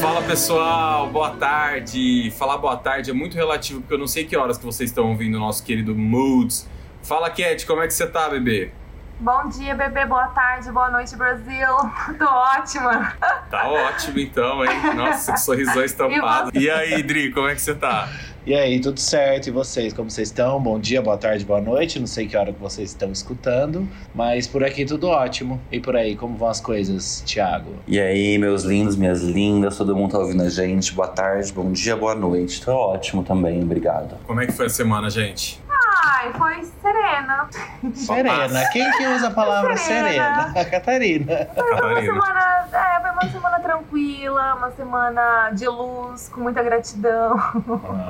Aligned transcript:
Fala 0.00 0.22
pessoal, 0.22 1.08
boa 1.08 1.30
tarde. 1.30 2.32
Falar 2.36 2.58
boa 2.58 2.76
tarde 2.76 3.10
é 3.10 3.14
muito 3.14 3.34
relativo 3.36 3.80
porque 3.80 3.94
eu 3.94 3.98
não 3.98 4.06
sei 4.06 4.24
que 4.24 4.36
horas 4.36 4.58
que 4.58 4.64
vocês 4.64 4.90
estão 4.90 5.08
ouvindo 5.10 5.36
o 5.36 5.40
nosso 5.40 5.62
querido 5.64 5.94
Moods. 5.94 6.68
Fala 7.02 7.30
Cat, 7.30 7.66
como 7.66 7.82
é 7.82 7.86
que 7.86 7.94
você 7.94 8.06
tá, 8.06 8.28
bebê? 8.28 8.72
Bom 9.20 9.48
dia, 9.48 9.74
bebê. 9.74 10.04
Boa 10.04 10.26
tarde, 10.28 10.72
boa 10.72 10.90
noite, 10.90 11.14
Brasil. 11.14 11.68
Tô 12.18 12.24
ótima. 12.24 13.12
Tá 13.48 13.68
ótimo 13.68 14.18
então, 14.18 14.64
hein? 14.64 14.94
Nossa, 14.96 15.34
que 15.34 15.40
sorrisão 15.40 15.82
estampado. 15.84 16.50
E 16.58 16.68
aí, 16.68 17.00
Dri, 17.04 17.30
como 17.30 17.46
é 17.46 17.54
que 17.54 17.60
você 17.60 17.74
tá? 17.74 18.08
E 18.44 18.56
aí, 18.56 18.80
tudo 18.80 18.98
certo? 18.98 19.46
E 19.46 19.50
vocês, 19.52 19.92
como 19.92 20.10
vocês 20.10 20.26
estão? 20.26 20.60
Bom 20.60 20.76
dia, 20.76 21.00
boa 21.00 21.16
tarde, 21.16 21.44
boa 21.44 21.60
noite. 21.60 22.00
Não 22.00 22.08
sei 22.08 22.26
que 22.26 22.36
hora 22.36 22.52
que 22.52 22.58
vocês 22.58 22.88
estão 22.88 23.12
escutando, 23.12 23.88
mas 24.12 24.48
por 24.48 24.64
aqui 24.64 24.84
tudo 24.84 25.06
ótimo. 25.06 25.60
E 25.70 25.78
por 25.78 25.94
aí, 25.94 26.16
como 26.16 26.36
vão 26.36 26.48
as 26.48 26.60
coisas, 26.60 27.22
Thiago? 27.24 27.70
E 27.86 28.00
aí, 28.00 28.36
meus 28.38 28.64
lindos, 28.64 28.96
minhas 28.96 29.22
lindas, 29.22 29.78
todo 29.78 29.94
mundo 29.94 30.10
tá 30.10 30.18
ouvindo 30.18 30.42
a 30.42 30.48
gente? 30.48 30.92
Boa 30.92 31.06
tarde, 31.06 31.52
bom 31.52 31.70
dia, 31.70 31.94
boa 31.94 32.16
noite. 32.16 32.60
Tô 32.64 32.72
ótimo 32.72 33.22
também, 33.22 33.62
obrigado. 33.62 34.16
Como 34.26 34.40
é 34.40 34.46
que 34.46 34.52
foi 34.52 34.66
a 34.66 34.70
semana, 34.70 35.08
gente? 35.08 35.60
Ai, 36.04 36.32
foi 36.32 36.64
serena. 36.82 37.48
Serena. 37.94 38.68
Quem 38.72 38.90
que 38.92 39.06
usa 39.06 39.28
a 39.28 39.30
palavra 39.30 39.76
serena? 39.76 40.08
Serena. 40.08 40.60
A 40.60 40.64
Catarina. 40.64 41.48
Foi 41.54 41.72
uma 41.72 42.00
semana, 42.00 42.66
é, 42.72 43.00
foi 43.00 43.10
uma 43.10 43.30
semana 43.30 43.60
tranquila, 43.60 44.54
uma 44.56 44.70
semana 44.72 45.50
de 45.50 45.66
luz, 45.68 46.28
com 46.28 46.40
muita 46.40 46.60
gratidão. 46.62 47.36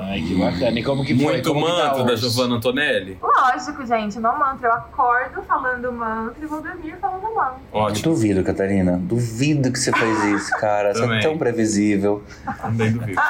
Ai, 0.09 0.21
que 0.21 0.35
bacana. 0.35 0.79
E 0.79 0.83
como 0.83 1.05
que 1.05 1.15
foi? 1.15 1.23
Muito 1.33 1.53
Como 1.53 1.65
que 1.65 1.71
tá 1.71 1.87
manto 1.89 2.03
da? 2.05 2.15
Giovanna 2.15 2.55
Antonelli? 2.55 3.19
Lógico, 3.21 3.85
gente, 3.85 4.19
no 4.19 4.37
mantra. 4.39 4.69
Eu 4.69 4.73
acordo 4.73 5.43
falando 5.43 5.91
mantra 5.91 6.43
e 6.43 6.45
vou 6.47 6.61
dormir 6.61 6.95
falando 6.99 7.23
mantra. 7.35 7.59
Ótimo, 7.71 8.13
duvido, 8.13 8.43
Catarina. 8.43 8.97
Duvido 8.97 9.71
que 9.71 9.77
você 9.77 9.91
faz 9.91 10.23
isso, 10.25 10.51
cara. 10.57 10.93
Você 10.95 11.01
Também. 11.01 11.19
é 11.19 11.21
tão 11.21 11.37
previsível. 11.37 12.23
também 12.59 12.91
duvido. 12.91 13.21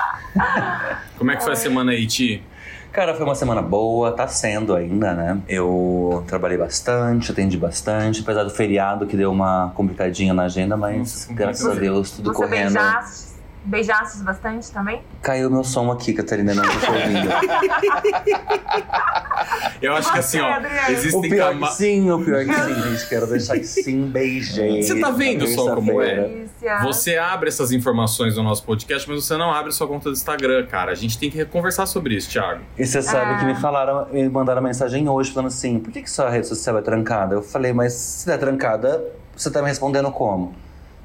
Como 1.18 1.32
é 1.32 1.36
que 1.36 1.44
foi 1.44 1.54
a 1.54 1.58
semana 1.58 1.92
aí, 1.92 2.08
Ti? 2.08 2.44
Cara, 2.94 3.16
foi 3.16 3.26
uma 3.26 3.34
semana 3.34 3.60
boa, 3.60 4.12
tá 4.12 4.28
sendo 4.28 4.76
ainda, 4.76 5.16
né? 5.16 5.40
Eu 5.50 6.24
trabalhei 6.28 6.60
bastante, 6.60 7.32
atendi 7.32 7.58
bastante, 7.58 8.22
apesar 8.22 8.44
do 8.44 8.52
feriado 8.52 9.08
que 9.08 9.18
deu 9.18 9.32
uma 9.32 9.72
complicadinha 9.74 10.32
na 10.32 10.44
agenda, 10.44 10.78
mas 10.78 11.00
Nossa, 11.00 11.34
graças 11.34 11.66
a. 11.68 11.74
Deus 11.74 12.12
tudo 12.12 12.32
Você 12.32 12.44
correndo. 12.44 12.74
beijaste, 12.74 13.33
beijaste 13.66 14.24
bastante 14.24 14.72
também? 14.72 15.02
Caiu 15.22 15.50
meu 15.50 15.64
som 15.64 15.92
aqui, 15.92 16.14
Catarina, 16.14 16.54
não 16.54 16.64
tô 16.64 16.70
ouvindo. 16.92 17.30
Eu 19.82 19.96
acho 19.96 20.12
que 20.14 20.20
assim, 20.20 20.40
ó, 20.40 20.54
Adriano. 20.54 20.88
o 20.88 20.92
existem 20.92 21.22
pior 21.22 21.48
que 21.50 21.54
camadas. 21.56 21.78
sim, 21.78 22.10
o 22.12 22.24
pior 22.24 22.46
que 22.46 22.54
sim, 22.54 22.82
gente. 22.92 23.10
Quero 23.10 23.28
deixar 23.28 23.58
que 23.58 23.66
sim, 23.66 24.06
beijei. 24.08 24.82
Você 24.84 25.00
tá 25.00 25.10
vendo 25.12 25.48
só 25.48 25.76
como 25.76 26.02
é? 26.02 26.46
Você 26.84 27.18
abre 27.18 27.50
essas 27.50 27.72
informações 27.72 28.38
no 28.38 28.44
nosso 28.44 28.64
podcast, 28.64 29.10
mas 29.10 29.26
você 29.26 29.36
não 29.38 29.52
abre 29.52 29.72
sua 29.72 29.88
conta 29.88 30.10
do 30.10 30.14
Instagram, 30.14 30.66
cara. 30.68 30.92
A 30.92 30.96
gente 30.96 31.18
tem 31.18 31.30
que 31.30 31.44
conversar 31.46 31.86
sobre 31.86 32.16
isso, 32.16 32.30
Thiago. 32.30 32.62
E 32.78 32.86
você 32.86 33.02
sabe 33.02 33.34
Ah. 33.34 33.38
que 33.40 33.46
me 33.46 33.56
falaram, 33.56 34.08
me 34.12 34.28
mandaram 34.30 34.62
mensagem 34.62 35.08
hoje 35.10 35.32
falando 35.32 35.48
assim: 35.48 35.80
por 35.80 35.92
que, 35.92 36.02
que 36.02 36.10
sua 36.10 36.30
rede 36.30 36.48
social 36.48 36.78
é 36.78 36.82
trancada? 36.82 37.36
Eu 37.36 37.42
falei, 37.42 37.74
mas 37.74 37.94
se 37.94 38.32
é 38.32 38.38
trancada, 38.38 39.04
você 39.36 39.52
tá 39.52 39.62
me 39.62 39.68
respondendo 39.68 40.12
como? 40.12 40.56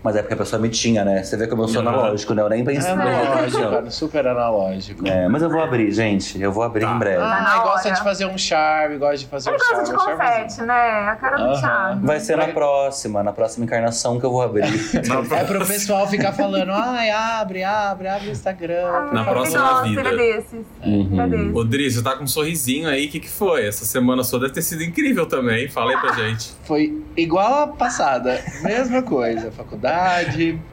Mas 0.02 0.14
é 0.14 0.20
porque 0.22 0.34
a 0.34 0.36
pessoa 0.36 0.62
me 0.62 0.68
tinha, 0.68 1.04
né? 1.04 1.22
Você 1.24 1.36
vê 1.36 1.46
como 1.48 1.62
eu 1.62 1.68
sou 1.68 1.82
Uhum. 1.82 1.88
analógico, 1.88 2.32
né? 2.32 2.42
Eu 2.42 2.48
nem 2.48 2.60
É 2.62 2.64
pensei 2.64 2.94
na 2.94 3.02
analógico, 3.02 3.62
cara, 3.70 3.90
super 3.90 4.26
analógico. 4.28 5.08
É, 5.08 5.28
mas 5.28 5.42
eu 5.42 5.50
vou 5.50 5.60
abrir, 5.60 5.90
gente. 5.90 6.40
Eu 6.40 6.52
vou 6.52 6.62
abrir 6.62 6.84
Tá. 6.84 6.92
em 6.94 6.98
breve. 6.98 7.18
Tá 7.18 7.40
na 7.42 7.54
Ah, 7.54 7.58
gosta 7.64 7.88
hora. 7.88 7.96
de 7.98 8.04
fazer 8.04 8.26
um 8.26 8.38
charme, 8.38 8.96
gosta 8.96 9.16
de 9.18 9.26
fazer 9.26 9.50
um 9.50 9.58
charme. 9.58 9.84
de 9.84 9.90
um 9.92 9.98
charmezinho. 9.98 10.18
confete, 10.18 10.62
né? 10.62 11.08
A 11.08 11.16
cara 11.16 11.36
do. 11.36 11.58
Thiago. 11.60 12.06
Vai 12.06 12.20
ser 12.20 12.36
na 12.36 12.46
próxima, 12.48 13.22
na 13.24 13.32
próxima 13.32 13.64
encarnação 13.64 14.20
que 14.20 14.24
eu 14.26 14.30
vou 14.30 14.42
abrir. 14.42 14.68
É 15.38 15.44
pro 15.44 15.66
pessoal 15.66 16.06
ficar 16.06 16.32
falando, 16.32 16.70
ai, 16.72 17.10
abre, 17.10 17.64
abre, 17.64 18.08
abre 18.08 18.28
o 18.28 18.30
Instagram. 18.30 19.10
Na 19.12 19.22
Ai, 19.22 19.28
próxima 19.30 19.58
ele 19.58 19.68
gosta, 19.68 19.88
vida. 19.88 20.00
Ele 20.00 20.08
é 20.08 20.36
desses. 20.36 20.66
Uhum. 20.84 21.08
Ele 21.10 21.20
é 21.20 21.26
desses. 21.52 21.68
Dri, 21.68 21.90
você 21.90 22.02
tá 22.02 22.16
com 22.16 22.24
um 22.24 22.26
sorrisinho 22.26 22.88
aí, 22.88 23.06
o 23.06 23.10
que, 23.10 23.20
que 23.20 23.28
foi? 23.28 23.66
Essa 23.66 23.84
semana 23.84 24.22
sua 24.24 24.38
deve 24.40 24.52
ter 24.52 24.62
sido 24.62 24.82
incrível 24.82 25.26
também. 25.26 25.68
Fala 25.68 25.90
aí 25.90 25.96
pra 25.98 26.12
gente. 26.14 26.52
Foi 26.64 27.02
igual 27.16 27.62
a 27.62 27.66
passada, 27.66 28.40
mesma 28.62 29.02
coisa. 29.02 29.50
Faculdade, 29.50 29.87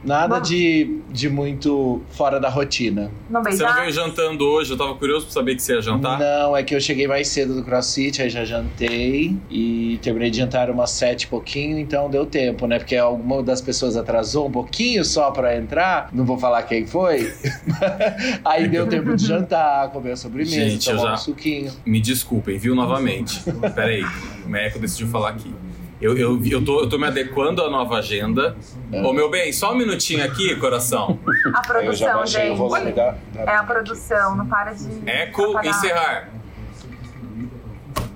nada 0.04 0.38
de, 0.38 1.00
de 1.10 1.28
muito 1.28 2.00
fora 2.10 2.38
da 2.40 2.48
rotina. 2.48 3.10
Não 3.30 3.42
Você 3.42 3.62
não 3.62 3.74
veio 3.74 3.90
jantando 3.92 4.44
hoje, 4.46 4.72
eu 4.72 4.76
tava 4.76 4.94
curioso 4.94 5.26
pra 5.26 5.32
saber 5.34 5.56
que 5.56 5.62
você 5.62 5.74
ia 5.74 5.82
jantar. 5.82 6.18
Não, 6.18 6.56
é 6.56 6.62
que 6.62 6.74
eu 6.74 6.80
cheguei 6.80 7.06
mais 7.08 7.28
cedo 7.28 7.54
do 7.54 7.62
CrossFit, 7.64 8.22
aí 8.22 8.28
já 8.30 8.44
jantei 8.44 9.36
e 9.50 9.98
terminei 10.02 10.30
de 10.30 10.38
jantar 10.38 10.70
umas 10.70 10.90
sete 10.90 11.22
e 11.22 11.26
pouquinho, 11.26 11.78
então 11.78 12.08
deu 12.10 12.26
tempo, 12.26 12.66
né? 12.66 12.78
Porque 12.78 12.96
alguma 12.96 13.42
das 13.42 13.60
pessoas 13.60 13.96
atrasou 13.96 14.46
um 14.48 14.50
pouquinho 14.50 15.04
só 15.04 15.30
pra 15.30 15.56
entrar, 15.56 16.08
não 16.12 16.24
vou 16.24 16.38
falar 16.38 16.62
quem 16.62 16.86
foi. 16.86 17.32
aí 18.44 18.68
deu 18.68 18.86
tempo 18.86 19.14
de 19.16 19.26
jantar, 19.26 19.90
comer 19.90 20.12
a 20.12 20.16
sobremesa, 20.16 20.70
Gente, 20.70 20.88
eu 20.88 20.96
tomar 20.96 21.08
já- 21.08 21.14
um 21.14 21.16
suquinho. 21.18 21.72
Me 21.84 22.00
desculpem, 22.00 22.58
viu, 22.58 22.74
novamente. 22.74 23.42
Pera 23.74 23.86
aí, 23.86 24.04
o 24.44 24.48
Meco 24.48 24.78
decidiu 24.78 25.08
falar 25.08 25.30
aqui. 25.30 25.52
Eu, 26.00 26.16
eu, 26.16 26.38
eu, 26.44 26.62
tô, 26.64 26.80
eu 26.80 26.88
tô 26.88 26.98
me 26.98 27.06
adequando 27.06 27.62
à 27.62 27.70
nova 27.70 27.96
agenda. 27.96 28.54
Ô, 28.92 29.12
meu 29.14 29.30
bem, 29.30 29.50
só 29.52 29.72
um 29.72 29.76
minutinho 29.76 30.22
aqui, 30.24 30.54
coração. 30.56 31.18
A 31.54 31.72
Aí 31.78 31.86
eu 31.86 31.92
já 31.94 32.12
produção, 32.12 32.14
baixei 32.18 32.56
gente. 32.84 32.92
da, 32.94 33.10
da- 33.32 33.52
É 33.52 33.56
a 33.56 33.62
produção, 33.62 34.36
não 34.36 34.46
para 34.46 34.72
de. 34.74 34.86
Eco, 35.06 35.58
encerrar. 35.64 36.28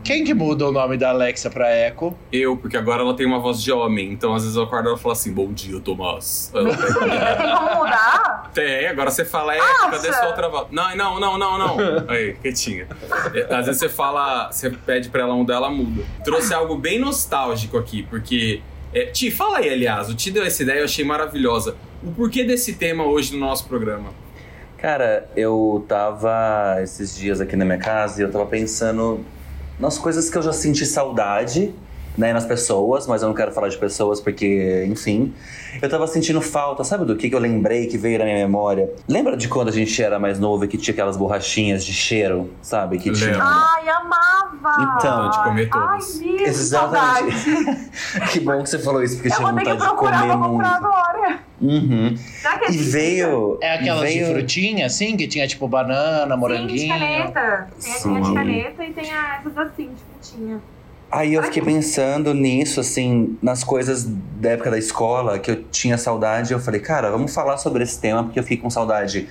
Quem 0.04 0.24
que 0.24 0.34
muda 0.34 0.66
o 0.68 0.72
nome 0.72 0.96
da 0.96 1.10
Alexa 1.10 1.48
pra 1.50 1.70
Echo? 1.74 2.14
Eu, 2.32 2.56
porque 2.56 2.76
agora 2.76 3.02
ela 3.02 3.14
tem 3.14 3.24
uma 3.26 3.38
voz 3.38 3.62
de 3.62 3.70
homem, 3.70 4.10
então 4.12 4.34
às 4.34 4.42
vezes 4.42 4.56
eu 4.56 4.64
acordo 4.64 4.86
e 4.86 4.88
ela 4.88 4.98
fala 4.98 5.12
assim, 5.12 5.32
bom 5.32 5.52
dia, 5.52 5.78
Tomás. 5.80 6.50
Ela 6.54 6.64
Mentira, 6.64 7.36
tem 7.36 7.56
como 7.56 7.74
mudar? 7.76 8.29
Tem, 8.54 8.86
agora 8.88 9.10
você 9.10 9.24
fala, 9.24 9.54
é, 9.54 9.60
Acha? 9.60 9.90
cadê 9.90 10.12
sua 10.12 10.26
outra 10.28 10.48
voz? 10.48 10.66
Não, 10.70 10.96
não, 10.96 11.20
não, 11.20 11.38
não, 11.38 11.58
não. 11.58 11.76
Aí, 12.08 12.34
quietinha. 12.34 12.86
É, 13.34 13.54
Às 13.54 13.66
vezes 13.66 13.80
você 13.80 13.88
fala, 13.88 14.50
você 14.50 14.70
pede 14.70 15.08
pra 15.08 15.22
ela 15.22 15.34
mudar, 15.34 15.54
ela 15.54 15.70
muda. 15.70 16.02
Trouxe 16.24 16.52
algo 16.52 16.76
bem 16.76 16.98
nostálgico 16.98 17.78
aqui, 17.78 18.02
porque. 18.04 18.60
É, 18.92 19.06
Ti, 19.06 19.30
fala 19.30 19.58
aí, 19.58 19.68
aliás, 19.68 20.08
o 20.08 20.14
Ti 20.14 20.32
deu 20.32 20.44
essa 20.44 20.62
ideia, 20.62 20.80
eu 20.80 20.84
achei 20.84 21.04
maravilhosa. 21.04 21.76
O 22.02 22.10
porquê 22.10 22.42
desse 22.44 22.74
tema 22.74 23.04
hoje 23.04 23.32
no 23.34 23.38
nosso 23.40 23.68
programa? 23.68 24.10
Cara, 24.78 25.28
eu 25.36 25.84
tava 25.86 26.78
esses 26.82 27.14
dias 27.14 27.40
aqui 27.40 27.54
na 27.54 27.64
minha 27.64 27.78
casa 27.78 28.20
e 28.20 28.24
eu 28.24 28.30
tava 28.32 28.46
pensando 28.46 29.24
nas 29.78 29.98
coisas 29.98 30.28
que 30.30 30.36
eu 30.38 30.42
já 30.42 30.52
senti 30.52 30.84
saudade, 30.86 31.72
né, 32.18 32.32
nas 32.32 32.44
pessoas, 32.44 33.06
mas 33.06 33.22
eu 33.22 33.28
não 33.28 33.34
quero 33.34 33.50
falar 33.52 33.68
de 33.68 33.78
pessoas 33.78 34.20
porque, 34.20 34.84
enfim. 34.88 35.32
Eu 35.80 35.88
tava 35.88 36.06
sentindo 36.06 36.40
falta, 36.42 36.82
sabe 36.84 37.04
do 37.04 37.16
que, 37.16 37.28
que 37.30 37.34
eu 37.34 37.38
lembrei 37.38 37.86
que 37.86 37.96
veio 37.96 38.18
na 38.18 38.24
minha 38.24 38.36
memória? 38.38 38.90
Lembra 39.08 39.36
de 39.36 39.48
quando 39.48 39.68
a 39.68 39.72
gente 39.72 40.02
era 40.02 40.18
mais 40.18 40.38
novo 40.38 40.64
e 40.64 40.68
que 40.68 40.76
tinha 40.76 40.92
aquelas 40.92 41.16
borrachinhas 41.16 41.84
de 41.84 41.92
cheiro, 41.92 42.50
sabe? 42.60 42.98
Que 42.98 43.10
tinha. 43.12 43.30
Lembro. 43.30 43.42
Ai, 43.46 43.88
amava! 43.88 44.96
Então, 44.98 45.30
de 45.30 45.42
comer 45.44 45.68
Ai, 45.72 45.98
todos. 45.98 46.20
mesmo, 46.20 46.40
Exatamente. 46.46 47.90
que 48.32 48.40
bom 48.40 48.62
que 48.62 48.68
você 48.70 48.78
falou 48.78 49.02
isso, 49.02 49.14
porque 49.16 49.28
eu 49.28 49.32
Eu 49.32 49.36
tinha 49.38 49.48
vontade 49.52 49.70
de 49.78 49.84
procurar 49.84 50.20
comer 50.22 50.36
muito. 50.36 50.66
agora. 50.66 51.38
Uhum. 51.60 52.16
Será 52.16 52.58
que 52.58 52.72
E 52.72 52.76
veio. 52.76 53.58
É 53.62 53.74
aquelas 53.74 54.00
veio... 54.02 54.26
de 54.26 54.32
frutinha, 54.32 54.86
assim, 54.86 55.16
que 55.16 55.28
tinha 55.28 55.46
tipo 55.46 55.68
banana, 55.68 56.24
Sim, 56.24 56.30
de 56.34 56.36
moranguinho. 56.36 56.88
caneta. 56.88 57.68
Tem 57.80 57.92
a 57.92 57.98
tinha 58.00 58.20
de 58.20 58.34
caneta 58.34 58.84
e 58.84 58.92
tem 58.92 59.12
a- 59.12 59.36
essas 59.40 59.58
assim, 59.58 59.90
de 59.90 60.28
frutinha. 60.30 60.60
Aí 61.10 61.34
eu 61.34 61.42
fiquei 61.42 61.62
pensando 61.62 62.32
nisso, 62.32 62.78
assim, 62.80 63.36
nas 63.42 63.64
coisas 63.64 64.04
da 64.04 64.50
época 64.50 64.70
da 64.70 64.78
escola, 64.78 65.38
que 65.38 65.50
eu 65.50 65.64
tinha 65.64 65.98
saudade. 65.98 66.52
Eu 66.52 66.60
falei, 66.60 66.80
cara, 66.80 67.10
vamos 67.10 67.34
falar 67.34 67.56
sobre 67.56 67.82
esse 67.82 67.98
tema, 68.00 68.22
porque 68.24 68.38
eu 68.38 68.42
fiquei 68.44 68.58
com 68.58 68.70
saudade 68.70 69.28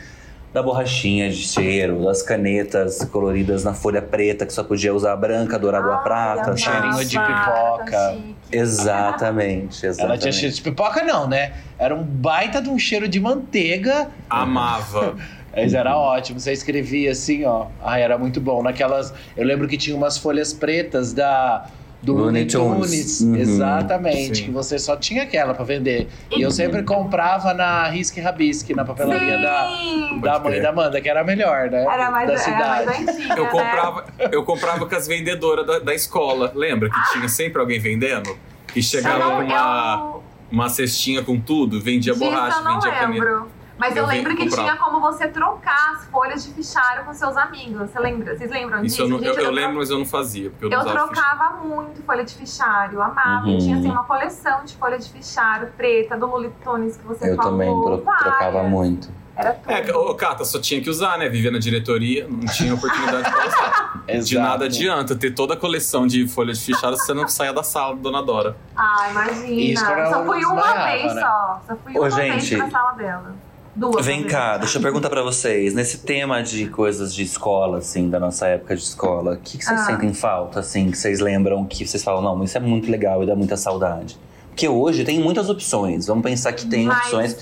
da 0.54 0.64
borrachinha 0.64 1.30
de 1.30 1.38
cheiro, 1.38 2.04
das 2.06 2.24
canetas 2.24 3.04
coloridas 3.06 3.64
na 3.64 3.74
folha 3.74 4.02
preta, 4.02 4.46
que 4.46 4.52
só 4.52 4.64
podia 4.64 4.94
usar 4.94 5.14
a 5.14 5.16
branca, 5.16 5.60
dourada 5.60 5.88
ou 5.88 5.94
a 5.94 5.98
prata. 6.00 6.58
cheirinho 6.58 7.06
de 7.06 7.18
pipoca. 7.18 8.14
chique. 8.16 8.36
Exatamente, 8.52 9.86
Ela 9.86 9.92
exatamente. 9.94 10.22
tinha 10.22 10.32
cheiro 10.32 10.56
de 10.56 10.62
pipoca, 10.62 11.04
não, 11.04 11.28
né? 11.28 11.54
Era 11.78 11.96
um 11.96 12.04
baita 12.04 12.62
de 12.62 12.70
um 12.70 12.80
cheiro 12.80 13.08
de 13.08 13.20
manteiga. 13.20 14.10
Amava. 14.30 15.16
Mas 15.56 15.74
era 15.74 15.98
ótimo. 15.98 16.40
Você 16.40 16.52
escrevia 16.54 17.12
assim, 17.12 17.44
ó. 17.46 17.68
Ai, 17.84 18.02
era 18.04 18.18
muito 18.18 18.40
bom. 18.40 18.62
Naquelas. 18.64 19.14
Eu 19.36 19.46
lembro 19.46 19.68
que 19.68 19.78
tinha 19.78 19.96
umas 19.96 20.18
folhas 20.18 20.54
pretas 20.54 21.14
da. 21.14 21.66
Do 22.02 22.14
Looney 22.14 22.46
Tunes. 22.46 22.80
Tunes. 22.90 23.22
Uhum. 23.22 23.36
Exatamente. 23.36 24.38
Sim. 24.38 24.44
Que 24.46 24.52
você 24.52 24.80
só 24.80 24.96
tinha 24.96 25.24
aquela 25.24 25.54
pra 25.54 25.66
vender. 25.66 26.08
E 26.32 26.42
eu 26.42 26.50
sempre 26.50 26.82
comprava 26.84 27.54
na 27.54 27.90
Risque 27.90 28.22
Rabisque, 28.22 28.74
na 28.74 28.86
papelaria 28.86 29.38
da, 29.38 29.68
Sim! 29.78 30.20
da 30.22 30.32
Pode 30.32 30.44
mãe 30.44 30.52
crer. 30.54 30.64
da 30.64 30.70
Amanda, 30.70 31.02
que 31.02 31.10
era 31.10 31.20
a 31.20 31.24
melhor, 31.26 31.70
né? 31.70 31.84
Era 31.84 32.10
mais, 32.10 32.28
da 32.28 32.34
era 32.36 32.42
cidade. 32.42 32.86
mais 32.86 33.08
antiga, 33.10 33.34
Eu 33.36 33.44
né? 33.44 33.50
comprava, 33.50 34.06
eu 34.32 34.44
comprava 34.46 34.86
com 34.86 34.96
as 34.96 35.08
vendedoras 35.08 35.68
da, 35.68 35.80
da 35.80 35.94
escola. 35.94 36.54
Lembra 36.56 36.90
que 36.90 37.12
tinha 37.12 37.28
sempre 37.28 37.60
alguém 37.60 37.80
vendendo? 37.82 38.34
Que 38.74 38.82
chegava 38.82 39.20
não- 39.20 39.46
uma, 39.46 40.12
eu- 40.16 40.24
uma 40.54 40.70
cestinha 40.70 41.22
com 41.22 41.38
tudo, 41.38 41.82
vendia 41.82 42.14
disso 42.14 42.24
borracha, 42.24 42.60
eu 42.60 42.64
não 42.64 42.74
vendia 42.80 42.92
caneta. 42.94 43.42
Mas 43.80 43.96
eu, 43.96 44.04
Eu 44.04 44.10
lembro 44.10 44.36
que 44.36 44.44
comprava. 44.44 44.70
tinha 44.70 44.78
como 44.78 45.00
você 45.00 45.28
trocar 45.30 45.94
as 45.94 46.06
folhas 46.10 46.44
de 46.44 46.52
fichário 46.54 47.06
com 47.06 47.14
seus 47.14 47.38
amigos. 47.38 47.90
Você 47.90 47.98
lembra? 48.00 48.36
Vocês 48.38 48.52
lembram 48.52 48.84
Isso 48.84 48.98
disso? 48.98 49.02
eu, 49.04 49.10
não, 49.10 49.18
eu, 49.18 49.24
Gente, 49.24 49.38
eu 49.38 49.44
tro- 49.46 49.54
lembro, 49.54 49.78
mas 49.78 49.90
eu 49.90 49.98
não 50.00 50.06
fazia, 50.06 50.50
porque 50.50 50.66
eu 50.66 50.70
não 50.70 50.80
Eu 50.86 50.92
trocava 50.92 51.58
muito 51.66 52.04
folha 52.04 52.24
de 52.26 52.34
fichário, 52.36 52.96
eu 52.98 53.02
amava. 53.02 53.46
Uhum. 53.48 53.54
Eu 53.54 53.60
tinha 53.60 53.78
assim, 53.78 53.90
uma 53.90 54.04
coleção 54.04 54.66
de 54.66 54.76
folha 54.76 55.00
de 55.00 55.10
fichário 55.10 55.72
preta, 55.78 56.18
do 56.18 56.26
Lully 56.26 56.52
Tunes 56.64 56.98
que 56.98 57.06
você 57.08 57.32
Eu 57.32 57.36
falou. 57.38 57.52
também 57.54 57.70
tro- 57.82 58.04
várias. 58.04 58.24
trocava 58.24 58.64
muito. 58.64 59.20
Era 59.36 59.54
tudo. 59.54 59.72
É, 59.72 59.96
ô, 59.96 60.14
Cata, 60.16 60.44
só 60.44 60.60
tinha 60.60 60.82
que 60.82 60.90
usar, 60.90 61.18
né? 61.18 61.30
Vivia 61.30 61.50
na 61.50 61.60
diretoria, 61.60 62.28
não 62.28 62.42
tinha 62.48 62.74
oportunidade 62.74 63.32
pra 63.32 63.48
usar. 63.48 64.04
De 64.26 64.38
nada 64.38 64.66
adianta 64.66 65.16
ter 65.16 65.32
toda 65.32 65.54
a 65.54 65.58
coleção 65.58 66.06
de 66.06 66.28
folhas 66.28 66.58
de 66.60 66.66
fichário 66.74 66.98
se 66.98 67.06
você 67.06 67.14
não 67.14 67.26
saia 67.30 67.54
da 67.54 67.64
sala, 67.64 67.96
Dona 67.96 68.22
Dora. 68.22 68.58
Ah, 68.76 69.08
imagina. 69.12 69.48
Isso 69.48 69.86
só 69.86 70.26
fui 70.26 70.44
uma 70.44 70.56
desmaiava, 70.62 70.92
vez 70.92 71.14
né? 71.16 71.22
só. 71.22 71.62
Só 71.68 71.76
fui 71.78 71.94
Ô, 71.98 72.02
uma 72.02 72.10
gente. 72.10 72.50
vez 72.50 72.62
pra 72.62 72.70
sala 72.72 72.92
dela. 72.94 73.36
Duas. 73.76 74.06
Vem 74.06 74.18
vezes. 74.18 74.32
cá, 74.32 74.58
deixa 74.58 74.78
eu 74.78 74.82
perguntar 74.82 75.10
pra 75.10 75.22
vocês. 75.22 75.74
Nesse 75.74 76.00
tema 76.00 76.42
de 76.42 76.68
coisas 76.68 77.14
de 77.14 77.24
escola, 77.24 77.78
assim, 77.78 78.10
da 78.10 78.20
nossa 78.20 78.48
época 78.48 78.76
de 78.76 78.82
escola, 78.84 79.34
o 79.34 79.38
que, 79.38 79.58
que 79.58 79.64
vocês 79.66 79.80
Ah. 79.82 79.86
sentem 79.86 80.14
falta, 80.14 80.60
assim, 80.60 80.90
que 80.92 80.98
vocês 80.98 81.20
lembram, 81.20 81.66
que 81.66 81.86
vocês 81.88 82.04
falam, 82.04 82.22
não, 82.22 82.44
isso 82.44 82.58
é 82.58 82.62
muito 82.62 82.90
legal 82.92 83.24
e 83.24 83.28
dá 83.28 83.36
muita 83.36 83.56
saudade? 83.56 84.18
Porque 84.50 84.68
hoje 84.68 85.04
tem 85.06 85.20
muitas 85.20 85.50
opções, 85.50 86.08
vamos 86.08 86.24
pensar 86.24 86.52
que 86.54 86.66
tem 86.68 86.86
Mas- 86.86 86.98
opções, 87.06 87.38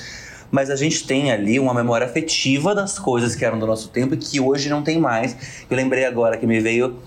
mas 0.51 0.69
a 0.69 0.75
gente 0.75 1.07
tem 1.07 1.31
ali 1.31 1.59
uma 1.59 1.73
memória 1.73 2.05
afetiva 2.05 2.75
das 2.75 2.99
coisas 2.99 3.33
que 3.35 3.43
eram 3.43 3.57
do 3.57 3.65
nosso 3.65 3.89
tempo 3.89 4.13
e 4.13 4.17
que 4.17 4.39
hoje 4.39 4.69
não 4.69 4.83
tem 4.83 4.99
mais. 4.99 5.35
Eu 5.69 5.75
lembrei 5.75 6.05
agora 6.05 6.37
que 6.37 6.45
me 6.45 6.59
veio. 6.59 6.97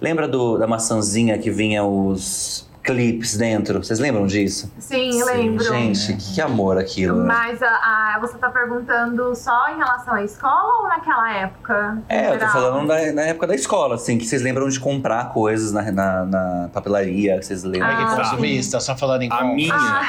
Lembra 0.00 0.26
do, 0.26 0.56
da 0.58 0.66
maçãzinha 0.66 1.36
que 1.38 1.50
vinha 1.50 1.84
os 1.84 2.66
clipes 2.82 3.36
dentro? 3.36 3.82
Vocês 3.84 3.98
lembram 3.98 4.26
disso? 4.26 4.72
Sim, 4.78 5.12
Sim, 5.12 5.22
lembro. 5.24 5.64
Gente, 5.64 6.14
que, 6.14 6.34
que 6.34 6.40
amor 6.40 6.78
aquilo. 6.78 7.24
Mas 7.26 7.62
a, 7.62 7.66
a- 7.68 8.18
você 8.20 8.36
tá 8.38 8.48
perguntando 8.50 9.34
só 9.34 9.68
em 9.70 9.76
relação 9.76 10.14
à 10.14 10.24
escola 10.24 10.82
ou 10.82 10.88
naquela 10.88 11.30
época? 11.32 11.98
É, 12.08 12.34
eu 12.34 12.38
tô 12.38 12.46
falando 12.48 12.88
da, 12.88 13.12
na 13.12 13.22
época 13.22 13.46
da 13.46 13.54
escola, 13.54 13.94
assim, 13.96 14.16
que 14.18 14.24
vocês 14.26 14.42
lembram 14.42 14.68
de 14.68 14.80
comprar 14.80 15.30
coisas 15.32 15.72
na, 15.72 15.90
na, 15.92 16.24
na 16.24 16.70
papelaria, 16.72 17.38
que 17.38 17.46
vocês 17.46 17.62
lembram. 17.64 17.88
Ai, 17.90 17.96
que 17.96 18.12
Ah. 18.12 18.16
consumista, 18.16 18.80
só 18.80 18.96
falando 18.96 19.22
em 19.22 19.30
A 19.32 19.44
minha, 19.44 20.08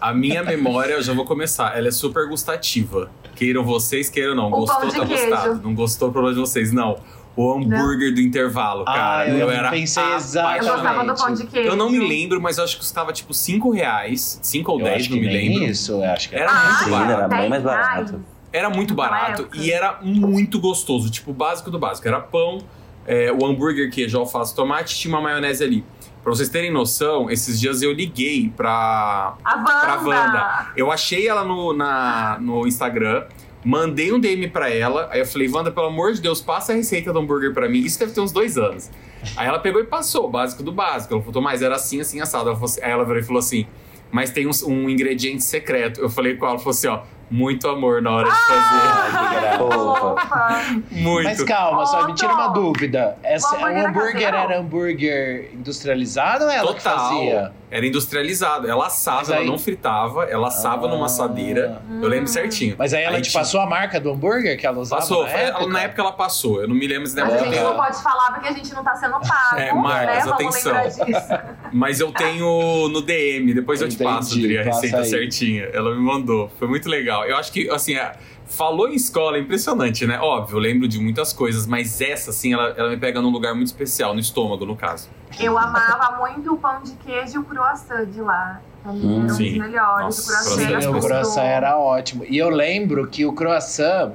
a 0.00 0.12
minha 0.14 0.42
memória, 0.42 0.94
eu 0.94 1.02
já 1.02 1.12
vou 1.12 1.24
começar, 1.24 1.76
ela 1.78 1.88
é 1.88 1.92
super 1.92 2.28
gustativa. 2.28 3.10
Queiram 3.36 3.64
vocês, 3.64 4.08
queiram 4.10 4.34
não. 4.34 4.48
O 4.48 4.50
Gostou, 4.50 4.90
tá 4.90 5.06
queijo. 5.06 5.28
gostado. 5.30 5.60
Não 5.62 5.74
gostou, 5.74 6.10
problema 6.10 6.34
de 6.34 6.40
vocês. 6.40 6.72
Não. 6.72 6.98
O 7.40 7.52
hambúrguer 7.54 8.12
do 8.12 8.20
intervalo, 8.20 8.82
Ah, 8.86 8.92
cara. 8.94 9.28
eu 9.30 9.36
eu 9.38 9.50
era 9.50 9.70
pensei 9.70 10.02
Eu 10.02 10.16
exatamente. 10.16 10.66
gostava 10.68 11.04
do 11.04 11.14
pão 11.14 11.34
de 11.34 11.46
queijo. 11.46 11.68
Eu 11.68 11.76
não 11.76 11.88
me 11.88 11.98
lembro, 12.00 12.40
mas 12.40 12.58
eu 12.58 12.64
acho 12.64 12.74
que 12.74 12.80
custava 12.80 13.12
tipo 13.12 13.32
5 13.32 13.70
reais. 13.70 14.40
5 14.42 14.72
ou 14.72 14.78
Eu 14.80 14.84
10, 14.86 14.96
acho 15.02 15.10
não 15.10 15.18
que 15.20 15.24
me 15.26 15.32
nem 15.32 15.48
lembro. 15.50 15.70
isso, 15.70 15.92
eu 15.92 16.04
acho 16.04 16.28
que 16.28 16.34
Era 16.34 16.50
Ah, 16.50 16.64
muito 16.64 16.84
Sim, 16.84 16.90
barato. 16.90 17.12
era 17.12 17.28
bem 17.28 17.48
mais 17.48 17.62
10 17.62 17.76
reais. 17.76 17.94
barato. 18.10 18.24
Era 18.52 18.70
muito 18.70 18.94
barato 18.94 19.48
e 19.54 19.70
era 19.70 19.98
muito 20.02 20.58
gostoso. 20.58 21.10
Tipo, 21.10 21.30
o 21.30 21.34
básico 21.34 21.70
do 21.70 21.78
básico. 21.78 22.08
Era 22.08 22.18
pão, 22.18 22.58
é, 23.06 23.30
o 23.30 23.46
hambúrguer, 23.46 23.90
queijo, 23.90 24.18
alface, 24.18 24.54
tomate, 24.56 24.96
tinha 24.98 25.14
uma 25.14 25.20
maionese 25.22 25.62
ali. 25.62 25.84
Pra 26.24 26.34
vocês 26.34 26.48
terem 26.48 26.72
noção, 26.72 27.30
esses 27.30 27.60
dias 27.60 27.82
eu 27.82 27.92
liguei 27.92 28.52
pra, 28.56 29.34
A 29.44 29.56
Wanda. 29.56 29.70
pra 29.80 29.94
Wanda. 30.00 30.66
Eu 30.76 30.90
achei 30.90 31.28
ela 31.28 31.44
no, 31.44 31.72
na, 31.72 32.36
no 32.40 32.66
Instagram, 32.66 33.24
mandei 33.64 34.12
um 34.12 34.20
DM 34.20 34.48
pra 34.48 34.70
ela. 34.70 35.08
Aí 35.10 35.20
eu 35.20 35.26
falei, 35.26 35.48
Wanda, 35.48 35.70
pelo 35.70 35.86
amor 35.86 36.12
de 36.12 36.20
Deus, 36.20 36.40
passa 36.40 36.72
a 36.72 36.76
receita 36.76 37.12
do 37.12 37.18
hambúrguer 37.18 37.52
pra 37.52 37.68
mim. 37.68 37.80
Isso 37.80 37.98
deve 37.98 38.12
ter 38.12 38.20
uns 38.20 38.32
dois 38.32 38.56
anos. 38.56 38.90
Aí 39.36 39.46
ela 39.46 39.58
pegou 39.58 39.80
e 39.80 39.84
passou, 39.84 40.26
o 40.26 40.30
básico 40.30 40.62
do 40.62 40.72
básico. 40.72 41.14
Ela 41.14 41.22
falou, 41.22 41.42
mas 41.42 41.62
era 41.62 41.74
assim, 41.74 42.00
assim, 42.00 42.20
assado. 42.20 42.48
Ela 42.48 42.58
falou 42.58 42.74
aí 42.82 42.90
ela 42.90 43.04
virou 43.04 43.20
e 43.20 43.24
falou 43.24 43.40
assim, 43.40 43.66
mas 44.10 44.30
tem 44.30 44.46
um, 44.46 44.50
um 44.66 44.88
ingrediente 44.88 45.44
secreto. 45.44 46.00
Eu 46.00 46.08
falei 46.08 46.36
com 46.36 46.44
ela, 46.44 46.54
ela 46.54 46.58
falou 46.58 46.70
assim, 46.70 46.88
ó, 46.88 47.02
muito 47.30 47.68
amor 47.68 48.00
na 48.02 48.10
hora 48.10 48.28
de 48.30 48.36
fazer. 48.36 49.62
Opa. 49.62 50.62
Muito. 50.90 51.24
Mas 51.24 51.42
calma, 51.44 51.86
só 51.86 52.06
me 52.06 52.14
tira 52.14 52.32
uma 52.32 52.48
dúvida. 52.48 53.16
Essa, 53.22 53.56
O 53.56 53.64
hambúrguer 53.64 53.74
o 53.74 53.78
era 53.78 53.88
hambúrguer 53.88 54.12
caseiro? 54.12 54.36
era 54.36 54.58
hambúrguer 54.58 55.50
industrializado 55.54 56.44
ou 56.44 56.50
ela 56.50 56.74
que 56.74 56.82
Total. 56.82 56.98
fazia? 56.98 57.52
Era 57.70 57.86
industrializado. 57.86 58.66
Ela 58.66 58.86
assava, 58.86 59.32
aí- 59.34 59.38
ela 59.42 59.44
não 59.46 59.58
fritava, 59.58 60.24
ela 60.24 60.48
assava 60.48 60.86
Ah. 60.86 60.90
numa 60.90 61.04
assadeira. 61.04 61.82
Eu 62.00 62.08
lembro 62.08 62.26
certinho. 62.26 62.74
Mas 62.78 62.94
aí 62.94 63.02
ela 63.04 63.16
Aí 63.16 63.22
te 63.22 63.30
tinha- 63.30 63.40
passou 63.42 63.60
a 63.60 63.66
marca 63.66 64.00
do 64.00 64.10
hambúrguer 64.10 64.58
que 64.58 64.66
ela 64.66 64.78
usava 64.78 65.02
Passou, 65.02 65.24
na 65.24 65.28
foi- 65.28 65.40
época? 65.40 65.62
ela- 65.64 65.72
na 65.72 65.82
época 65.82 66.00
ela 66.02 66.12
passou. 66.12 66.62
Eu 66.62 66.68
não 66.68 66.74
me 66.74 66.86
lembro 66.86 67.06
se 67.06 67.14
na 67.14 67.24
A 67.24 67.28
época 67.28 67.44
gente 67.44 67.56
eu 67.58 67.64
não 67.64 67.76
pode 67.76 68.02
falar 68.02 68.32
porque 68.32 68.48
a 68.48 68.52
gente 68.52 68.72
não 68.72 68.82
tá 68.82 68.94
sendo 68.94 69.18
pago. 69.20 69.56
É, 69.60 69.72
Marcos, 69.74 70.24
né? 70.24 70.32
Atenção. 70.32 70.72
Mas 71.72 72.00
eu 72.00 72.10
tenho 72.10 72.88
no 72.88 73.02
DM, 73.02 73.52
depois 73.52 73.82
eu 73.82 73.88
te 73.88 73.96
Entendi, 73.96 74.10
passo, 74.10 74.34
Adri, 74.38 74.58
a 74.58 74.62
receita 74.62 74.96
aí. 74.98 75.04
certinha. 75.04 75.64
Ela 75.72 75.94
me 75.94 76.00
mandou. 76.00 76.50
Foi 76.58 76.66
muito 76.68 76.88
legal. 76.88 77.17
Eu 77.24 77.36
acho 77.36 77.52
que, 77.52 77.68
assim, 77.70 77.94
é, 77.94 78.12
falou 78.46 78.88
em 78.88 78.94
escola, 78.94 79.36
é 79.36 79.40
impressionante, 79.40 80.06
né? 80.06 80.18
Óbvio, 80.20 80.56
eu 80.56 80.60
lembro 80.60 80.86
de 80.88 80.98
muitas 80.98 81.32
coisas, 81.32 81.66
mas 81.66 82.00
essa, 82.00 82.30
assim, 82.30 82.52
ela, 82.54 82.74
ela 82.76 82.88
me 82.90 82.96
pega 82.96 83.20
num 83.20 83.30
lugar 83.30 83.54
muito 83.54 83.66
especial, 83.68 84.14
no 84.14 84.20
estômago, 84.20 84.64
no 84.66 84.76
caso. 84.76 85.08
Eu 85.38 85.56
amava 85.58 86.18
muito 86.18 86.54
o 86.54 86.56
pão 86.58 86.82
de 86.82 86.92
queijo 86.92 87.34
e 87.36 87.38
o 87.38 87.44
croissant 87.44 88.04
de 88.06 88.20
lá. 88.20 88.60
Hum, 88.86 89.24
um 89.24 89.28
sim. 89.28 89.50
dos 89.50 89.58
melhores. 89.58 90.04
Nossa, 90.04 90.32
o 90.32 90.56
croissant 90.56 90.60
era 90.66 90.76
é 90.76 90.80
Sim, 90.80 90.88
o 90.88 91.00
croissant 91.00 91.42
era 91.44 91.78
ótimo. 91.78 92.24
E 92.26 92.38
eu 92.38 92.48
lembro 92.48 93.06
que 93.08 93.26
o 93.26 93.32
croissant, 93.32 94.12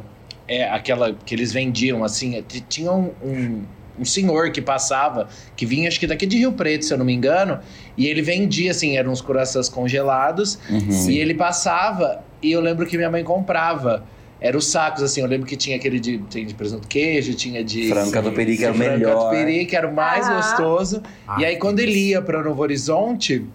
é 0.47 0.69
aquela 0.69 1.13
que 1.13 1.35
eles 1.35 1.53
vendiam 1.53 2.03
assim, 2.03 2.41
t- 2.41 2.61
tinha 2.61 2.91
um, 2.91 3.13
um, 3.23 3.63
um 3.99 4.03
senhor 4.05 4.51
que 4.51 4.61
passava, 4.61 5.27
que 5.55 5.65
vinha 5.65 5.87
acho 5.87 5.99
que 5.99 6.07
daqui 6.07 6.25
de 6.25 6.37
Rio 6.37 6.51
Preto, 6.53 6.83
se 6.85 6.93
eu 6.93 6.97
não 6.97 7.05
me 7.05 7.13
engano, 7.13 7.59
e 7.95 8.07
ele 8.07 8.21
vendia 8.21 8.71
assim, 8.71 8.97
eram 8.97 9.11
uns 9.11 9.21
croissants 9.21 9.69
congelados, 9.69 10.57
Uhum. 10.69 11.09
e 11.09 11.19
ele 11.19 11.33
passava, 11.35 12.23
e 12.43 12.51
eu 12.51 12.59
lembro 12.61 12.85
que 12.85 12.97
minha 12.97 13.09
mãe 13.09 13.23
comprava. 13.23 14.03
Era 14.41 14.57
os 14.57 14.67
sacos, 14.69 15.01
assim, 15.01 15.21
eu 15.21 15.27
lembro 15.27 15.47
que 15.47 15.55
tinha 15.55 15.77
aquele 15.77 15.99
de, 16.01 16.17
tem 16.29 16.45
de 16.45 16.53
presunto 16.53 16.85
queijo, 16.85 17.33
tinha 17.33 17.63
de... 17.63 17.87
Frango 17.89 18.11
catupiry, 18.11 18.57
que 18.57 18.63
era 18.65 18.73
o 18.73 18.75
frango 18.75 18.91
melhor. 18.91 19.29
catupiry, 19.29 19.65
que 19.65 19.75
era 19.75 19.87
o 19.87 19.93
mais 19.95 20.27
Aham. 20.27 20.35
gostoso. 20.35 21.01
e 21.37 21.45
Ai, 21.45 21.45
aí, 21.45 21.57
quando 21.57 21.79
ele 21.79 22.09
ia 22.09 22.21
pra 22.21 22.43
Novo 22.43 22.61
Horizonte, 22.61 23.47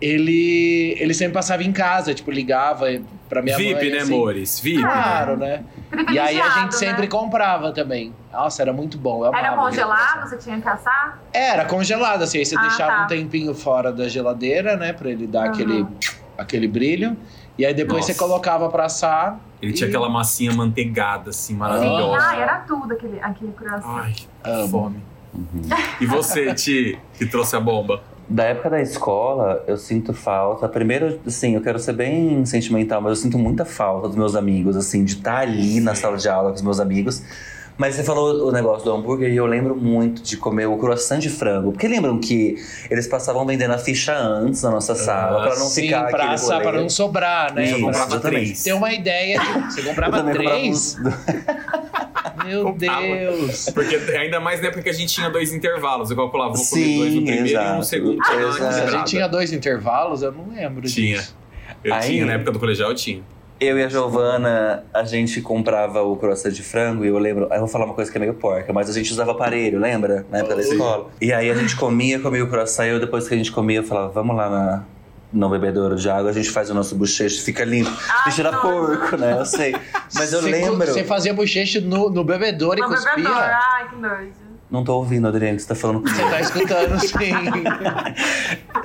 ele, 0.00 0.94
ele 1.00 1.14
sempre 1.14 1.32
passava 1.34 1.62
em 1.62 1.72
casa, 1.72 2.12
tipo, 2.12 2.30
ligava 2.30 2.86
pra 3.28 3.40
minha 3.40 3.56
VIP, 3.56 3.74
mãe. 3.74 3.90
né, 3.90 3.98
assim. 3.98 4.12
amores? 4.14 4.60
VIP. 4.60 4.82
Claro, 4.82 5.36
né? 5.38 5.64
E 6.12 6.18
aí 6.18 6.38
a 6.38 6.50
gente 6.50 6.74
sempre 6.74 7.02
né? 7.02 7.08
comprava 7.08 7.72
também. 7.72 8.12
Nossa, 8.30 8.60
era 8.60 8.72
muito 8.72 8.98
bom. 8.98 9.24
Eu 9.24 9.34
Era 9.34 9.56
congelado, 9.56 10.28
você 10.28 10.36
tinha 10.36 10.60
que 10.60 10.68
assar? 10.68 11.18
Era 11.32 11.64
congelado, 11.64 12.22
assim. 12.22 12.38
Aí 12.38 12.44
você 12.44 12.56
Ah, 12.56 12.60
deixava 12.60 12.96
tá. 12.96 13.04
um 13.04 13.06
tempinho 13.06 13.54
fora 13.54 13.90
da 13.90 14.06
geladeira, 14.06 14.76
né? 14.76 14.92
Pra 14.92 15.10
ele 15.10 15.26
dar 15.26 15.44
Aham. 15.44 15.48
aquele, 15.48 15.86
aquele 16.36 16.68
brilho. 16.68 17.16
E 17.58 17.64
aí 17.64 17.72
depois 17.74 18.00
Nossa. 18.00 18.12
você 18.12 18.18
colocava 18.18 18.68
pra 18.68 18.84
assar. 18.84 19.38
Ele 19.62 19.72
tinha 19.72 19.86
E- 19.86 19.90
aquela 19.90 20.08
massinha 20.08 20.52
manteigada, 20.52 21.30
assim, 21.30 21.54
Sim, 21.54 21.58
maravilhosa. 21.58 22.26
ah, 22.28 22.36
era 22.36 22.58
tudo 22.60 22.92
aquele, 22.92 23.18
aquele 23.20 23.52
croissant. 23.52 23.84
Ai, 24.04 24.14
Amo. 24.44 24.68
fome. 24.68 25.02
Uhum. 25.34 25.62
E 26.00 26.06
você, 26.06 26.54
Ti, 26.54 26.98
que 27.14 27.26
trouxe 27.26 27.56
a 27.56 27.60
bomba? 27.60 28.02
Da 28.28 28.44
época 28.44 28.68
da 28.70 28.80
escola, 28.82 29.62
eu 29.66 29.76
sinto 29.76 30.12
falta. 30.12 30.68
Primeiro, 30.68 31.20
assim, 31.26 31.54
eu 31.54 31.60
quero 31.60 31.78
ser 31.78 31.92
bem 31.92 32.44
sentimental, 32.44 33.00
mas 33.00 33.10
eu 33.10 33.16
sinto 33.16 33.38
muita 33.38 33.64
falta 33.64 34.08
dos 34.08 34.16
meus 34.16 34.34
amigos, 34.34 34.76
assim, 34.76 35.04
de 35.04 35.12
estar 35.14 35.38
ali 35.38 35.78
na 35.80 35.94
sala 35.94 36.16
de 36.16 36.28
aula 36.28 36.50
com 36.50 36.56
os 36.56 36.62
meus 36.62 36.80
amigos. 36.80 37.22
Mas 37.78 37.94
você 37.94 38.02
falou 38.04 38.48
o 38.48 38.52
negócio 38.52 38.84
do 38.86 38.92
hambúrguer 38.94 39.30
e 39.30 39.36
eu 39.36 39.44
lembro 39.44 39.76
muito 39.76 40.22
de 40.22 40.36
comer 40.38 40.66
o 40.66 40.78
croissant 40.78 41.18
de 41.18 41.28
frango. 41.28 41.72
Porque 41.72 41.86
lembram 41.86 42.18
que 42.18 42.56
eles 42.90 43.06
passavam 43.06 43.44
vendendo 43.44 43.72
a 43.74 43.78
ficha 43.78 44.16
antes 44.16 44.62
na 44.62 44.70
nossa 44.70 44.94
sala, 44.94 45.42
pra 45.48 45.58
não 45.58 45.66
Sim, 45.66 45.82
ficar 45.82 46.06
pra 46.06 46.18
aquele 46.20 46.34
assar, 46.34 46.62
pra 46.62 46.72
não 46.72 46.88
sobrar, 46.88 47.52
né? 47.54 47.64
Isso, 47.66 47.74
Eu 47.74 47.80
comprava 47.82 48.06
exatamente. 48.14 48.44
três. 48.44 48.62
Ter 48.64 48.72
uma 48.72 48.92
ideia 48.94 49.38
de. 49.38 49.74
Você 49.74 49.82
comprava 49.82 50.16
comprava 50.22 50.38
três? 50.38 50.96
uns- 50.98 50.98
Meu 52.46 52.64
Comprava. 52.64 53.02
Deus. 53.02 53.70
Porque 53.74 53.96
ainda 54.16 54.38
mais 54.40 54.60
na 54.60 54.68
época 54.68 54.82
que 54.82 54.88
a 54.88 54.92
gente 54.92 55.12
tinha 55.12 55.28
dois 55.28 55.52
intervalos. 55.52 56.10
Eu 56.10 56.16
calculava, 56.16 56.52
vou 56.54 56.64
comer 56.64 56.82
Sim, 56.84 56.96
dois 56.98 57.14
no 57.14 57.22
primeiro 57.22 57.46
e 57.48 57.50
um 57.50 57.58
no 57.58 57.60
exato. 57.64 57.84
segundo. 57.84 58.22
Exato. 58.22 58.64
Ah, 58.64 58.72
Se 58.72 58.80
a 58.82 58.86
gente 58.90 59.04
tinha 59.06 59.26
dois 59.26 59.52
intervalos, 59.52 60.22
eu 60.22 60.30
não 60.32 60.48
lembro 60.50 60.86
Tinha. 60.88 61.18
disso. 61.18 61.36
Eu 61.82 61.92
Aí- 61.94 62.08
tinha, 62.08 62.24
na 62.26 62.32
época 62.34 62.52
do 62.52 62.58
colegial 62.58 62.90
eu 62.90 62.94
tinha. 62.94 63.22
Eu 63.58 63.78
e 63.78 63.82
a 63.84 63.88
Giovana, 63.88 64.84
a 64.92 65.02
gente 65.04 65.40
comprava 65.40 66.02
o 66.02 66.14
croissant 66.16 66.50
de 66.52 66.62
frango 66.62 67.04
e 67.06 67.08
eu 67.08 67.18
lembro. 67.18 67.46
Aí 67.50 67.56
eu 67.56 67.60
vou 67.60 67.68
falar 67.68 67.86
uma 67.86 67.94
coisa 67.94 68.10
que 68.10 68.18
é 68.18 68.20
meio 68.20 68.34
porca, 68.34 68.70
mas 68.70 68.90
a 68.90 68.92
gente 68.92 69.10
usava 69.10 69.30
aparelho, 69.32 69.78
lembra? 69.80 70.26
Na 70.30 70.38
época 70.38 70.56
da 70.56 70.60
escola. 70.62 71.08
E 71.22 71.32
aí 71.32 71.50
a 71.50 71.54
gente 71.54 71.74
comia, 71.74 72.20
comia 72.20 72.44
o 72.44 72.48
croissant 72.50 72.84
e 72.84 72.90
eu, 72.90 73.00
depois 73.00 73.26
que 73.26 73.32
a 73.32 73.36
gente 73.36 73.50
comia, 73.50 73.78
eu 73.78 73.84
falava, 73.84 74.08
vamos 74.08 74.36
lá 74.36 74.50
na. 74.50 74.84
No 75.32 75.50
bebedouro 75.50 75.96
de 75.96 76.08
água, 76.08 76.30
a 76.30 76.32
gente 76.32 76.48
faz 76.50 76.70
o 76.70 76.74
nosso 76.74 76.94
bochecho, 76.94 77.42
fica 77.42 77.64
limpo. 77.64 77.90
Ai, 78.24 78.30
Cheira 78.32 78.52
nossa. 78.52 78.62
porco, 78.68 79.16
né? 79.16 79.36
Eu 79.40 79.44
sei. 79.44 79.74
Mas 80.14 80.32
eu 80.32 80.40
Você- 80.40 80.50
lembro. 80.50 80.86
Você 80.86 81.02
fazia 81.04 81.34
bochecha 81.34 81.80
no, 81.80 82.08
no 82.10 82.22
bebedouro 82.22 82.78
e 82.78 82.82
No 82.82 82.88
cuspia? 82.88 83.16
bebedouro. 83.16 83.40
Ai, 83.40 83.88
que 83.88 83.96
nojo. 83.96 84.30
Não 84.70 84.84
tô 84.84 84.94
ouvindo, 84.96 85.30
que 85.32 85.58
você 85.58 85.66
tá 85.68 85.74
falando 85.74 86.00
comigo. 86.02 86.16
Você 86.16 86.30
tá 86.30 86.40
escutando, 86.40 86.98
sim. 87.00 87.32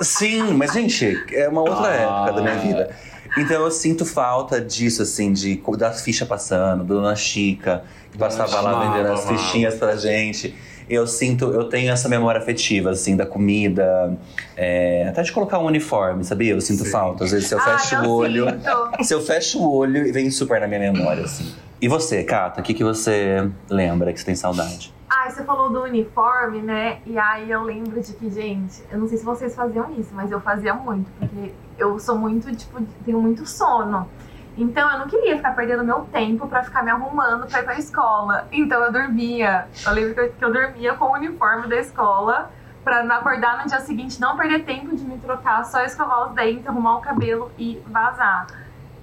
Sim, 0.00 0.54
mas, 0.54 0.72
gente, 0.72 1.16
é 1.32 1.48
uma 1.48 1.60
outra 1.62 1.88
Ah. 1.88 2.24
época 2.26 2.32
da 2.32 2.42
minha 2.42 2.54
vida. 2.56 2.90
Então 3.36 3.62
eu 3.64 3.70
sinto 3.70 4.04
falta 4.04 4.60
disso, 4.60 5.02
assim, 5.02 5.32
de 5.32 5.60
das 5.78 6.02
fichas 6.02 6.28
passando, 6.28 6.84
Dona 6.84 7.16
Chica, 7.16 7.82
que 8.10 8.18
passava 8.18 8.60
lá 8.60 8.78
vendendo 8.80 9.12
as 9.12 9.26
fichinhas 9.26 9.74
pra 9.74 9.96
gente. 9.96 10.54
eu 10.90 11.06
sinto, 11.06 11.46
eu 11.46 11.64
tenho 11.64 11.90
essa 11.90 12.08
memória 12.08 12.38
afetiva, 12.40 12.90
assim, 12.90 13.16
da 13.16 13.24
comida, 13.24 14.18
é, 14.56 15.06
até 15.08 15.22
de 15.22 15.32
colocar 15.32 15.58
um 15.58 15.64
uniforme, 15.64 16.22
sabia? 16.24 16.52
Eu 16.52 16.60
sinto 16.60 16.84
Sim. 16.84 16.90
falta. 16.90 17.24
Às 17.24 17.30
vezes 17.30 17.48
se 17.48 17.54
eu 17.54 17.58
Ah, 17.58 17.62
fecho 17.78 17.94
eu 17.94 18.02
o 18.02 18.10
olho. 18.10 18.50
sinto. 18.50 18.92
Se 19.02 19.14
eu 19.14 19.20
fecho 19.22 19.58
o 19.60 19.74
olho, 19.74 20.12
vem 20.12 20.30
super 20.30 20.60
na 20.60 20.66
minha 20.66 20.80
memória, 20.92 21.24
assim. 21.24 21.50
E 21.80 21.88
você, 21.88 22.22
Cata, 22.22 22.60
o 22.60 22.64
que, 22.64 22.74
que 22.74 22.84
você 22.84 23.48
lembra 23.70 24.12
que 24.12 24.20
você 24.20 24.26
tem 24.26 24.34
saudade? 24.34 24.92
Ah, 25.08 25.30
você 25.30 25.42
falou 25.44 25.70
do 25.70 25.82
uniforme, 25.82 26.60
né? 26.62 26.98
E 27.06 27.18
aí 27.18 27.50
eu 27.50 27.62
lembro 27.62 28.00
de 28.00 28.12
que, 28.12 28.30
gente, 28.30 28.82
eu 28.90 28.98
não 28.98 29.08
sei 29.08 29.18
se 29.18 29.24
vocês 29.24 29.54
faziam 29.54 29.90
isso, 29.98 30.10
mas 30.12 30.30
eu 30.30 30.40
fazia 30.40 30.74
muito, 30.74 31.10
porque 31.18 31.52
eu 31.78 31.98
sou 31.98 32.16
muito, 32.16 32.54
tipo, 32.54 32.82
tenho 33.04 33.20
muito 33.20 33.46
sono. 33.46 34.08
Então 34.56 34.90
eu 34.90 34.98
não 34.98 35.06
queria 35.08 35.36
ficar 35.36 35.54
perdendo 35.54 35.82
meu 35.82 36.00
tempo 36.12 36.46
pra 36.46 36.62
ficar 36.62 36.82
me 36.82 36.90
arrumando 36.90 37.46
pra 37.46 37.60
ir 37.60 37.64
pra 37.64 37.78
escola. 37.78 38.46
Então 38.52 38.82
eu 38.82 38.92
dormia. 38.92 39.66
Eu 39.86 39.92
lembro 39.92 40.14
que 40.14 40.20
eu, 40.20 40.32
que 40.32 40.44
eu 40.44 40.52
dormia 40.52 40.94
com 40.94 41.06
o 41.06 41.12
uniforme 41.12 41.68
da 41.68 41.76
escola 41.76 42.50
não 43.04 43.16
acordar 43.16 43.62
no 43.62 43.68
dia 43.68 43.80
seguinte, 43.80 44.20
não 44.20 44.36
perder 44.36 44.64
tempo 44.64 44.94
de 44.94 45.04
me 45.04 45.16
trocar, 45.18 45.64
só 45.64 45.84
escovar 45.84 46.28
os 46.28 46.34
dentes, 46.34 46.66
arrumar 46.66 46.98
o 46.98 47.00
cabelo 47.00 47.50
e 47.56 47.80
vazar. 47.86 48.46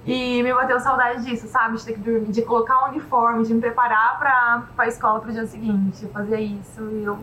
E 0.06 0.42
me 0.44 0.54
bateu 0.54 0.80
saudade 0.80 1.24
disso, 1.24 1.48
sabe? 1.48 1.78
De 1.78 1.86
ter 1.86 1.94
que 1.94 2.00
dormir, 2.00 2.32
de 2.32 2.42
colocar 2.42 2.86
o 2.86 2.90
uniforme, 2.90 3.44
de 3.46 3.54
me 3.54 3.62
preparar 3.62 4.18
pra, 4.18 4.64
pra 4.76 4.88
escola 4.88 5.20
pro 5.20 5.32
dia 5.32 5.46
seguinte. 5.46 6.04
Eu 6.04 6.10
fazia 6.10 6.40
isso 6.40 6.82
e 6.92 7.04
eu. 7.04 7.20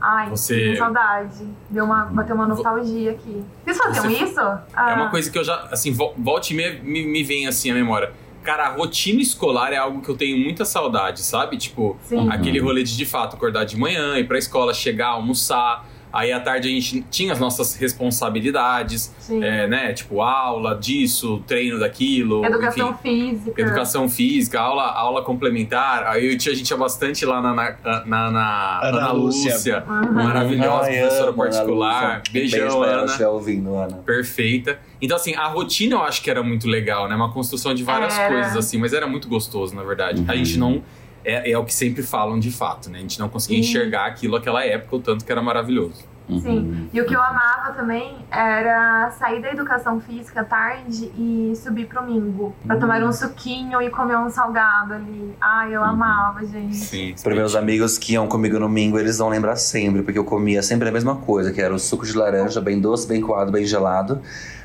Ai, 0.00 0.30
Você- 0.30 0.54
fiquei 0.54 0.70
com 0.72 0.78
saudade. 0.78 1.46
Deu 1.68 1.84
uma, 1.84 2.04
bateu 2.06 2.34
uma 2.34 2.46
nostalgia 2.46 3.10
aqui. 3.12 3.44
Vocês 3.64 3.76
faziam 3.76 4.04
Você- 4.04 4.24
isso? 4.24 4.40
É 4.40 4.58
Ah, 4.74 4.94
uma 4.94 5.10
coisa 5.10 5.30
que 5.30 5.38
eu 5.38 5.44
já, 5.44 5.68
assim, 5.70 5.92
vo- 5.92 6.14
volte 6.16 6.54
e 6.54 6.56
meia 6.56 6.80
me, 6.82 7.04
me 7.06 7.22
vem 7.22 7.46
assim 7.46 7.70
a 7.70 7.74
memória. 7.74 8.12
Cara, 8.42 8.68
a 8.68 8.68
rotina 8.70 9.20
escolar 9.20 9.70
é 9.72 9.76
algo 9.76 10.00
que 10.00 10.08
eu 10.08 10.16
tenho 10.16 10.38
muita 10.38 10.64
saudade, 10.64 11.20
sabe? 11.20 11.58
Tipo, 11.58 11.98
Sim. 12.04 12.30
aquele 12.30 12.58
rolê 12.58 12.82
de 12.82 12.96
de 12.96 13.04
fato 13.04 13.36
acordar 13.36 13.64
de 13.64 13.76
manhã, 13.76 14.16
ir 14.16 14.26
pra 14.26 14.38
escola, 14.38 14.72
chegar, 14.72 15.08
almoçar. 15.08 15.84
Aí 16.12 16.32
à 16.32 16.40
tarde 16.40 16.68
a 16.68 16.70
gente 16.72 17.02
tinha 17.10 17.32
as 17.32 17.38
nossas 17.38 17.74
responsabilidades, 17.74 19.12
é, 19.30 19.66
né? 19.66 19.92
Tipo, 19.92 20.20
aula 20.22 20.74
disso, 20.74 21.42
treino 21.46 21.78
daquilo. 21.78 22.44
Educação 22.44 22.90
enfim. 22.90 23.30
física. 23.36 23.60
Educação 23.60 24.08
física, 24.08 24.60
aula, 24.60 24.84
aula 24.92 25.22
complementar. 25.22 26.04
Aí 26.06 26.32
eu 26.32 26.38
tinha, 26.38 26.52
a 26.52 26.56
gente 26.56 26.66
tinha 26.66 26.76
bastante 26.76 27.24
lá 27.24 27.40
na, 27.40 27.54
na, 27.54 27.70
na, 28.06 28.30
na 28.30 28.80
Ana 28.82 28.98
Ana 28.98 29.12
Lúcia. 29.12 29.52
Lúcia, 29.54 29.84
Uhum. 29.88 30.12
maravilhosa 30.12 30.84
Ai, 30.90 30.98
professora 31.00 31.32
particular. 31.32 32.22
Beijão, 32.30 32.60
Beijo 32.60 32.84
ela 32.84 33.02
Ana. 33.14 33.28
ouvindo, 33.28 33.74
Ana. 33.74 33.96
Perfeita. 33.98 34.78
Então, 35.00 35.16
assim, 35.16 35.34
a 35.34 35.46
rotina 35.46 35.94
eu 35.96 36.02
acho 36.02 36.22
que 36.22 36.30
era 36.30 36.42
muito 36.42 36.68
legal, 36.68 37.08
né? 37.08 37.14
Uma 37.14 37.32
construção 37.32 37.72
de 37.74 37.82
várias 37.82 38.18
Era. 38.18 38.28
coisas, 38.32 38.56
assim, 38.56 38.78
mas 38.78 38.92
era 38.92 39.06
muito 39.06 39.28
gostoso, 39.28 39.74
na 39.74 39.82
verdade. 39.82 40.24
A 40.26 40.32
Uhum. 40.32 40.36
gente 40.38 40.58
não. 40.58 40.82
É, 41.24 41.50
é 41.50 41.58
o 41.58 41.64
que 41.64 41.74
sempre 41.74 42.02
falam 42.02 42.38
de 42.38 42.50
fato, 42.50 42.88
né? 42.90 42.98
A 42.98 43.02
gente 43.02 43.18
não 43.18 43.28
conseguia 43.28 43.62
Sim. 43.62 43.68
enxergar 43.68 44.06
aquilo 44.06 44.36
naquela 44.36 44.64
época, 44.64 44.96
o 44.96 45.00
tanto 45.00 45.24
que 45.24 45.30
era 45.32 45.42
maravilhoso. 45.42 46.08
Uhum. 46.28 46.40
Sim. 46.40 46.88
E 46.92 47.00
o 47.00 47.04
que 47.06 47.12
eu 47.14 47.20
amava 47.20 47.72
também 47.72 48.18
era 48.30 49.10
sair 49.18 49.42
da 49.42 49.50
educação 49.50 50.00
física 50.00 50.44
tarde 50.44 51.10
e 51.18 51.52
subir 51.56 51.86
pro 51.86 52.04
Mingo. 52.04 52.54
Pra 52.64 52.76
Hum. 52.76 52.78
tomar 52.78 53.02
um 53.02 53.12
suquinho 53.12 53.82
e 53.82 53.90
comer 53.90 54.16
um 54.16 54.30
salgado 54.30 54.94
ali. 54.94 55.34
Ai, 55.40 55.74
eu 55.74 55.80
Uhum. 55.80 55.86
amava, 55.88 56.46
gente. 56.46 56.76
Sim. 56.76 57.14
Para 57.20 57.34
meus 57.34 57.56
amigos 57.56 57.98
que 57.98 58.12
iam 58.12 58.28
comigo 58.28 58.54
no 58.60 58.68
domingo, 58.68 58.96
eles 58.96 59.18
vão 59.18 59.28
lembrar 59.28 59.56
sempre, 59.56 60.02
porque 60.04 60.18
eu 60.20 60.24
comia 60.24 60.62
sempre 60.62 60.88
a 60.88 60.92
mesma 60.92 61.16
coisa, 61.16 61.52
que 61.52 61.60
era 61.60 61.74
o 61.74 61.78
suco 61.80 62.06
de 62.06 62.16
laranja, 62.16 62.60
bem 62.60 62.80
doce, 62.80 63.08
bem 63.08 63.20
coado, 63.20 63.50
bem 63.50 63.64
gelado, 63.66 64.22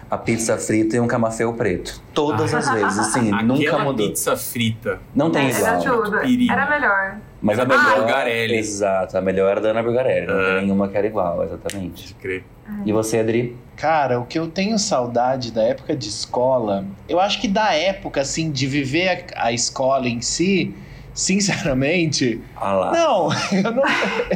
a 0.09 0.17
pizza 0.17 0.57
frita 0.57 0.95
e 0.95 0.99
um 0.99 1.07
camafeu 1.07 1.51
preto. 1.53 2.01
Todas 2.13 2.53
as 2.53 2.69
vezes, 2.69 2.97
assim, 2.99 3.31
nunca 3.43 3.61
Aquela 3.69 3.83
mudou. 3.83 4.07
pizza 4.07 4.35
frita. 4.37 4.99
Não 5.15 5.29
tem 5.31 5.49
Era 5.49 5.79
igual. 5.79 6.03
tudo. 6.03 6.19
Pirina. 6.19 6.53
Era 6.53 6.69
melhor. 6.69 7.17
Mas 7.41 7.59
a 7.59 7.63
Ana 7.63 7.77
melhor. 7.77 7.97
Bulgarelli. 7.97 8.55
Exato, 8.57 9.17
a 9.17 9.21
melhor 9.21 9.51
era 9.51 9.61
da 9.61 9.69
Ana 9.69 9.83
Bulgarelli. 9.83 10.27
Não 10.27 10.39
É. 10.39 10.45
tem 10.55 10.61
nenhuma 10.65 10.87
que 10.87 10.97
era 10.97 11.07
igual, 11.07 11.43
exatamente. 11.43 12.03
Pode 12.03 12.13
crer. 12.15 12.43
E 12.85 12.91
você, 12.91 13.19
Adri? 13.19 13.55
Cara, 13.75 14.19
o 14.19 14.25
que 14.25 14.39
eu 14.39 14.47
tenho 14.47 14.79
saudade 14.79 15.51
da 15.51 15.61
época 15.63 15.95
de 15.95 16.07
escola, 16.07 16.85
eu 17.09 17.19
acho 17.19 17.39
que 17.41 17.47
da 17.47 17.73
época, 17.73 18.21
assim, 18.21 18.49
de 18.49 18.65
viver 18.65 19.31
a, 19.35 19.47
a 19.47 19.51
escola 19.51 20.07
em 20.07 20.21
si, 20.21 20.73
sinceramente, 21.15 22.41
Ah 22.55 22.73
lá. 22.73 22.91
não, 22.91 23.29
eu 23.51 23.71
não, 23.71 23.83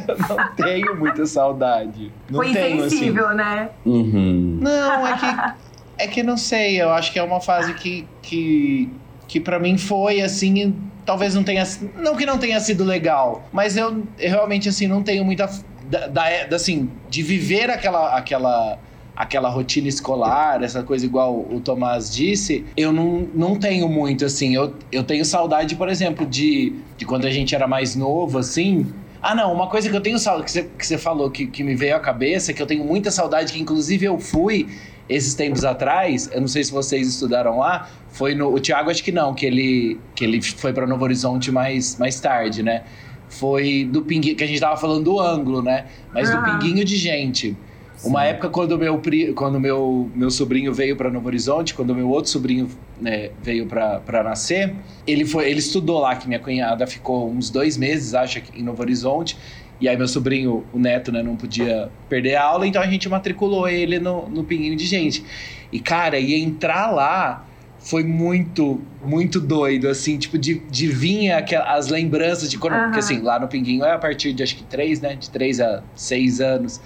eu 0.08 0.18
não 0.18 0.56
tenho 0.56 0.96
muita 0.98 1.26
saudade. 1.26 2.12
Não 2.30 2.38
Foi 2.38 2.52
tenho, 2.54 2.78
assim. 2.78 2.96
insensível, 2.96 3.30
né? 3.36 3.70
Uhum. 3.86 4.60
Não, 4.62 5.06
é 5.08 5.14
que. 5.18 5.60
É 6.02 6.08
que 6.08 6.24
não 6.24 6.38
sei, 6.38 6.82
eu 6.82 6.90
acho 6.92 7.12
que 7.12 7.20
é 7.20 7.24
uma 7.24 7.42
fase 7.42 7.74
que. 7.74 8.08
que, 8.22 8.90
que 9.28 9.40
para 9.40 9.60
mim 9.60 9.78
foi 9.78 10.22
assim. 10.22 10.74
Talvez 11.06 11.36
não 11.36 11.44
tenha. 11.44 11.64
Não 11.98 12.16
que 12.16 12.26
não 12.26 12.38
tenha 12.38 12.60
sido 12.62 12.84
legal, 12.86 13.44
mas 13.52 13.76
eu, 13.76 14.04
eu 14.18 14.30
realmente 14.32 14.70
assim 14.70 14.88
não 14.88 15.04
tenho 15.04 15.26
muita. 15.26 15.50
Da- 15.84 16.08
da- 16.08 16.56
assim, 16.56 16.90
de 17.10 17.22
viver 17.22 17.70
aquela. 17.70 18.16
aquela 18.16 18.78
aquela 19.20 19.50
rotina 19.50 19.90
escolar, 19.90 20.64
essa 20.64 20.82
coisa 20.82 21.06
igual 21.06 21.46
o 21.52 21.60
Tomás 21.60 22.10
disse, 22.10 22.66
eu 22.78 22.94
não, 22.94 23.28
não 23.36 23.58
tenho 23.58 23.90
muito, 23.90 24.24
assim. 24.24 24.56
Eu, 24.56 24.74
eu 24.94 25.04
tenho 25.04 25.26
saudade, 25.26 25.76
por 25.76 25.90
exemplo, 25.90 26.26
de, 26.26 26.74
de 26.96 27.06
quando 27.06 27.28
a 27.28 27.30
gente 27.30 27.54
era 27.54 27.68
mais 27.68 27.98
novo, 27.98 28.38
assim. 28.38 28.88
Ah, 29.22 29.36
não, 29.36 29.54
uma 29.54 29.68
coisa 29.68 29.90
que 29.90 29.96
eu 29.96 30.00
tenho 30.00 30.18
saudade, 30.18 30.46
que 30.46 30.52
você, 30.52 30.64
que 30.64 30.88
você 30.88 30.98
falou 30.98 31.30
que, 31.30 31.48
que 31.48 31.66
me 31.66 31.76
veio 31.76 31.98
à 31.98 32.00
cabeça, 32.00 32.54
que 32.54 32.62
eu 32.62 32.66
tenho 32.66 32.86
muita 32.86 33.12
saudade, 33.12 33.52
que 33.52 33.60
inclusive 33.60 34.06
eu 34.06 34.18
fui 34.18 34.70
esses 35.10 35.34
tempos 35.34 35.66
atrás, 35.66 36.30
eu 36.32 36.40
não 36.40 36.48
sei 36.48 36.64
se 36.64 36.72
vocês 36.72 37.06
estudaram 37.06 37.58
lá, 37.58 37.90
foi 38.08 38.34
no. 38.34 38.54
O 38.54 38.60
Thiago 38.62 38.90
acho 38.90 39.04
que 39.04 39.12
não, 39.12 39.34
que 39.34 39.46
ele, 39.46 40.00
que 40.16 40.24
ele 40.24 40.42
foi 40.42 40.72
para 40.72 40.88
Novo 40.88 41.04
Horizonte 41.04 41.52
mais, 41.52 41.98
mais 41.98 42.22
tarde, 42.22 42.64
né? 42.64 42.84
Foi 43.28 43.84
do 43.84 44.02
pinguinho, 44.02 44.38
que 44.38 44.46
a 44.46 44.48
gente 44.48 44.62
tava 44.62 44.78
falando 44.78 45.04
do 45.04 45.20
ângulo, 45.20 45.62
né? 45.62 45.88
Mas 46.14 46.30
do 46.30 46.38
Aham. 46.38 46.46
pinguinho 46.46 46.86
de 46.86 46.96
gente. 46.96 47.58
Uma 48.04 48.24
época, 48.26 48.50
quando 48.50 48.78
meu, 48.78 48.98
pri- 49.00 49.34
quando 49.34 49.60
meu, 49.60 50.10
meu 50.16 50.32
sobrinho 50.32 50.74
veio 50.74 50.96
para 50.96 51.10
Novo 51.10 51.28
Horizonte, 51.28 51.74
quando 51.74 51.94
meu 51.94 52.10
outro 52.10 52.32
sobrinho 52.32 52.70
né, 53.00 53.32
veio 53.44 53.66
para 53.66 54.24
nascer, 54.24 54.74
ele, 55.06 55.26
foi, 55.26 55.50
ele 55.50 55.60
estudou 55.60 56.00
lá, 56.00 56.16
que 56.16 56.28
minha 56.28 56.40
cunhada 56.40 56.88
ficou 56.88 57.30
uns 57.30 57.50
dois 57.50 57.76
meses, 57.78 58.14
acho, 58.14 58.42
em 58.56 58.64
Novo 58.64 58.82
Horizonte. 58.82 59.38
E 59.82 59.88
aí 59.88 59.96
meu 59.98 60.08
sobrinho, 60.08 60.66
o 60.74 60.80
neto, 60.80 61.12
né, 61.12 61.22
não 61.24 61.36
podia 61.36 61.90
perder 62.10 62.36
a 62.36 62.44
aula, 62.44 62.68
então 62.68 62.82
a 62.82 62.88
gente 62.88 63.08
matriculou 63.10 63.68
ele 63.68 64.00
no, 64.00 64.28
no 64.30 64.44
Pinguinho 64.44 64.76
de 64.76 64.86
Gente. 64.86 65.26
E, 65.72 65.80
cara, 65.80 66.20
e 66.20 66.34
entrar 66.34 66.92
lá 66.92 67.46
foi 67.80 68.04
muito, 68.04 68.82
muito 69.02 69.40
doido, 69.40 69.88
assim, 69.88 70.18
tipo, 70.18 70.38
de, 70.38 70.56
de 70.70 70.88
vir 70.88 71.32
aquela- 71.32 71.74
as 71.76 71.88
lembranças 71.88 72.50
de 72.52 72.58
quando. 72.58 72.74
Aham. 72.74 72.84
Porque, 72.86 73.00
assim, 73.00 73.20
lá 73.22 73.40
no 73.40 73.48
Pinguinho 73.48 73.86
é 73.86 73.94
a 73.94 73.98
partir 73.98 74.34
de 74.34 74.44
acho 74.44 74.56
que 74.56 74.64
três, 74.64 75.00
né? 75.00 75.16
De 75.16 75.30
três 75.30 75.62
a 75.62 75.82
seis 75.96 76.42
anos. 76.42 76.82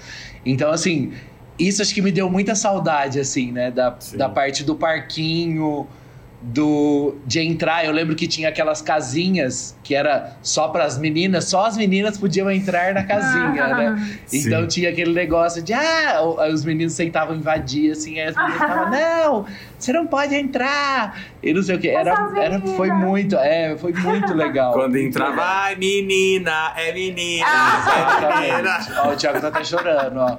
Então, 0.45 0.71
assim, 0.71 1.13
isso 1.57 1.81
acho 1.81 1.93
que 1.93 2.01
me 2.01 2.11
deu 2.11 2.29
muita 2.29 2.55
saudade, 2.55 3.19
assim, 3.19 3.51
né? 3.51 3.71
Da, 3.71 3.95
Sim. 3.99 4.17
da 4.17 4.29
parte 4.29 4.63
do 4.63 4.75
parquinho, 4.75 5.87
do 6.41 7.15
de 7.25 7.39
entrar. 7.39 7.85
Eu 7.85 7.91
lembro 7.91 8.15
que 8.15 8.27
tinha 8.27 8.49
aquelas 8.49 8.81
casinhas 8.81 9.75
que 9.83 9.93
era 9.93 10.35
só 10.41 10.69
para 10.69 10.85
as 10.85 10.97
meninas, 10.97 11.45
só 11.45 11.65
as 11.65 11.75
meninas 11.75 12.17
podiam 12.17 12.49
entrar 12.49 12.93
na 12.93 13.03
casinha, 13.03 13.67
né? 13.67 14.17
Então 14.31 14.61
Sim. 14.61 14.67
tinha 14.67 14.89
aquele 14.89 15.13
negócio 15.13 15.61
de 15.61 15.73
ah, 15.73 16.21
os 16.51 16.63
meninos 16.63 16.95
tentavam 16.95 17.35
invadir, 17.35 17.91
assim, 17.91 18.19
aí 18.19 18.29
as 18.29 18.35
meninas 18.35 18.57
falavam, 18.57 18.91
não, 18.91 19.45
você 19.77 19.91
não 19.91 20.07
pode 20.07 20.33
entrar. 20.35 21.21
E 21.43 21.53
não 21.53 21.61
sei 21.61 21.75
o 21.75 21.79
que. 21.79 21.89
Era, 21.89 22.31
era, 22.37 22.61
foi 22.61 22.89
muito, 22.89 23.35
é, 23.35 23.75
foi 23.77 23.91
muito 23.91 24.33
legal. 24.33 24.71
Quando 24.73 24.97
entrava, 24.97 25.41
ai, 25.43 25.75
menina, 25.75 26.71
é 26.77 26.93
menina, 26.93 27.45
Ah. 27.45 28.19
é 28.21 28.39
menina. 28.39 28.59
Exatamente. 28.79 28.99
Ó, 28.99 29.11
o 29.11 29.15
Thiago 29.17 29.41
tá 29.41 29.47
até 29.49 29.63
chorando, 29.65 30.17
ó. 30.19 30.37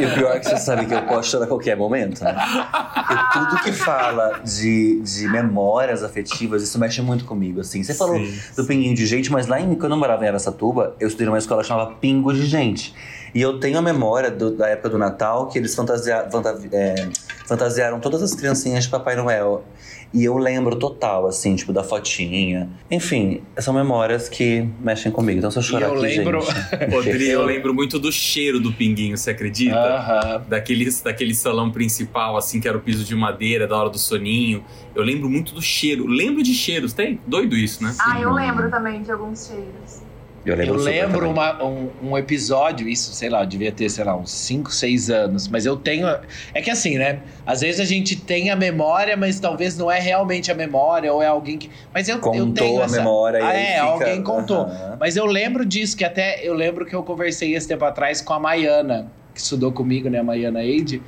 E 0.00 0.04
o 0.06 0.14
pior 0.14 0.36
é 0.36 0.38
que 0.38 0.46
você 0.48 0.56
sabe 0.56 0.86
que 0.86 0.94
eu 0.94 1.02
posso 1.02 1.30
chorar 1.32 1.44
a 1.46 1.48
qualquer 1.48 1.76
momento, 1.76 2.22
né? 2.22 2.32
Porque 2.32 3.32
tudo 3.32 3.62
que 3.64 3.72
fala 3.72 4.40
de, 4.44 5.00
de 5.00 5.28
memórias 5.28 6.04
afetivas, 6.04 6.62
isso 6.62 6.78
mexe 6.78 7.02
muito 7.02 7.24
comigo, 7.24 7.60
assim. 7.60 7.82
Você 7.82 7.92
falou 7.92 8.16
Sim. 8.16 8.40
Do 8.56 8.64
pinguinho 8.64 8.94
de 8.94 9.06
gente, 9.06 9.30
mas 9.32 9.46
lá 9.46 9.60
em, 9.60 9.74
quando 9.74 9.92
eu 9.92 9.98
morava 9.98 10.24
em 10.24 10.28
Aracatuba, 10.28 10.94
eu 11.00 11.08
estudei 11.08 11.26
numa 11.26 11.38
escola 11.38 11.62
que 11.62 11.68
chamava 11.68 11.92
Pingo 11.94 12.32
de 12.32 12.44
Gente. 12.46 12.94
E 13.34 13.42
eu 13.42 13.58
tenho 13.58 13.76
a 13.78 13.82
memória 13.82 14.30
do- 14.30 14.52
da 14.56 14.68
época 14.68 14.90
do 14.90 14.98
Natal 14.98 15.48
que 15.48 15.58
eles 15.58 15.74
fantasia, 15.74 16.28
fanta- 16.30 16.56
é, 16.72 17.08
fantasiaram 17.46 17.98
todas 17.98 18.22
as 18.22 18.32
criancinhas 18.34 18.84
de 18.84 18.90
Papai 18.90 19.16
Noel. 19.16 19.64
E 20.12 20.24
eu 20.24 20.36
lembro 20.38 20.76
total, 20.76 21.26
assim, 21.26 21.56
tipo, 21.56 21.72
da 21.72 21.82
fotinha. 21.82 22.68
Enfim, 22.90 23.42
são 23.58 23.74
memórias 23.74 24.28
que 24.28 24.68
mexem 24.80 25.10
comigo. 25.10 25.38
Então 25.38 25.50
se 25.50 25.58
eu 25.58 25.62
chorar 25.62 25.88
eu 25.88 25.94
aqui, 25.94 26.02
lembro- 26.02 26.40
gente... 26.42 26.54
Rodrigo, 26.94 27.24
eu 27.32 27.44
lembro 27.44 27.74
muito 27.74 27.98
do 27.98 28.12
cheiro 28.12 28.60
do 28.60 28.72
pinguinho, 28.72 29.16
você 29.16 29.30
acredita? 29.30 29.76
Aham. 29.76 30.44
Daquele, 30.48 30.88
daquele 31.02 31.34
salão 31.34 31.70
principal, 31.70 32.36
assim, 32.36 32.60
que 32.60 32.68
era 32.68 32.76
o 32.76 32.80
piso 32.80 33.04
de 33.04 33.14
madeira, 33.14 33.66
da 33.66 33.76
hora 33.76 33.90
do 33.90 33.98
soninho. 33.98 34.62
Eu 34.94 35.02
lembro 35.02 35.28
muito 35.28 35.52
do 35.54 35.60
cheiro. 35.62 36.06
Lembro 36.06 36.42
de 36.42 36.54
cheiros, 36.54 36.92
tem? 36.92 37.18
Doido 37.26 37.56
isso, 37.56 37.82
né? 37.82 37.92
Ah, 37.98 38.20
eu 38.20 38.32
lembro 38.32 38.70
também 38.70 39.02
de 39.02 39.10
alguns 39.10 39.46
cheiros. 39.48 40.03
Eu 40.44 40.54
lembro, 40.56 40.74
Eu 40.78 40.84
lembro 40.84 41.30
uma- 41.30 41.64
um, 41.64 41.88
um 42.02 42.18
episódio, 42.18 42.86
isso, 42.86 43.14
sei 43.14 43.30
lá, 43.30 43.42
eu 43.42 43.46
devia 43.46 43.72
ter, 43.72 43.88
sei 43.88 44.04
lá, 44.04 44.14
uns 44.14 44.30
5, 44.30 44.70
6 44.70 45.08
anos, 45.08 45.48
mas 45.48 45.64
eu 45.64 45.74
tenho. 45.74 46.06
É 46.52 46.60
que 46.60 46.70
assim, 46.70 46.98
né? 46.98 47.20
Às 47.46 47.62
vezes 47.62 47.80
a 47.80 47.84
gente 47.86 48.14
tem 48.16 48.50
a 48.50 48.56
memória, 48.56 49.16
mas 49.16 49.40
talvez 49.40 49.78
não 49.78 49.90
é 49.90 49.98
realmente 49.98 50.50
a 50.52 50.54
memória, 50.54 51.10
ou 51.12 51.22
é 51.22 51.26
alguém 51.26 51.56
que. 51.56 51.70
Mas 51.94 52.08
eu, 52.10 52.16
eu 52.16 52.20
Contou 52.20 52.52
tenho 52.52 52.82
a 52.82 52.88
memória 52.88 53.40
Ah, 53.42 53.54
é, 53.54 53.66
fica- 53.72 53.84
alguém 53.86 54.22
contou. 54.22 54.60
Aham. 54.62 54.96
Mas 55.00 55.16
eu 55.16 55.24
lembro 55.24 55.64
disso, 55.64 55.96
que 55.96 56.04
até 56.04 56.40
eu 56.46 56.52
lembro 56.52 56.84
que 56.84 56.94
eu 56.94 57.02
conversei 57.02 57.54
esse 57.54 57.66
tempo 57.66 57.84
atrás 57.86 58.20
com 58.20 58.34
a 58.34 58.38
Maiana, 58.38 59.10
que 59.32 59.40
estudou 59.40 59.72
comigo, 59.72 60.10
né? 60.10 60.18
A 60.18 60.22
Maiana 60.24 60.62
Eide. 60.62 61.00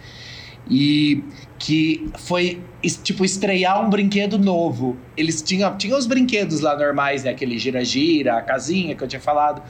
E 0.68 1.22
que 1.58 2.10
foi, 2.18 2.60
tipo, 3.02 3.24
estrear 3.24 3.84
um 3.84 3.88
brinquedo 3.88 4.38
novo. 4.38 4.96
Eles 5.16 5.40
tinham, 5.40 5.76
tinham 5.76 5.96
os 5.96 6.06
brinquedos 6.06 6.60
lá 6.60 6.76
normais, 6.76 7.22
né? 7.22 7.30
Aquele 7.30 7.58
gira-gira, 7.58 8.36
a 8.36 8.42
casinha 8.42 8.94
que 8.94 9.02
eu 9.02 9.08
tinha 9.08 9.20
falado. 9.20 9.62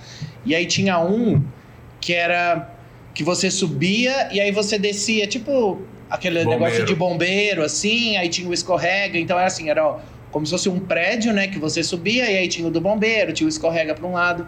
E 0.44 0.54
aí 0.54 0.64
tinha 0.66 0.98
um 0.98 1.42
que 2.00 2.12
era 2.12 2.72
que 3.14 3.24
você 3.24 3.50
subia 3.50 4.32
e 4.32 4.40
aí 4.40 4.52
você 4.52 4.78
descia, 4.78 5.26
tipo 5.26 5.80
aquele 6.08 6.44
Bombeiro. 6.44 6.64
negócio 6.64 6.84
de 6.84 6.94
bombeiro, 6.94 7.62
assim, 7.62 8.16
aí 8.16 8.28
tinha 8.28 8.48
o 8.48 8.54
escorrega. 8.54 9.18
Então 9.18 9.36
era 9.36 9.46
assim, 9.46 9.68
era 9.68 9.98
como 10.30 10.46
se 10.46 10.52
fosse 10.52 10.68
um 10.68 10.78
prédio, 10.78 11.32
né? 11.32 11.48
Que 11.48 11.58
você 11.58 11.82
subia 11.82 12.30
e 12.30 12.36
aí 12.36 12.48
tinha 12.48 12.68
o 12.68 12.70
do 12.70 12.80
bombeiro, 12.80 13.32
tinha 13.32 13.46
o 13.46 13.48
escorrega 13.48 13.94
para 13.94 14.06
um 14.06 14.12
lado. 14.12 14.46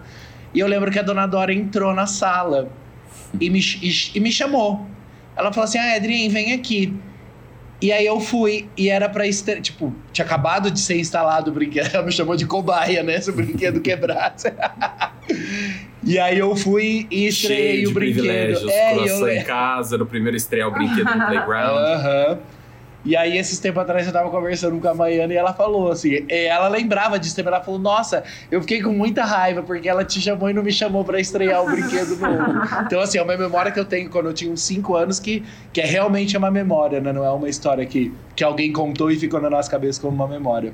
E 0.54 0.60
eu 0.60 0.66
lembro 0.66 0.90
que 0.90 0.98
a 0.98 1.02
dona 1.02 1.26
Dora 1.26 1.52
entrou 1.52 1.92
na 1.94 2.06
sala 2.06 2.70
e 3.40 3.50
me, 3.50 3.60
e, 3.60 3.90
e 4.14 4.20
me 4.20 4.32
chamou. 4.32 4.86
Ela 5.38 5.52
falou 5.52 5.64
assim: 5.64 5.78
Ah, 5.78 5.94
Adrien, 5.94 6.28
vem 6.28 6.52
aqui. 6.52 6.92
E 7.80 7.92
aí 7.92 8.04
eu 8.04 8.18
fui, 8.18 8.68
e 8.76 8.88
era 8.88 9.08
pra. 9.08 9.22
Tipo, 9.62 9.94
tinha 10.12 10.24
acabado 10.24 10.68
de 10.68 10.80
ser 10.80 10.98
instalado 10.98 11.50
o 11.50 11.54
brinquedo. 11.54 11.88
Ela 11.94 12.04
me 12.04 12.10
chamou 12.10 12.34
de 12.34 12.44
cobaia, 12.44 13.02
né? 13.04 13.20
Se 13.20 13.30
o 13.30 13.32
brinquedo 13.32 13.80
quebrasse. 13.80 14.52
e 16.02 16.18
aí 16.18 16.38
eu 16.38 16.56
fui 16.56 17.06
e 17.10 17.28
estreiei 17.28 17.72
Cheio 17.76 17.80
de 17.82 17.86
o 17.86 17.94
brinquedo. 17.94 18.22
privilégios, 18.22 18.72
É, 18.72 19.08
eu 19.08 19.28
em 19.28 19.44
casa, 19.44 19.96
no 19.96 20.06
primeiro 20.06 20.36
estrear 20.36 20.68
o 20.68 20.72
brinquedo 20.72 21.04
no 21.04 21.26
playground. 21.26 21.78
Aham. 21.78 22.38
E 23.04 23.16
aí, 23.16 23.38
esses 23.38 23.58
tempos 23.58 23.82
atrás, 23.82 24.06
eu 24.06 24.12
tava 24.12 24.28
conversando 24.28 24.78
com 24.80 24.88
a 24.88 24.94
Maiana 24.94 25.32
e 25.32 25.36
ela 25.36 25.52
falou 25.52 25.90
assim: 25.90 26.26
e 26.28 26.46
ela 26.46 26.68
lembrava 26.68 27.18
disso 27.18 27.36
também. 27.36 27.52
Ela 27.52 27.62
falou: 27.62 27.78
Nossa, 27.78 28.24
eu 28.50 28.60
fiquei 28.60 28.82
com 28.82 28.90
muita 28.90 29.24
raiva 29.24 29.62
porque 29.62 29.88
ela 29.88 30.04
te 30.04 30.20
chamou 30.20 30.50
e 30.50 30.52
não 30.52 30.62
me 30.62 30.72
chamou 30.72 31.04
pra 31.04 31.20
estrear 31.20 31.62
o 31.62 31.66
brinquedo 31.66 32.16
novo. 32.16 32.58
Então, 32.88 33.00
assim, 33.00 33.18
é 33.18 33.22
uma 33.22 33.36
memória 33.36 33.70
que 33.70 33.78
eu 33.78 33.84
tenho 33.84 34.10
quando 34.10 34.26
eu 34.26 34.34
tinha 34.34 34.50
uns 34.50 34.62
5 34.62 34.96
anos 34.96 35.20
que, 35.20 35.44
que 35.72 35.80
é 35.80 35.86
realmente 35.86 36.36
uma 36.36 36.50
memória, 36.50 37.00
né? 37.00 37.12
Não 37.12 37.24
é 37.24 37.30
uma 37.30 37.48
história 37.48 37.84
que, 37.86 38.12
que 38.34 38.42
alguém 38.42 38.72
contou 38.72 39.10
e 39.10 39.18
ficou 39.18 39.40
na 39.40 39.50
nossa 39.50 39.70
cabeça 39.70 40.00
como 40.00 40.14
uma 40.14 40.28
memória. 40.28 40.72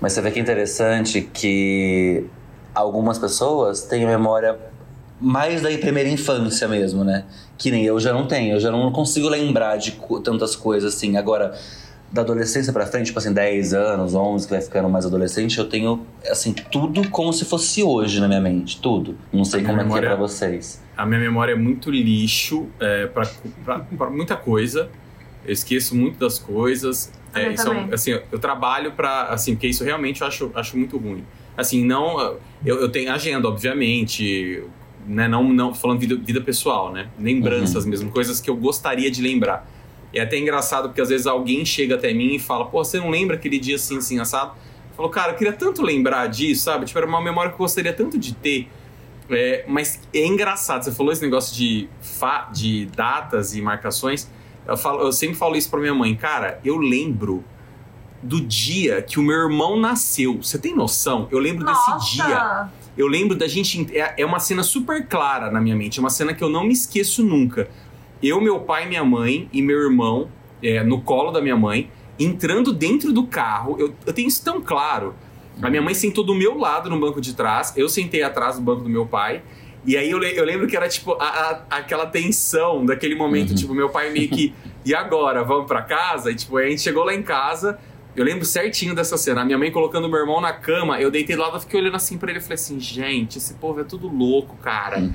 Mas 0.00 0.12
você 0.12 0.20
vê 0.20 0.30
que 0.30 0.38
é 0.38 0.42
interessante 0.42 1.22
que 1.32 2.24
algumas 2.74 3.18
pessoas 3.18 3.82
têm 3.82 4.06
memória 4.06 4.56
mais 5.20 5.62
da 5.62 5.70
primeira 5.78 6.08
infância 6.08 6.68
mesmo, 6.68 7.02
né? 7.04 7.24
Que 7.56 7.70
nem 7.70 7.84
eu 7.84 7.98
já 7.98 8.12
não 8.12 8.26
tenho, 8.26 8.54
eu 8.56 8.60
já 8.60 8.70
não 8.70 8.90
consigo 8.92 9.28
lembrar 9.28 9.76
de 9.76 9.98
tantas 10.22 10.54
coisas 10.56 10.94
assim. 10.94 11.16
Agora, 11.16 11.56
da 12.12 12.22
adolescência 12.22 12.72
pra 12.72 12.86
frente, 12.86 13.06
tipo 13.06 13.18
assim, 13.18 13.32
10 13.32 13.74
anos, 13.74 14.14
11, 14.14 14.46
que 14.46 14.52
vai 14.52 14.62
ficando 14.62 14.88
mais 14.88 15.04
adolescente, 15.06 15.58
eu 15.58 15.68
tenho, 15.68 16.06
assim, 16.30 16.52
tudo 16.52 17.08
como 17.10 17.32
se 17.32 17.44
fosse 17.44 17.82
hoje 17.82 18.20
na 18.20 18.28
minha 18.28 18.40
mente, 18.40 18.80
tudo. 18.80 19.16
Não 19.32 19.44
sei 19.44 19.60
A 19.60 19.64
como 19.64 19.80
é 19.80 19.84
minha 19.84 19.84
que 19.86 19.98
é 19.98 20.00
memória- 20.02 20.08
pra 20.10 20.16
vocês. 20.16 20.82
A 20.96 21.04
minha 21.04 21.20
memória 21.20 21.52
é 21.52 21.56
muito 21.56 21.90
lixo 21.90 22.66
é, 22.80 23.06
pra, 23.06 23.26
pra, 23.64 23.78
pra 23.80 24.10
muita 24.10 24.36
coisa. 24.36 24.88
Eu 25.44 25.52
esqueço 25.52 25.94
muito 25.96 26.18
das 26.18 26.38
coisas. 26.38 27.12
É, 27.34 27.48
Eu 27.48 27.52
isso 27.52 27.70
é 27.70 27.88
assim, 27.92 28.10
eu 28.32 28.38
trabalho 28.38 28.92
pra. 28.92 29.24
Assim, 29.24 29.54
porque 29.54 29.66
isso 29.66 29.84
realmente 29.84 30.22
eu 30.22 30.26
acho, 30.26 30.50
acho 30.54 30.76
muito 30.76 30.96
ruim. 30.96 31.22
Assim, 31.56 31.84
não. 31.84 32.18
Eu, 32.64 32.80
eu 32.80 32.88
tenho 32.90 33.12
agenda, 33.12 33.46
obviamente. 33.46 34.62
Né, 35.06 35.28
não, 35.28 35.44
não 35.44 35.72
falando 35.72 36.00
vida, 36.00 36.16
vida 36.16 36.40
pessoal, 36.40 36.92
né? 36.92 37.08
Lembranças 37.18 37.86
mesmo, 37.86 38.10
coisas 38.10 38.40
que 38.40 38.50
eu 38.50 38.56
gostaria 38.56 39.10
de 39.10 39.22
lembrar. 39.22 39.68
É 40.12 40.20
até 40.20 40.38
engraçado 40.38 40.88
porque 40.88 41.00
às 41.00 41.08
vezes 41.08 41.26
alguém 41.26 41.64
chega 41.64 41.94
até 41.94 42.12
mim 42.12 42.34
e 42.34 42.38
fala: 42.38 42.64
Pô, 42.64 42.82
você 42.82 42.98
não 42.98 43.10
lembra 43.10 43.36
aquele 43.36 43.58
dia 43.58 43.76
assim, 43.76 43.98
assim, 43.98 44.18
assado? 44.18 44.52
Eu 44.90 44.96
falo, 44.96 45.08
cara, 45.10 45.32
eu 45.32 45.36
queria 45.36 45.52
tanto 45.52 45.82
lembrar 45.82 46.26
disso, 46.26 46.64
sabe? 46.64 46.86
Tipo, 46.86 46.98
era 46.98 47.06
uma 47.06 47.20
memória 47.20 47.50
que 47.50 47.54
eu 47.54 47.58
gostaria 47.58 47.92
tanto 47.92 48.18
de 48.18 48.34
ter. 48.34 48.68
É, 49.28 49.64
mas 49.68 50.00
é 50.14 50.24
engraçado, 50.24 50.84
você 50.84 50.92
falou 50.92 51.12
esse 51.12 51.20
negócio 51.20 51.54
de, 51.54 51.88
fa 52.00 52.48
de 52.52 52.86
datas 52.86 53.54
e 53.54 53.60
marcações. 53.60 54.30
Eu, 54.66 54.76
falo, 54.76 55.02
eu 55.02 55.12
sempre 55.12 55.36
falo 55.36 55.54
isso 55.54 55.68
pra 55.68 55.78
minha 55.78 55.94
mãe, 55.94 56.14
cara, 56.16 56.60
eu 56.64 56.76
lembro 56.76 57.44
do 58.22 58.40
dia 58.40 59.02
que 59.02 59.20
o 59.20 59.22
meu 59.22 59.36
irmão 59.36 59.78
nasceu. 59.78 60.38
Você 60.42 60.58
tem 60.58 60.74
noção? 60.74 61.28
Eu 61.30 61.38
lembro 61.38 61.64
desse 61.64 62.14
dia. 62.14 62.68
Eu 62.96 63.06
lembro 63.06 63.36
da 63.36 63.46
gente. 63.46 63.86
É, 63.96 64.14
é 64.22 64.24
uma 64.26 64.38
cena 64.38 64.62
super 64.62 65.06
clara 65.06 65.50
na 65.50 65.60
minha 65.60 65.76
mente. 65.76 65.98
É 65.98 66.00
uma 66.00 66.10
cena 66.10 66.32
que 66.34 66.42
eu 66.42 66.48
não 66.48 66.64
me 66.64 66.72
esqueço 66.72 67.24
nunca. 67.24 67.68
Eu, 68.22 68.40
meu 68.40 68.60
pai, 68.60 68.86
minha 68.88 69.04
mãe 69.04 69.48
e 69.52 69.60
meu 69.60 69.78
irmão 69.78 70.28
é, 70.62 70.82
no 70.82 71.02
colo 71.02 71.30
da 71.30 71.40
minha 71.42 71.56
mãe, 71.56 71.90
entrando 72.18 72.72
dentro 72.72 73.12
do 73.12 73.26
carro. 73.26 73.76
Eu, 73.78 73.94
eu 74.06 74.12
tenho 74.12 74.28
isso 74.28 74.42
tão 74.42 74.60
claro. 74.62 75.14
A 75.60 75.68
minha 75.70 75.82
mãe 75.82 75.94
sentou 75.94 76.24
do 76.24 76.34
meu 76.34 76.56
lado 76.58 76.88
no 76.90 76.98
banco 76.98 77.20
de 77.20 77.34
trás, 77.34 77.72
eu 77.76 77.88
sentei 77.88 78.22
atrás 78.22 78.56
do 78.56 78.62
banco 78.62 78.82
do 78.82 78.88
meu 78.90 79.06
pai. 79.06 79.42
E 79.86 79.96
aí 79.96 80.10
eu, 80.10 80.20
eu 80.22 80.44
lembro 80.44 80.66
que 80.66 80.76
era 80.76 80.88
tipo 80.88 81.12
a- 81.12 81.24
a- 81.70 81.76
aquela 81.78 82.06
tensão 82.06 82.84
daquele 82.84 83.14
momento, 83.14 83.50
Uhum. 83.50 83.56
tipo, 83.56 83.74
meu 83.74 83.88
pai 83.88 84.10
meio 84.10 84.28
que, 84.28 84.52
e 84.84 84.94
agora, 84.94 85.44
vamos 85.44 85.66
pra 85.66 85.80
casa? 85.82 86.30
E 86.30 86.34
tipo, 86.34 86.56
a 86.58 86.66
gente 86.68 86.80
chegou 86.82 87.04
lá 87.04 87.14
em 87.14 87.22
casa, 87.22 87.78
eu 88.16 88.24
lembro 88.24 88.46
certinho 88.46 88.94
dessa 88.94 89.18
cena. 89.18 89.42
A 89.42 89.44
minha 89.44 89.58
mãe 89.58 89.70
colocando 89.70 90.08
meu 90.08 90.18
irmão 90.18 90.40
na 90.40 90.52
cama, 90.52 90.98
eu 90.98 91.10
deitei 91.10 91.36
do 91.36 91.42
lado, 91.42 91.60
fiquei 91.60 91.78
olhando 91.78 91.96
assim 91.96 92.16
pra 92.16 92.30
ele 92.30 92.38
e 92.38 92.42
falei 92.42 92.54
assim, 92.54 92.80
gente, 92.80 93.36
esse 93.36 93.54
povo 93.54 93.80
é 93.80 93.84
tudo 93.84 94.08
louco, 94.08 94.56
cara. 94.56 94.98
Uhum. 94.98 95.12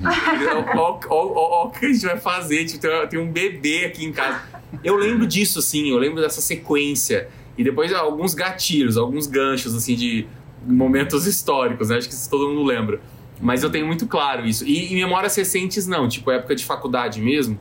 Ó, 0.76 1.00
ó 1.10 1.66
o 1.66 1.70
que 1.70 1.86
a 1.86 1.92
gente 1.92 2.06
vai 2.06 2.16
fazer, 2.16 2.64
tipo, 2.64 2.78
tem, 2.78 3.08
tem 3.08 3.18
um 3.18 3.30
bebê 3.30 3.86
aqui 3.86 4.04
em 4.04 4.12
casa. 4.12 4.40
Eu 4.84 4.96
lembro 4.96 5.26
disso, 5.26 5.58
assim, 5.58 5.90
eu 5.90 5.98
lembro 5.98 6.20
dessa 6.20 6.40
sequência. 6.40 7.28
E 7.58 7.64
depois 7.64 7.92
alguns 7.92 8.34
gatilhos, 8.34 8.96
alguns 8.96 9.26
ganchos, 9.26 9.74
assim, 9.74 9.96
de 9.96 10.26
momentos 10.64 11.26
históricos, 11.26 11.88
né? 11.88 11.96
Acho 11.96 12.08
que 12.08 12.14
isso 12.14 12.30
todo 12.30 12.48
mundo 12.48 12.62
lembra. 12.62 13.00
Mas 13.40 13.64
eu 13.64 13.70
tenho 13.70 13.84
muito 13.84 14.06
claro 14.06 14.46
isso. 14.46 14.64
E 14.64 14.92
em 14.92 14.94
memórias 14.94 15.34
recentes, 15.34 15.88
não. 15.88 16.06
Tipo, 16.08 16.30
época 16.30 16.54
de 16.54 16.64
faculdade 16.64 17.20
mesmo, 17.20 17.58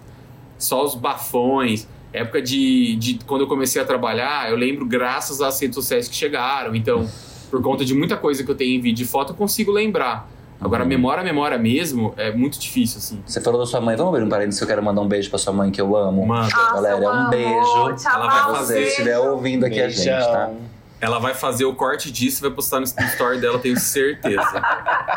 só 0.58 0.86
os 0.86 0.94
bafões. 0.94 1.88
Época 2.14 2.42
de, 2.42 2.96
de 2.98 3.20
quando 3.26 3.42
eu 3.42 3.48
comecei 3.48 3.82
a 3.82 3.86
trabalhar, 3.86 4.50
eu 4.50 4.58
lembro 4.58 4.86
graças 4.86 5.42
às 5.42 5.60
redes 5.62 5.76
sociais 5.76 6.08
que 6.08 6.16
chegaram. 6.16 6.76
Então, 6.76 7.10
por 7.50 7.62
conta 7.62 7.86
de 7.86 7.94
muita 7.94 8.18
coisa 8.18 8.44
que 8.44 8.52
eu 8.52 8.56
tenho 8.56 8.76
em 8.78 8.82
vídeo 8.82 9.04
e 9.04 9.08
foto, 9.08 9.32
eu 9.34 9.36
consigo 9.36 9.72
lembrar. 9.72 10.28
Agora, 10.60 10.84
Uhum. 10.84 10.90
memória, 10.90 11.24
memória 11.24 11.58
mesmo, 11.58 12.14
é 12.18 12.32
muito 12.32 12.60
difícil, 12.60 13.00
assim. 13.00 13.20
Você 13.26 13.42
falou 13.42 13.60
da 13.60 13.66
sua 13.66 13.82
mãe, 13.82 13.96
vamos 13.96 14.14
abrir 14.14 14.24
um 14.26 14.30
parênteses 14.30 14.60
que 14.60 14.64
eu 14.64 14.68
quero 14.68 14.84
mandar 14.84 15.02
um 15.02 15.08
beijo 15.08 15.28
pra 15.30 15.40
sua 15.40 15.52
mãe 15.52 15.72
que 15.72 15.82
eu 15.82 15.96
amo. 15.98 16.24
Manda. 16.26 16.44
Nossa, 16.56 16.74
Galera, 16.76 16.98
eu 16.98 17.04
um 17.04 17.08
amo. 17.10 17.30
beijo. 17.30 17.96
Tchau, 17.96 18.14
Ela 18.14 18.28
vai 18.30 18.40
Se 18.40 18.46
fazer, 18.46 18.66
você 18.68 18.74
beijo. 18.74 18.90
estiver 18.90 19.18
ouvindo 19.20 19.66
aqui 19.66 19.82
a 19.82 19.90
gente, 19.90 20.06
tá? 20.06 20.46
Beijão. 20.48 20.58
Ela 21.00 21.18
vai 21.18 21.34
fazer 21.34 21.66
o 21.66 21.74
corte 21.74 22.12
disso 22.12 22.42
e 22.42 22.48
vai 22.48 22.52
postar 22.52 22.80
no 22.80 22.86
story 22.86 23.40
dela, 23.40 23.58
tenho 23.58 23.80
certeza. 23.80 24.62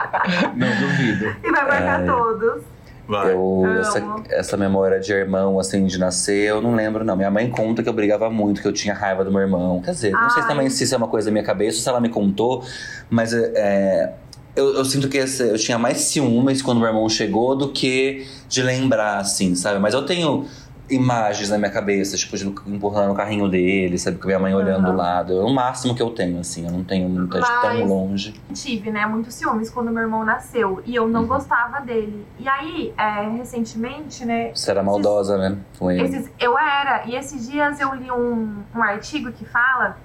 Não 0.57 0.69
duvido. 0.81 1.37
E 1.45 1.51
vai 1.51 1.63
marcar 1.69 2.03
É. 2.03 2.07
todos. 2.07 2.63
Vai. 3.07 3.33
Eu, 3.33 3.63
Amo. 3.65 3.79
essa, 3.81 4.03
essa 4.31 4.57
memória 4.57 4.99
de 4.99 5.13
irmão, 5.13 5.59
assim, 5.61 5.85
de 5.85 5.99
nascer, 5.99 6.49
eu 6.49 6.63
não 6.63 6.75
lembro, 6.75 7.05
não. 7.05 7.15
Minha 7.17 7.31
mãe 7.31 7.51
conta 7.51 7.83
que 7.83 7.89
eu 7.89 7.93
brigava 7.93 8.31
muito, 8.31 8.63
que 8.63 8.69
eu 8.69 8.73
tinha 8.73 8.95
raiva 8.95 9.25
do 9.25 9.31
meu 9.31 9.41
irmão. 9.43 9.81
Quer 9.85 9.91
dizer, 9.91 10.13
não 10.13 10.31
sei 10.31 10.43
Ai. 10.43 10.49
também 10.49 10.71
se 10.71 10.85
isso 10.85 10.95
é 10.95 10.99
uma 10.99 11.09
coisa 11.09 11.27
da 11.27 11.33
minha 11.33 11.45
cabeça 11.45 11.77
ou 11.79 11.83
se 11.83 11.89
ela 11.89 12.01
me 12.01 12.09
contou, 12.09 12.65
mas 13.11 13.35
é, 13.35 14.15
eu, 14.57 14.75
eu 14.77 14.85
sinto 14.85 15.09
que 15.09 15.19
esse- 15.19 15.43
eu 15.49 15.59
tinha 15.59 15.79
mais 15.79 15.99
ciúmes 15.99 16.63
quando 16.63 16.79
meu 16.79 16.89
irmão 16.89 17.09
chegou 17.09 17.55
do 17.55 17.69
que 17.73 18.27
de 18.49 18.63
lembrar, 18.63 19.19
assim, 19.19 19.55
sabe? 19.55 19.79
Mas 19.79 19.93
eu 19.93 20.07
tenho 20.07 20.47
imagens 20.91 21.49
na 21.49 21.57
minha 21.57 21.71
cabeça, 21.71 22.17
tipo, 22.17 22.37
de 22.37 22.47
empurrando 22.47 23.13
o 23.13 23.15
carrinho 23.15 23.49
dele, 23.49 23.99
sabe? 23.99 24.19
Com 24.19 24.25
a 24.25 24.27
minha 24.27 24.39
mãe 24.39 24.55
olhando 24.55 24.85
Aham. 24.85 24.91
do 24.93 24.97
lado. 24.97 25.41
É 25.41 25.43
o 25.45 25.49
máximo 25.53 25.95
que 25.95 26.03
eu 26.03 26.11
tenho, 26.11 26.39
assim. 26.41 26.67
Eu 26.67 26.73
não 26.73 26.85
tenho 26.85 27.09
muita 27.09 27.41
de 27.41 27.47
tão 27.47 27.63
Mas- 27.79 27.89
longe. 27.89 28.35
Tive, 28.53 28.91
né, 28.91 29.07
muitos 29.07 29.35
ciúmes 29.35 29.71
quando 29.71 29.91
meu 29.91 30.03
irmão 30.03 30.25
nasceu. 30.25 30.83
E 30.85 30.95
eu 30.95 31.09
não 31.09 31.23
Uhum. 31.23 31.27
gostava 31.27 31.81
dele. 31.81 32.27
E 32.39 32.47
aí, 32.49 32.93
é, 32.99 33.29
recentemente, 33.37 34.25
né, 34.27 34.51
Você 34.55 34.71
era 34.71 34.83
maldosa, 34.83 35.39
né? 35.39 35.57
Com 35.79 35.91
ele. 35.91 36.03
Esses- 36.03 36.31
eu 36.39 36.59
era, 36.59 37.05
e 37.07 37.17
esses 37.17 37.49
dias 37.51 37.81
eu 37.81 37.95
li 37.95 38.11
um, 38.11 38.63
um 38.75 38.83
artigo 38.83 39.33
que 39.33 39.45
fala 39.45 39.97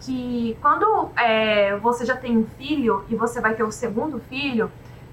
que 0.00 0.56
quando 0.62 1.10
é, 1.16 1.76
você 1.78 2.06
já 2.06 2.16
tem 2.16 2.38
um 2.38 2.46
filho 2.56 3.04
e 3.10 3.14
você 3.16 3.40
vai 3.40 3.54
ter 3.54 3.64
o 3.64 3.70
segundo 3.70 4.18
filho, 4.30 4.70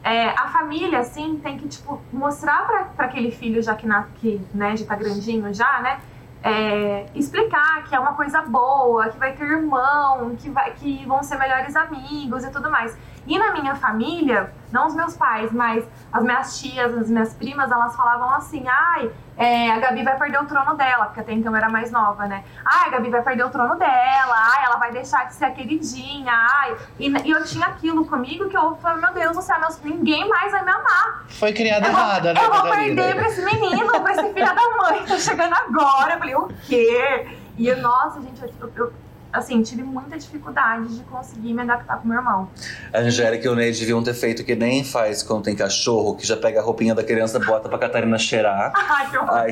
é, 0.09 0.29
a 0.29 0.47
família, 0.47 0.99
assim, 0.99 1.39
tem 1.43 1.57
que, 1.57 1.67
tipo, 1.67 2.01
mostrar 2.11 2.91
pra 2.95 3.05
aquele 3.05 3.31
filho, 3.31 3.61
já 3.61 3.75
que, 3.75 3.85
na, 3.85 4.07
que 4.15 4.41
né, 4.53 4.75
já 4.75 4.85
tá 4.85 4.95
grandinho 4.95 5.53
já, 5.53 5.81
né? 5.81 5.99
é, 6.43 7.05
explicar 7.15 7.83
que 7.83 7.95
é 7.95 7.99
uma 7.99 8.13
coisa 8.13 8.41
boa, 8.41 9.09
que 9.09 9.17
vai 9.17 9.33
ter 9.33 9.43
irmão, 9.43 10.35
que, 10.37 10.49
vai, 10.49 10.71
que 10.71 11.05
vão 11.05 11.23
ser 11.23 11.37
melhores 11.37 11.75
amigos 11.75 12.43
e 12.43 12.49
tudo 12.51 12.69
mais. 12.69 12.97
E 13.27 13.37
na 13.37 13.51
minha 13.51 13.75
família, 13.75 14.53
não 14.71 14.87
os 14.87 14.95
meus 14.95 15.15
pais, 15.15 15.51
mas 15.51 15.85
as 16.11 16.23
minhas 16.23 16.59
tias, 16.59 16.95
as 16.95 17.09
minhas 17.09 17.33
primas, 17.33 17.69
elas 17.69 17.93
falavam 17.93 18.29
assim: 18.31 18.65
ai, 18.67 19.11
é, 19.35 19.69
a 19.69 19.79
Gabi 19.79 20.01
vai 20.01 20.17
perder 20.17 20.41
o 20.41 20.45
trono 20.45 20.75
dela, 20.75 21.05
porque 21.05 21.19
até 21.19 21.33
então 21.33 21.51
eu 21.51 21.57
era 21.57 21.69
mais 21.69 21.91
nova, 21.91 22.25
né? 22.25 22.45
Ai, 22.65 22.87
a 22.87 22.91
Gabi 22.91 23.09
vai 23.09 23.21
perder 23.21 23.43
o 23.43 23.49
trono 23.49 23.75
dela, 23.75 24.33
ai, 24.33 24.65
ela 24.65 24.77
vai 24.77 24.91
deixar 24.91 25.27
de 25.27 25.33
ser 25.33 25.45
a 25.45 25.51
queridinha, 25.51 26.31
ai. 26.31 26.77
E, 26.97 27.09
e 27.09 27.31
eu 27.31 27.43
tinha 27.43 27.67
aquilo 27.67 28.05
comigo 28.05 28.47
que 28.47 28.57
eu 28.57 28.77
falei: 28.77 29.01
meu 29.01 29.13
Deus 29.13 29.35
do 29.35 29.41
céu, 29.41 29.59
meus, 29.59 29.81
ninguém 29.81 30.27
mais 30.29 30.51
vai 30.51 30.63
me 30.63 30.71
amar. 30.71 31.25
Foi 31.27 31.51
criada 31.51 31.87
Eu 31.87 31.91
vou, 31.91 32.01
errada, 32.01 32.33
né, 32.33 32.39
eu 32.41 32.51
vou 32.51 32.61
perder 32.63 33.13
pra 33.13 33.27
esse 33.27 33.43
menino, 33.43 34.01
pra 34.01 34.11
esse 34.13 34.33
filho 34.33 34.55
da 34.55 34.69
mãe, 34.77 35.03
tá 35.07 35.17
chegando 35.17 35.53
agora. 35.53 36.13
Eu 36.13 36.19
falei, 36.19 36.35
o 36.35 36.47
quê? 36.65 37.27
E 37.57 37.67
eu, 37.67 37.77
nossa, 37.81 38.21
gente, 38.21 38.41
eu, 38.41 38.71
eu, 38.75 38.93
assim, 39.37 39.61
tive 39.61 39.83
muita 39.83 40.17
dificuldade 40.17 40.97
de 40.97 41.03
conseguir 41.05 41.53
me 41.53 41.61
adaptar 41.61 41.97
com 41.99 42.07
meu 42.07 42.17
irmão. 42.17 42.49
A 42.93 42.99
Angélica 42.99 43.45
e 43.47 43.49
o 43.49 43.55
Ney 43.55 43.71
deviam 43.71 44.03
ter 44.03 44.13
feito 44.13 44.43
que 44.43 44.55
nem 44.55 44.83
faz 44.83 45.23
quando 45.23 45.43
tem 45.43 45.55
cachorro, 45.55 46.15
que 46.15 46.25
já 46.25 46.35
pega 46.37 46.59
a 46.59 46.63
roupinha 46.63 46.93
da 46.95 47.03
criança, 47.03 47.39
bota 47.39 47.69
pra 47.69 47.77
Catarina 47.77 48.17
cheirar. 48.17 48.71
Ai, 48.75 49.09
que 49.09 49.17
horror. 49.17 49.49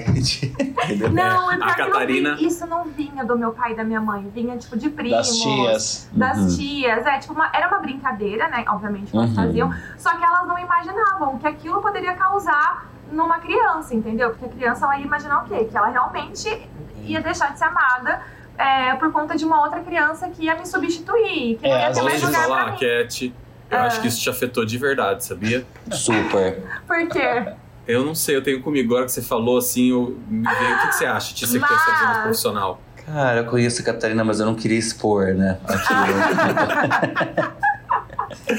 Entendeu? 0.86 1.12
Não, 1.12 1.52
é 1.52 1.56
a 1.56 1.58
porque 1.58 1.82
não 1.82 1.92
Catarina- 1.92 2.36
vinha- 2.36 2.48
isso 2.48 2.66
não 2.68 2.84
vinha 2.86 3.24
do 3.24 3.38
meu 3.38 3.52
pai 3.54 3.74
e 3.74 3.76
da 3.76 3.84
minha 3.84 4.02
mãe, 4.02 4.30
vinha 4.34 4.58
tipo 4.58 4.78
de 4.78 4.90
primos. 4.90 5.16
Das 5.18 5.30
tias. 5.38 6.10
Das 6.12 6.38
Uhum. 6.38 6.48
tias, 6.58 7.06
é, 7.06 7.18
tipo, 7.20 7.34
uma- 7.34 7.50
era 7.54 7.68
uma 7.68 7.80
brincadeira, 7.80 8.48
né? 8.50 8.64
Obviamente 8.68 9.12
que 9.12 9.18
elas 9.18 9.30
Uhum. 9.30 9.36
faziam, 9.36 9.74
só 9.98 10.16
que 10.18 10.24
elas 10.24 10.48
não 10.48 10.58
imaginavam 10.60 11.38
que 11.38 11.48
aquilo 11.48 11.82
poderia 11.82 12.14
causar 12.14 12.86
numa 13.12 13.40
criança, 13.40 13.94
entendeu? 13.94 14.32
Porque 14.32 14.46
a 14.46 14.50
criança 14.50 14.86
ela 14.86 14.98
ia 14.98 15.06
imaginar 15.06 15.44
o 15.44 15.48
quê? 15.48 15.66
Que 15.66 15.78
ela 15.78 15.88
realmente 15.90 16.70
ia 17.04 17.22
deixar 17.22 17.52
de 17.54 17.60
ser 17.60 17.66
amada 17.66 18.22
é, 18.58 18.94
por 18.96 19.12
conta 19.12 19.36
de 19.36 19.44
uma 19.46 19.62
outra 19.62 19.82
criança 19.82 20.30
que 20.30 20.44
ia 20.46 20.56
me 20.56 20.66
substituir, 20.66 21.58
que 21.58 21.68
não 21.68 21.76
É, 21.76 21.82
ia 21.82 21.88
às 21.90 21.98
ter 21.98 22.04
mais 22.04 22.22
lugar 22.22 22.34
pra 22.46 22.56
falar, 22.56 22.72
mim. 22.72 22.78
Cat? 22.80 23.34
Eu 23.70 23.78
Ah. 23.80 23.84
acho 23.86 24.02
que 24.02 24.08
isso 24.08 24.22
te 24.22 24.30
afetou 24.30 24.64
de 24.66 24.78
verdade, 24.78 25.24
sabia? 25.26 25.66
Super. 25.92 26.64
Por 26.88 27.08
quê? 27.10 27.54
Eu 27.88 28.04
não 28.06 28.16
sei, 28.16 28.36
eu 28.36 28.44
tenho 28.44 28.62
comigo. 28.62 28.94
Agora 28.94 29.06
que 29.06 29.12
você 29.12 29.22
falou 29.22 29.58
assim, 29.58 29.90
eu 29.92 30.18
me 30.28 30.42
veio. 30.48 30.76
O 30.76 30.80
que, 30.82 30.88
que 30.88 30.96
você 30.96 31.06
acha 31.06 31.34
de 31.36 31.46
que 31.46 31.52
vida 31.52 31.68
Mas- 31.70 32.18
profissional? 32.22 32.80
Cara, 33.06 33.42
eu 33.42 33.46
conheço 33.46 33.82
a 33.82 33.86
Catarina, 33.86 34.24
mas 34.24 34.40
eu 34.40 34.46
não 34.48 34.56
queria 34.56 34.80
expor, 34.80 35.28
né? 35.36 35.60
Aquilo. 35.68 37.46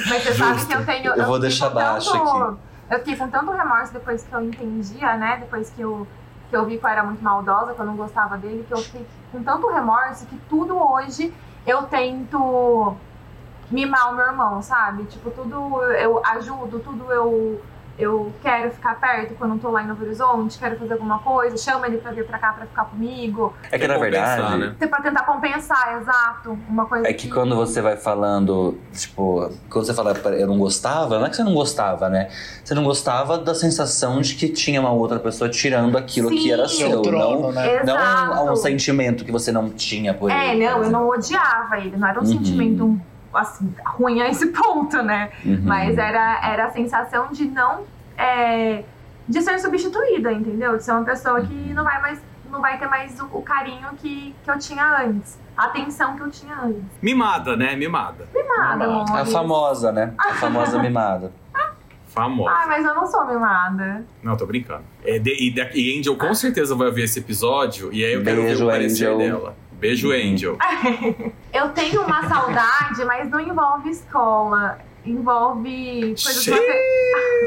Mas 0.09 0.23
você 0.23 0.35
sabe 0.35 0.53
Justo. 0.55 0.67
que 0.69 0.75
eu 0.75 0.85
tenho. 0.87 1.07
Eu 1.11 1.17
vou 1.17 1.25
fiquei 1.35 1.41
deixar 1.41 1.71
baixo 1.71 2.13
tanto- 2.13 2.59
Eu 2.91 2.99
fiquei 2.99 3.17
com 3.17 3.29
tanto 3.29 3.51
remorso 3.51 3.93
depois 3.93 4.23
que 4.23 4.33
eu 4.33 4.43
entendia, 4.45 5.17
né? 5.17 5.39
Depois 5.41 5.71
que 5.71 5.81
eu, 5.83 6.07
que 6.49 6.57
eu 6.57 6.65
vi 6.65 6.79
que 6.79 6.85
eu 6.85 6.91
era 6.91 7.03
muito 7.03 7.23
maldosa, 7.23 7.75
que 7.75 7.81
eu 7.81 7.87
não 7.87 7.97
gostava 7.97 8.37
dele, 8.37 8.65
que 8.67 8.73
eu 8.73 8.79
fiquei 8.79 9.07
com 9.33 9.43
tanto 9.43 9.69
remorso 9.69 10.27
que 10.27 10.37
tudo 10.49 10.77
hoje 10.77 11.35
eu 11.67 11.83
tento 11.85 12.95
mimar 13.71 14.13
o 14.13 14.15
meu 14.15 14.27
irmão, 14.27 14.63
sabe? 14.63 15.05
Tipo, 15.05 15.31
tudo 15.31 15.83
eu 15.95 16.23
ajudo, 16.25 16.79
tudo 16.81 17.13
eu. 17.13 17.61
Eu 17.99 18.31
quero 18.43 18.71
ficar 18.73 19.01
perto 19.01 19.35
quando 19.37 19.55
eu 19.55 19.59
tô 19.59 19.71
lá 19.71 19.83
em 19.83 19.87
Novo 19.87 20.05
Horizonte, 20.05 20.59
quero 20.59 20.77
fazer 20.77 20.93
alguma 20.95 21.19
coisa, 21.21 21.57
chama 21.57 21.87
ele 21.87 21.97
pra 21.97 22.11
vir 22.13 22.27
pra 22.27 22.39
cá 22.39 22.53
pra 22.53 22.67
ficar 22.67 22.85
comigo. 22.85 23.55
É 23.73 23.79
que 23.79 23.89
na 23.89 23.97
verdade. 23.97 24.59
né? 24.59 24.75
Pra 24.87 25.01
tentar 25.01 25.23
compensar, 25.25 25.99
exato. 26.01 26.59
Uma 26.69 26.85
coisa 26.87 27.09
É 27.09 27.13
que 27.15 27.31
quando 27.31 27.57
você 27.57 27.81
vai 27.81 27.97
falando, 27.97 28.79
tipo, 28.93 29.51
quando 29.71 29.87
você 29.87 29.95
fala 29.95 30.13
eu 30.39 30.47
não 30.47 30.59
gostava, 30.59 31.19
não 31.19 31.27
é 31.27 31.31
que 31.31 31.37
você 31.37 31.45
não 31.45 31.55
gostava, 31.55 32.09
né? 32.11 32.29
Você 32.63 32.75
não 32.75 32.85
gostava 32.85 33.39
da 33.39 33.55
sensação 33.55 34.21
de 34.21 34.35
que 34.35 34.49
tinha 34.51 34.79
uma 34.81 34.91
outra 34.93 35.19
pessoa 35.19 35.49
tirando 35.49 35.97
aquilo 35.97 36.29
que 36.31 36.53
era 36.53 36.69
Sim. 36.69 36.77
Seu 36.91 37.01
trono, 37.03 37.41
não, 37.43 37.53
né? 37.53 37.83
não 37.83 38.47
um, 38.49 38.53
um 38.53 38.57
sentimento 38.57 39.25
que 39.25 39.33
você 39.33 39.51
não 39.51 39.71
tinha 39.71 40.13
por 40.13 40.31
É, 40.31 40.53
ele. 40.53 40.67
não, 40.67 40.75
por 40.77 40.85
eu 40.85 40.91
não 40.91 41.09
odiava 41.09 41.79
ele, 41.79 41.97
não 41.97 42.07
era 42.09 42.19
um 42.19 42.23
Uhum. 42.23 42.29
sentimento 42.29 43.01
assim, 43.37 43.73
ruim 43.85 44.21
a 44.21 44.29
esse 44.29 44.47
ponto, 44.49 45.03
né? 45.03 45.31
Uhum. 45.45 45.61
Mas 45.65 45.97
era, 45.99 46.41
era 46.43 46.67
a 46.67 46.71
sensação 46.71 47.29
de 47.31 47.45
não. 47.47 47.85
é, 48.17 48.83
de 49.29 49.43
ser 49.43 49.59
substituída, 49.59 50.33
entendeu? 50.33 50.77
De 50.77 50.85
ser 50.85 50.93
uma 50.93 51.05
pessoa 51.05 51.41
que 51.43 51.55
não 51.75 51.83
vai 51.85 52.01
mais. 52.01 52.21
não 52.51 52.61
vai 52.61 52.79
ter 52.79 52.87
mais 52.87 53.19
o, 53.21 53.25
o 53.33 53.43
carinho 53.43 53.89
que, 53.99 54.35
que 54.45 54.51
eu 54.51 54.59
tinha 54.59 54.85
antes. 55.05 55.39
A 55.57 55.65
atenção 55.67 56.15
que 56.17 56.23
eu 56.23 56.31
tinha 56.31 56.55
antes. 56.55 56.83
Mimada, 57.03 57.57
né? 57.57 57.75
Mimada. 57.75 58.29
Mimada, 58.35 58.77
Mimada. 58.87 59.11
amor. 59.11 59.19
A 59.21 59.25
famosa, 59.25 59.91
né? 59.91 60.13
A 60.19 60.35
famosa 60.35 60.79
mimada. 60.83 61.33
Famosa. 62.09 62.51
Ai, 62.51 62.67
mas 62.69 62.85
eu 62.87 62.95
não 62.95 63.07
sou 63.07 63.27
mimada. 63.27 64.05
Não, 64.23 64.37
tô 64.37 64.47
brincando. 64.47 64.85
É, 65.05 65.19
de- 65.19 65.37
e, 65.49 65.55
da- 65.55 65.71
e 65.75 65.99
Angel 65.99 66.17
com 66.17 66.33
certeza 66.35 66.75
vai 66.75 66.91
ver 66.91 67.03
esse 67.05 67.19
episódio 67.19 67.93
e 67.93 68.03
aí 68.05 68.13
eu 68.15 68.23
quero 68.23 68.43
Beijo, 68.43 68.59
ver 68.59 68.65
o 68.65 68.69
parecer 68.69 69.07
Angel. 69.07 69.19
dela. 69.19 69.57
Beijo, 69.79 70.11
Angel. 70.13 70.57
Eu 71.53 71.69
tenho 71.71 72.03
uma 72.03 72.29
saudade, 72.29 73.05
mas 73.05 73.29
não 73.31 73.41
envolve 73.41 73.91
escola. 73.91 74.79
Envolve 75.05 76.01
coisas 76.23 76.43
Xiii! 76.43 76.55
mater- 76.55 76.97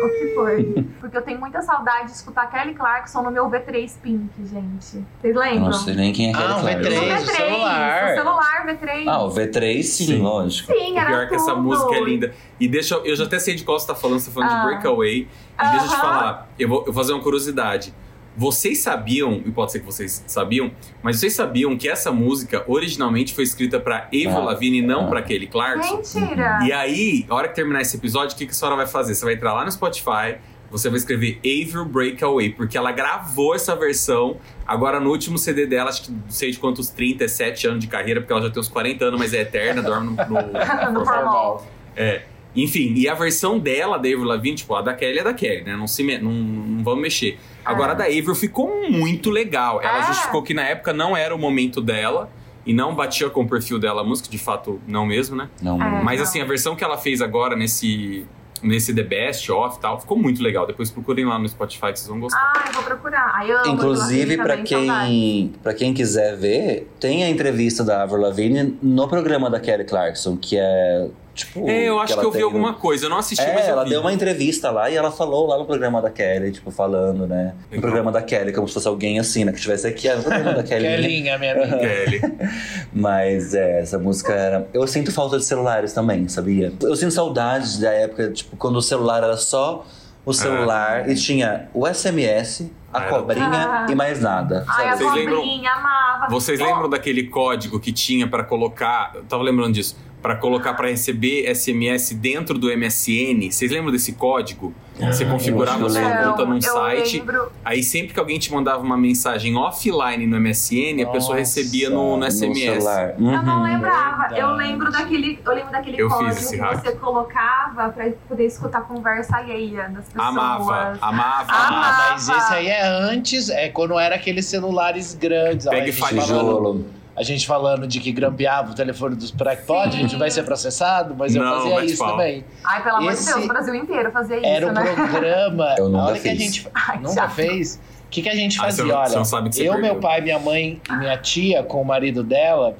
O 0.01 0.09
que 0.09 0.33
foi? 0.33 0.85
Porque 1.01 1.17
eu 1.17 1.21
tenho 1.21 1.39
muita 1.39 1.61
saudade 1.61 2.05
de 2.05 2.11
escutar 2.13 2.49
Kelly 2.49 2.73
Clarkson 2.73 3.21
no 3.21 3.29
meu 3.31 3.49
V3 3.49 3.91
Pink, 4.01 4.29
gente. 4.45 5.03
Vocês 5.21 5.35
lembram? 5.35 5.65
não 5.65 5.73
sei 5.73 5.93
nem 5.95 6.13
quem 6.13 6.29
é 6.31 6.35
Ah, 6.35 6.37
Kelly 6.37 6.53
o 6.53 6.59
Clarkson. 6.61 6.89
V3. 6.89 6.99
O 6.99 7.25
V3, 7.25 7.35
celular. 7.35 8.03
o 8.03 8.15
celular 8.15 8.65
V3. 8.67 9.07
Ah, 9.07 9.23
o 9.23 9.29
V3, 9.33 9.83
sim, 9.83 10.05
Sim. 10.05 10.17
lógico. 10.21 10.71
Sim, 10.71 10.93
O 10.93 10.97
era 10.97 11.05
pior 11.07 11.23
é 11.23 11.27
que 11.27 11.35
essa 11.35 11.51
tudo. 11.51 11.61
música 11.63 11.95
é 11.95 12.01
linda. 12.01 12.33
E 12.59 12.67
deixa 12.67 12.95
eu, 12.95 13.05
eu 13.05 13.15
já 13.15 13.25
até 13.25 13.39
sei 13.39 13.55
de 13.55 13.63
qual 13.65 13.77
você 13.79 13.87
tá 13.87 13.95
falando, 13.95 14.19
você 14.19 14.29
tá 14.29 14.33
falando 14.35 14.51
Ah. 14.51 14.59
de 14.61 14.65
Breakaway. 14.67 15.27
E 15.61 15.69
deixa 15.71 15.85
eu 15.85 15.89
te 15.89 15.95
falar, 15.97 16.49
eu 16.57 16.69
vou, 16.69 16.79
eu 16.79 16.85
vou 16.85 16.93
fazer 16.93 17.13
uma 17.13 17.21
curiosidade. 17.23 17.93
Vocês 18.39 18.77
sabiam, 18.79 19.41
e 19.45 19.51
pode 19.51 19.73
ser 19.73 19.79
que 19.81 19.85
vocês 19.85 20.23
sabiam, 20.25 20.71
mas 21.03 21.17
vocês 21.19 21.33
sabiam 21.33 21.75
que 21.77 21.89
essa 21.89 22.09
música 22.09 22.63
originalmente 22.67 23.33
foi 23.35 23.43
escrita 23.43 23.81
pra 23.81 24.03
Avril 24.05 24.29
Ah. 24.37 24.39
Lavigne 24.45 24.77
e 24.79 24.81
não 24.81 25.07
Ah. 25.07 25.09
pra 25.09 25.21
Kelly 25.21 25.47
Clarkson? 25.47 25.97
Mentira. 25.97 26.59
E 26.63 26.71
aí, 26.71 27.25
a 27.29 27.35
hora 27.35 27.49
que 27.49 27.55
terminar 27.55 27.81
esse 27.81 27.97
episódio, 27.97 28.33
o 28.35 28.37
que, 28.37 28.45
que 28.45 28.51
a 28.51 28.55
senhora 28.55 28.77
vai 28.77 28.87
fazer? 28.87 29.13
Você 29.13 29.25
vai 29.25 29.33
entrar 29.33 29.53
lá 29.53 29.65
no 29.65 29.71
Spotify, 29.71 30.37
você 30.71 30.87
vai 30.87 30.97
escrever 30.99 31.37
Avril 31.39 31.83
Breakaway, 31.83 32.51
porque 32.53 32.77
ela 32.77 32.93
gravou 32.93 33.53
essa 33.53 33.75
versão 33.75 34.37
agora 34.65 35.01
no 35.01 35.09
último 35.09 35.37
CD 35.37 35.65
dela, 35.65 35.89
acho 35.89 36.03
que 36.03 36.11
não 36.11 36.23
sei 36.29 36.51
de 36.51 36.59
quantos 36.59 36.89
37 36.89 37.67
anos 37.67 37.79
de 37.81 37.87
carreira, 37.87 38.21
porque 38.21 38.31
ela 38.31 38.43
já 38.43 38.49
tem 38.49 38.61
uns 38.61 38.69
40 38.69 39.03
anos, 39.03 39.19
mas 39.19 39.33
é 39.33 39.41
eterna, 39.41 39.81
dorme 39.81 40.11
no, 40.11 40.13
no, 40.15 40.93
No 40.99 41.05
formal. 41.05 41.67
é. 41.93 42.21
Enfim, 42.55 42.93
e 42.95 43.07
a 43.07 43.13
versão 43.13 43.59
dela, 43.59 43.95
da 43.97 44.07
Avril 44.09 44.23
Lavigne, 44.23 44.55
tipo, 44.57 44.73
a 44.73 44.81
da 44.81 44.91
Kelly 44.91 45.19
é 45.19 45.23
da 45.23 45.33
Kelly, 45.35 45.63
né? 45.63 45.75
Não, 45.75 45.85
se 45.85 46.01
me- 46.03 46.17
não, 46.17 46.31
não 46.31 46.83
vamos 46.83 46.99
mexer. 47.03 47.37
Agora, 47.65 47.91
a 47.91 47.95
da 47.95 48.05
Avril 48.05 48.33
ficou 48.35 48.89
muito 48.89 49.29
legal. 49.29 49.81
Ela 49.81 49.99
É. 49.99 50.03
justificou 50.03 50.41
que 50.43 50.53
na 50.53 50.63
época 50.63 50.91
não 50.93 51.15
era 51.15 51.35
o 51.35 51.37
momento 51.37 51.81
dela 51.81 52.29
e 52.65 52.73
não 52.73 52.93
batia 52.95 53.29
com 53.29 53.41
o 53.41 53.47
perfil 53.47 53.79
dela 53.79 54.01
a 54.01 54.03
música, 54.03 54.29
de 54.29 54.37
fato, 54.37 54.79
não 54.87 55.05
mesmo, 55.05 55.35
né? 55.35 55.49
Não, 55.61 55.81
É. 55.81 56.03
Mas 56.03 56.17
não. 56.19 56.23
assim, 56.23 56.41
a 56.41 56.45
versão 56.45 56.75
que 56.75 56.83
ela 56.83 56.97
fez 56.97 57.21
agora 57.21 57.55
nesse, 57.55 58.25
nesse 58.61 58.93
The 58.93 59.03
Best 59.03 59.49
Off 59.51 59.77
e 59.77 59.81
tal, 59.81 59.99
ficou 59.99 60.17
muito 60.17 60.41
legal. 60.43 60.67
Depois 60.67 60.89
procurem 60.91 61.25
lá 61.25 61.39
no 61.39 61.47
Spotify 61.47 61.91
que 61.93 61.99
vocês 61.99 62.07
vão 62.07 62.19
gostar. 62.19 62.39
Ah, 62.55 62.63
eu 62.67 62.73
vou 62.73 62.83
procurar. 62.83 63.31
Ai, 63.35 63.51
amo 63.51 63.67
Inclusive, 63.73 64.35
saudades. 64.35 64.69
quem, 64.69 65.53
pra 65.63 65.73
quem 65.73 65.93
quiser 65.93 66.35
ver, 66.35 66.91
tem 66.99 67.23
a 67.23 67.29
entrevista 67.29 67.83
da 67.83 68.03
Avril 68.03 68.21
Lavigne 68.21 68.77
no 68.81 69.07
programa 69.07 69.49
da 69.49 69.59
Kelly 69.59 69.85
Clarkson, 69.85 70.35
que 70.37 70.57
é 70.57 71.07
tipo. 71.39 71.69
é, 71.69 71.89
eu 71.89 71.99
acho 71.99 72.13
que, 72.13 72.19
ela 72.19 72.23
eu 72.27 72.31
vi 72.31 72.37
tem 72.37 72.45
alguma 72.45 72.71
no- 72.71 72.77
coisa. 72.77 73.05
Eu 73.05 73.09
não 73.09 73.17
assisti, 73.17 73.45
mas 73.45 73.65
É, 73.65 73.69
eu 73.69 73.73
ela 73.73 73.83
vi. 73.83 73.89
deu 73.91 74.01
uma 74.01 74.13
entrevista 74.13 74.69
lá 74.71 74.89
e 74.89 74.95
ela 74.95 75.11
falou 75.11 75.47
lá 75.47 75.57
no 75.57 75.65
programa 75.65 76.01
da 76.01 76.09
Kelly, 76.09 76.51
tipo, 76.51 76.71
falando, 76.71 77.27
né? 77.27 77.53
No 77.55 77.75
Legal. 77.75 77.81
programa 77.81 78.11
da 78.11 78.21
Kelly, 78.21 78.53
como 78.53 78.67
se 78.67 78.73
fosse 78.73 78.87
alguém 78.87 79.19
assim, 79.19 79.43
né? 79.45 79.51
Que 79.51 79.59
tivesse 79.59 79.87
aqui, 79.87 80.07
ah, 80.07 80.15
no 80.17 80.23
programa 80.23 80.53
da 80.53 80.63
Kelly. 80.63 80.83
né? 80.87 80.95
Kelinha, 80.97 81.37
minha 81.37 81.53
amiga. 81.53 81.77
Kelly. 81.77 82.21
Mas 82.93 83.53
é, 83.53 83.81
essa 83.81 83.97
música 83.97 84.33
era. 84.33 84.67
Eu 84.73 84.85
sinto 84.87 85.11
falta 85.11 85.37
de 85.37 85.45
celulares 85.45 85.93
também, 85.93 86.27
sabia? 86.27 86.71
Eu 86.81 86.95
sinto 86.95 87.11
saudades 87.11 87.79
da 87.79 87.91
época, 87.91 88.31
tipo, 88.31 88.55
quando 88.57 88.77
o 88.77 88.81
celular 88.81 89.23
era 89.23 89.37
só 89.37 89.85
o 90.25 90.33
celular 90.33 91.09
e 91.09 91.15
tinha 91.15 91.69
o 91.73 91.87
SMS, 91.87 92.69
a 92.93 92.99
Ah, 92.99 93.01
cobrinha 93.03 93.79
tudo. 93.79 93.91
e 93.91 93.95
mais 93.95 94.19
nada. 94.19 94.65
Ai? 94.67 94.95
Vocês 94.97 95.13
lembram- 95.13 95.37
cobrinha, 95.37 95.71
amava. 95.71 96.27
Vocês 96.29 96.59
lembram 96.59 96.89
daquele 96.89 97.23
código 97.27 97.79
que 97.79 97.91
tinha 97.91 98.27
pra 98.27 98.43
colocar? 98.43 99.11
Eu 99.15 99.23
tava 99.23 99.41
lembrando 99.43 99.73
disso. 99.73 99.95
Pra 100.21 100.35
colocar 100.35 100.73
pra 100.73 100.89
receber 100.89 101.49
SMS 101.55 102.13
dentro 102.13 102.57
do 102.59 102.67
MSN. 102.67 103.49
Vocês 103.51 103.71
lembram 103.71 103.89
desse 103.91 104.11
código? 104.13 104.73
Você 104.99 105.23
configurava 105.23 105.79
eu 105.79 105.85
a 105.85 105.89
sua 105.89 106.01
lembro. 106.01 106.31
conta 106.31 106.45
num 106.45 106.55
eu 106.55 106.61
site. 106.61 107.19
Lembro, 107.19 107.51
Aí 107.63 107.81
sempre 107.81 108.13
que 108.13 108.19
alguém 108.19 108.37
te 108.37 108.51
mandava 108.51 108.83
uma 108.83 108.97
mensagem 108.97 109.55
offline 109.55 110.27
no 110.27 110.37
MSN, 110.37 111.01
a 111.03 111.07
pessoa 111.07 111.37
Nossa, 111.37 111.59
recebia 111.61 111.89
no, 111.89 112.17
no 112.17 112.29
SMS. 112.29 112.59
celular. 112.59 113.13
eu 113.17 113.21
não 113.21 113.57
Uhum. 113.59 113.63
lembrava. 113.63 114.23
Eu 114.35 114.47
verdade. 114.49 114.57
lembro 114.57 114.91
daquele, 114.91 115.39
eu 115.45 115.53
lembro 115.55 115.71
daquele 115.71 116.01
Eu 116.01 116.09
código 116.09 116.49
que 116.49 116.57
hack. 116.57 116.81
você 116.81 116.91
colocava 116.97 117.89
pra 117.89 118.11
poder 118.27 118.45
escutar 118.45 118.79
a 118.79 118.81
conversa 118.81 119.37
alheia 119.37 119.83
das 119.87 120.03
pessoas. 120.05 120.27
Amava, 120.27 120.63
amava, 120.63 120.97
Ah, 121.01 121.07
amava. 121.07 121.47
Ah, 121.49 122.07
mas 122.11 122.27
esse 122.27 122.53
aí 122.55 122.67
é 122.67 122.85
antes, 122.85 123.49
é 123.49 123.69
quando 123.69 123.97
era 123.97 124.15
aqueles 124.15 124.45
celulares 124.47 125.13
grandes. 125.13 125.65
Pega 125.65 125.87
e 125.87 125.93
Tijolo. 125.93 126.85
A 127.19 127.23
gente 127.23 127.45
falando 127.45 127.85
de 127.85 127.99
que 127.99 128.13
grampeava 128.13 128.71
o 128.71 128.73
telefone 128.73 129.13
dos 129.13 129.29
Pode, 129.67 129.97
a 129.97 129.99
gente 129.99 130.15
vai 130.15 130.31
ser 130.31 130.43
processado, 130.43 131.13
mas 131.17 131.35
eu 131.35 131.43
Não, 131.43 131.57
fazia 131.57 131.75
mete 131.75 131.85
isso 131.91 131.97
pau. 131.97 132.11
também. 132.11 132.45
Ai, 132.63 132.81
pelo 132.81 132.95
amor 132.95 133.11
de 133.11 133.17
Esse 133.17 133.25
Deus, 133.33 133.43
o 133.43 133.47
Brasil 133.49 133.75
inteiro 133.75 134.09
fazia 134.11 134.37
isso, 134.37 134.45
Era 134.45 134.67
um 134.67 134.71
né? 134.71 134.81
programa. 134.93 135.75
Eu 135.77 135.89
nunca 135.89 136.01
a 136.01 136.05
hora 136.07 136.19
que 136.19 136.29
a 136.29 136.35
gente 136.35 136.67
Ai, 136.73 136.97
nunca 136.99 137.13
chato. 137.13 137.31
fez. 137.31 137.75
O 138.05 138.09
que, 138.09 138.21
que 138.21 138.29
a 138.29 138.35
gente 138.35 138.57
Ah, 138.57 138.63
fazia? 138.63 138.85
não- 138.85 138.91
você 138.91 138.97
Olha, 139.09 139.15
não 139.17 139.25
sabe 139.25 139.49
que 139.49 139.55
você 139.57 139.67
eu, 139.67 139.73
perdeu. 139.73 139.91
meu 139.91 140.01
pai, 140.01 140.21
minha 140.21 140.39
mãe 140.39 140.81
e 140.89 140.93
minha 140.95 141.17
tia 141.17 141.61
com 141.61 141.81
o 141.81 141.85
marido 141.85 142.23
dela, 142.23 142.75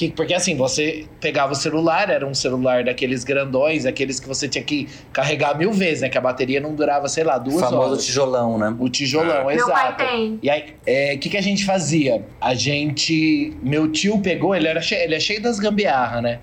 Que, 0.00 0.08
porque 0.10 0.32
assim, 0.32 0.56
você 0.56 1.04
pegava 1.20 1.52
o 1.52 1.54
celular, 1.54 2.08
era 2.08 2.26
um 2.26 2.32
celular 2.32 2.82
daqueles 2.84 3.22
grandões, 3.22 3.84
aqueles 3.84 4.18
que 4.18 4.26
você 4.26 4.48
tinha 4.48 4.64
que 4.64 4.88
carregar 5.12 5.58
mil 5.58 5.72
vezes, 5.74 6.00
né? 6.00 6.08
Que 6.08 6.16
a 6.16 6.22
bateria 6.22 6.58
não 6.58 6.74
durava, 6.74 7.06
sei 7.06 7.22
lá, 7.22 7.36
O 7.36 7.40
duas 7.40 7.60
famoso 7.60 7.90
horas. 7.90 8.06
tijolão, 8.06 8.56
né? 8.56 8.74
O 8.78 8.88
tijolão, 8.88 9.44
Meu 9.44 9.50
exato. 9.50 9.70
pai 9.72 9.96
tem. 10.08 10.38
E 10.42 10.48
aí, 10.48 11.14
o 11.14 11.18
que, 11.18 11.28
que 11.28 11.36
a 11.36 11.42
gente 11.42 11.66
fazia? 11.66 12.24
A 12.40 12.54
gente. 12.54 13.52
Meu 13.62 13.92
tio 13.92 14.18
pegou, 14.20 14.54
ele, 14.54 14.68
era 14.68 14.80
cheio, 14.80 15.02
ele 15.02 15.14
é 15.16 15.20
cheio 15.20 15.42
das 15.42 15.58
gambiarra, 15.58 16.22
né? 16.22 16.38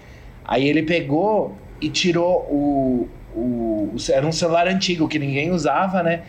Aí 0.46 0.68
ele 0.70 0.84
pegou 0.84 1.58
e 1.82 1.90
tirou 1.90 2.46
o, 2.52 3.10
o. 3.36 3.40
o- 3.96 4.12
Era 4.12 4.28
um 4.28 4.32
celular 4.32 4.68
antigo 4.68 5.08
que 5.08 5.18
ninguém 5.18 5.50
usava, 5.50 6.04
né? 6.04 6.22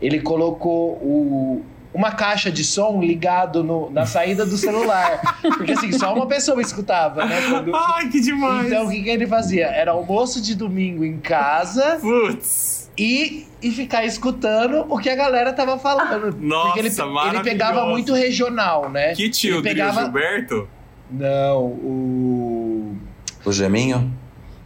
Ele 0.00 0.18
colocou 0.20 0.94
o. 0.94 1.62
Uma 1.94 2.10
caixa 2.12 2.50
de 2.50 2.64
som 2.64 3.02
ligado 3.02 3.62
no- 3.62 3.90
na 3.90 4.06
saída 4.06 4.46
do 4.46 4.56
celular. 4.56 5.38
Porque 5.42 5.72
assim, 5.72 5.92
só 5.92 6.14
uma 6.14 6.26
pessoa 6.26 6.60
escutava, 6.62 7.24
né? 7.26 7.38
Quando- 7.50 7.72
Ai, 7.76 8.08
que 8.08 8.18
demais. 8.20 8.66
Então 8.66 8.86
o 8.86 8.90
que, 8.90 9.02
que 9.02 9.10
ele 9.10 9.26
fazia? 9.26 9.66
Era 9.66 9.90
almoço 9.90 10.40
de 10.40 10.54
domingo 10.54 11.04
em 11.04 11.18
casa 11.18 11.98
Putz. 12.00 12.90
e, 12.96 13.46
e 13.60 13.70
ficar 13.70 14.06
escutando 14.06 14.86
o 14.88 14.98
que 14.98 15.10
a 15.10 15.14
galera 15.14 15.52
tava 15.52 15.78
falando. 15.78 16.34
Nossa, 16.40 16.66
Porque 16.68 16.80
ele, 16.80 16.88
ele 17.28 17.40
pegava 17.42 17.84
muito 17.86 18.14
regional, 18.14 18.88
né? 18.88 19.14
Que 19.14 19.28
tio, 19.28 19.56
ele 19.56 19.62
pegava... 19.62 20.04
Gilberto? 20.04 20.66
Não, 21.10 21.58
o. 21.64 22.96
O 23.44 23.52
geminho? 23.52 24.10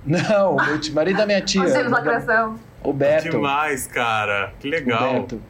Não, 0.06 0.54
o 0.54 0.94
marido 0.94 1.16
da 1.16 1.26
minha 1.26 1.40
tia. 1.40 1.64
Filhos 1.66 1.90
lacração. 1.90 2.54
O 2.84 2.92
Beto. 2.92 3.30
Demais, 3.30 3.88
cara. 3.88 4.52
Que 4.60 4.68
o 4.68 4.70
legal. 4.70 5.12
Beto. 5.14 5.42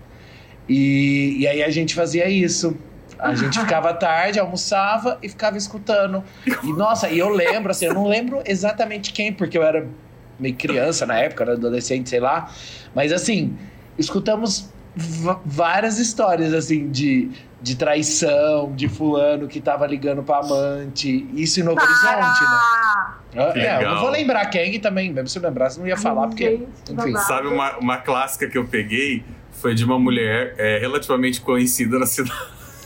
E, 0.69 1.37
e 1.39 1.47
aí 1.47 1.63
a 1.63 1.71
gente 1.71 1.95
fazia 1.95 2.29
isso. 2.29 2.77
A 3.19 3.35
gente 3.35 3.59
ficava 3.61 3.93
tarde, 3.95 4.39
almoçava 4.39 5.19
e 5.23 5.29
ficava 5.29 5.57
escutando. 5.57 6.23
E 6.63 6.73
nossa, 6.73 7.09
e 7.09 7.19
eu 7.19 7.29
lembro, 7.29 7.71
assim, 7.71 7.87
eu 7.87 7.95
não 7.95 8.07
lembro 8.07 8.43
exatamente 8.45 9.13
quem, 9.13 9.33
porque 9.33 9.57
eu 9.57 9.63
era 9.63 9.87
meio 10.39 10.55
criança 10.55 11.07
na 11.07 11.19
época, 11.19 11.45
era 11.45 11.53
adolescente, 11.55 12.09
sei 12.11 12.21
lá. 12.21 12.51
Mas 12.95 13.13
assim, 13.13 13.57
escutamos 13.99 14.71
várias 15.45 15.99
histórias, 15.99 16.55
assim, 16.55 16.91
de, 16.91 17.31
de 17.61 17.77
traição, 17.77 18.73
de 18.75 18.89
fulano 18.89 19.47
que 19.47 19.61
tava 19.61 19.87
ligando 19.87 20.23
pra 20.23 20.39
amante. 20.39 21.29
Isso 21.35 21.61
em 21.61 21.63
Novo 21.63 21.81
Horizonte, 21.81 22.41
né? 22.43 22.61
Para! 23.35 23.53
Que 23.53 23.61
É, 23.61 23.83
eu 23.83 23.91
não 23.91 24.01
vou 24.01 24.11
lembrar 24.11 24.47
quem 24.47 24.81
também, 24.81 25.13
mesmo 25.13 25.29
se 25.29 25.39
eu 25.39 25.43
lembrasse, 25.43 25.79
não 25.79 25.87
ia 25.87 25.97
falar, 25.97 26.29
porque. 26.29 26.51
Gente, 26.51 26.67
que 26.85 26.93
enfim. 26.93 27.17
Sabe 27.19 27.49
uma, 27.49 27.77
uma 27.77 27.99
clássica 27.99 28.49
que 28.49 28.57
eu 28.57 28.65
peguei? 28.67 29.23
Foi 29.61 29.75
de 29.75 29.85
uma 29.85 29.99
mulher 29.99 30.55
é, 30.59 30.79
relativamente 30.79 31.41
conhecida 31.41 31.99
na 31.99 32.07
cidade. 32.07 32.39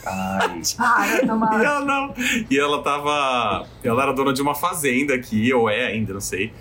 Ai. 0.07 0.61
Para, 0.77 1.61
E 1.61 1.65
ela 1.65 1.81
não. 1.85 2.15
E 2.51 2.59
ela 2.59 2.83
tava. 2.83 3.67
Ela 3.85 4.03
era 4.05 4.13
dona 4.13 4.33
de 4.33 4.41
uma 4.41 4.55
fazenda 4.55 5.15
aqui, 5.15 5.53
ou 5.53 5.69
é 5.69 5.87
ainda, 5.87 6.13
não 6.15 6.21
sei. 6.21 6.53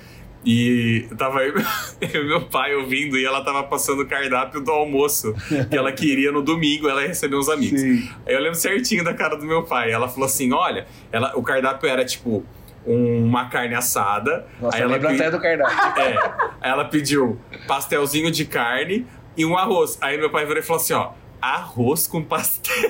E 0.45 1.05
tava 1.17 1.43
eu, 1.43 1.53
eu 2.01 2.23
e 2.23 2.27
meu 2.27 2.41
pai 2.41 2.73
ouvindo 2.73 3.17
e 3.17 3.25
ela 3.25 3.43
tava 3.43 3.61
passando 3.63 4.03
o 4.03 4.07
cardápio 4.07 4.61
do 4.61 4.71
almoço 4.71 5.33
que 5.69 5.75
ela 5.75 5.91
queria 5.91 6.31
no 6.31 6.41
domingo, 6.41 6.87
ela 6.87 7.01
ia 7.01 7.09
receber 7.09 7.35
uns 7.35 7.49
amigos. 7.49 7.79
Sim. 7.81 8.09
Aí 8.25 8.33
eu 8.33 8.39
lembro 8.39 8.55
certinho 8.57 9.03
da 9.03 9.13
cara 9.13 9.35
do 9.35 9.45
meu 9.45 9.63
pai. 9.63 9.91
Ela 9.91 10.07
falou 10.07 10.25
assim: 10.25 10.53
olha, 10.53 10.87
ela, 11.11 11.33
o 11.35 11.43
cardápio 11.43 11.89
era 11.89 12.05
tipo 12.05 12.45
uma 12.85 13.49
carne 13.49 13.75
assada. 13.75 14.47
Nossa, 14.61 14.77
aí 14.77 14.81
eu 14.81 14.85
ela 14.87 14.93
lembro 14.95 15.09
pe- 15.09 15.15
até 15.15 15.29
do 15.31 15.39
cardápio. 15.41 16.01
é, 16.01 16.17
aí 16.61 16.71
ela 16.71 16.85
pediu 16.85 17.37
pastelzinho 17.67 18.31
de 18.31 18.45
carne 18.45 19.05
e 19.39 19.45
um 19.45 19.57
arroz. 19.57 19.97
Aí 20.01 20.17
meu 20.19 20.29
pai 20.29 20.45
virou 20.45 20.61
e 20.61 20.65
falou 20.65 20.81
assim: 20.81 20.93
ó. 20.93 21.09
Arroz 21.41 22.05
com 22.05 22.21
pastel. 22.21 22.75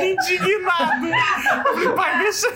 Indignado. 0.00 1.06
Eu 1.66 1.74
falei, 1.74 1.88
pai, 1.96 2.18
deixa. 2.20 2.48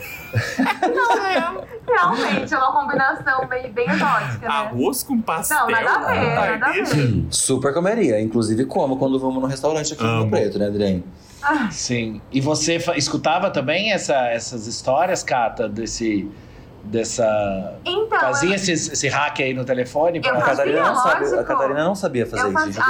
Não, 0.95 1.27
é, 1.27 1.65
realmente 1.89 2.55
é 2.55 2.59
uma 2.59 2.73
combinação 2.73 3.47
bem, 3.49 3.73
bem 3.73 3.89
exótica, 3.91 4.39
né? 4.43 4.47
Arroz 4.49 5.03
com 5.03 5.21
pastel. 5.21 5.59
Não, 5.59 5.71
nada 5.71 5.91
a 5.91 5.99
ver, 6.13 6.35
Pai, 6.37 6.59
nada 6.59 6.67
a 6.67 6.73
ver. 6.85 7.25
Super 7.31 7.75
comeria. 7.75 8.21
Inclusive 8.21 8.65
como 8.67 8.97
quando 8.97 9.19
vamos 9.19 9.43
no 9.43 9.49
restaurante 9.49 9.93
aqui 9.95 10.03
no 10.05 10.09
Amo. 10.23 10.31
Preto, 10.31 10.59
né, 10.59 10.67
Adrien? 10.67 11.05
Sim. 11.73 12.21
E 12.31 12.41
você 12.41 12.77
escutava 12.97 13.51
também 13.51 13.93
essa- 13.93 14.29
essas 14.29 14.67
histórias, 14.67 15.23
Cata, 15.25 15.69
desse. 15.69 16.31
Dessa. 16.85 17.79
Então, 17.85 18.19
Fazia 18.21 18.51
eu, 18.51 18.55
esse, 18.55 18.73
esse 18.73 19.09
hack 19.09 19.41
aí 19.41 19.55
no 19.55 19.65
telefone? 19.65 20.21
Pra- 20.21 20.39
A 20.39 20.43
Catarina, 20.43 20.83
não 20.85 20.95
sabe, 20.97 21.25
a. 21.35 21.45
Catarina 21.45 21.85
não 21.85 21.95
sabia 21.95 22.27
fazer 22.27 22.43
eu 22.43 22.49
isso. 22.53 22.79
Eu 22.79 22.83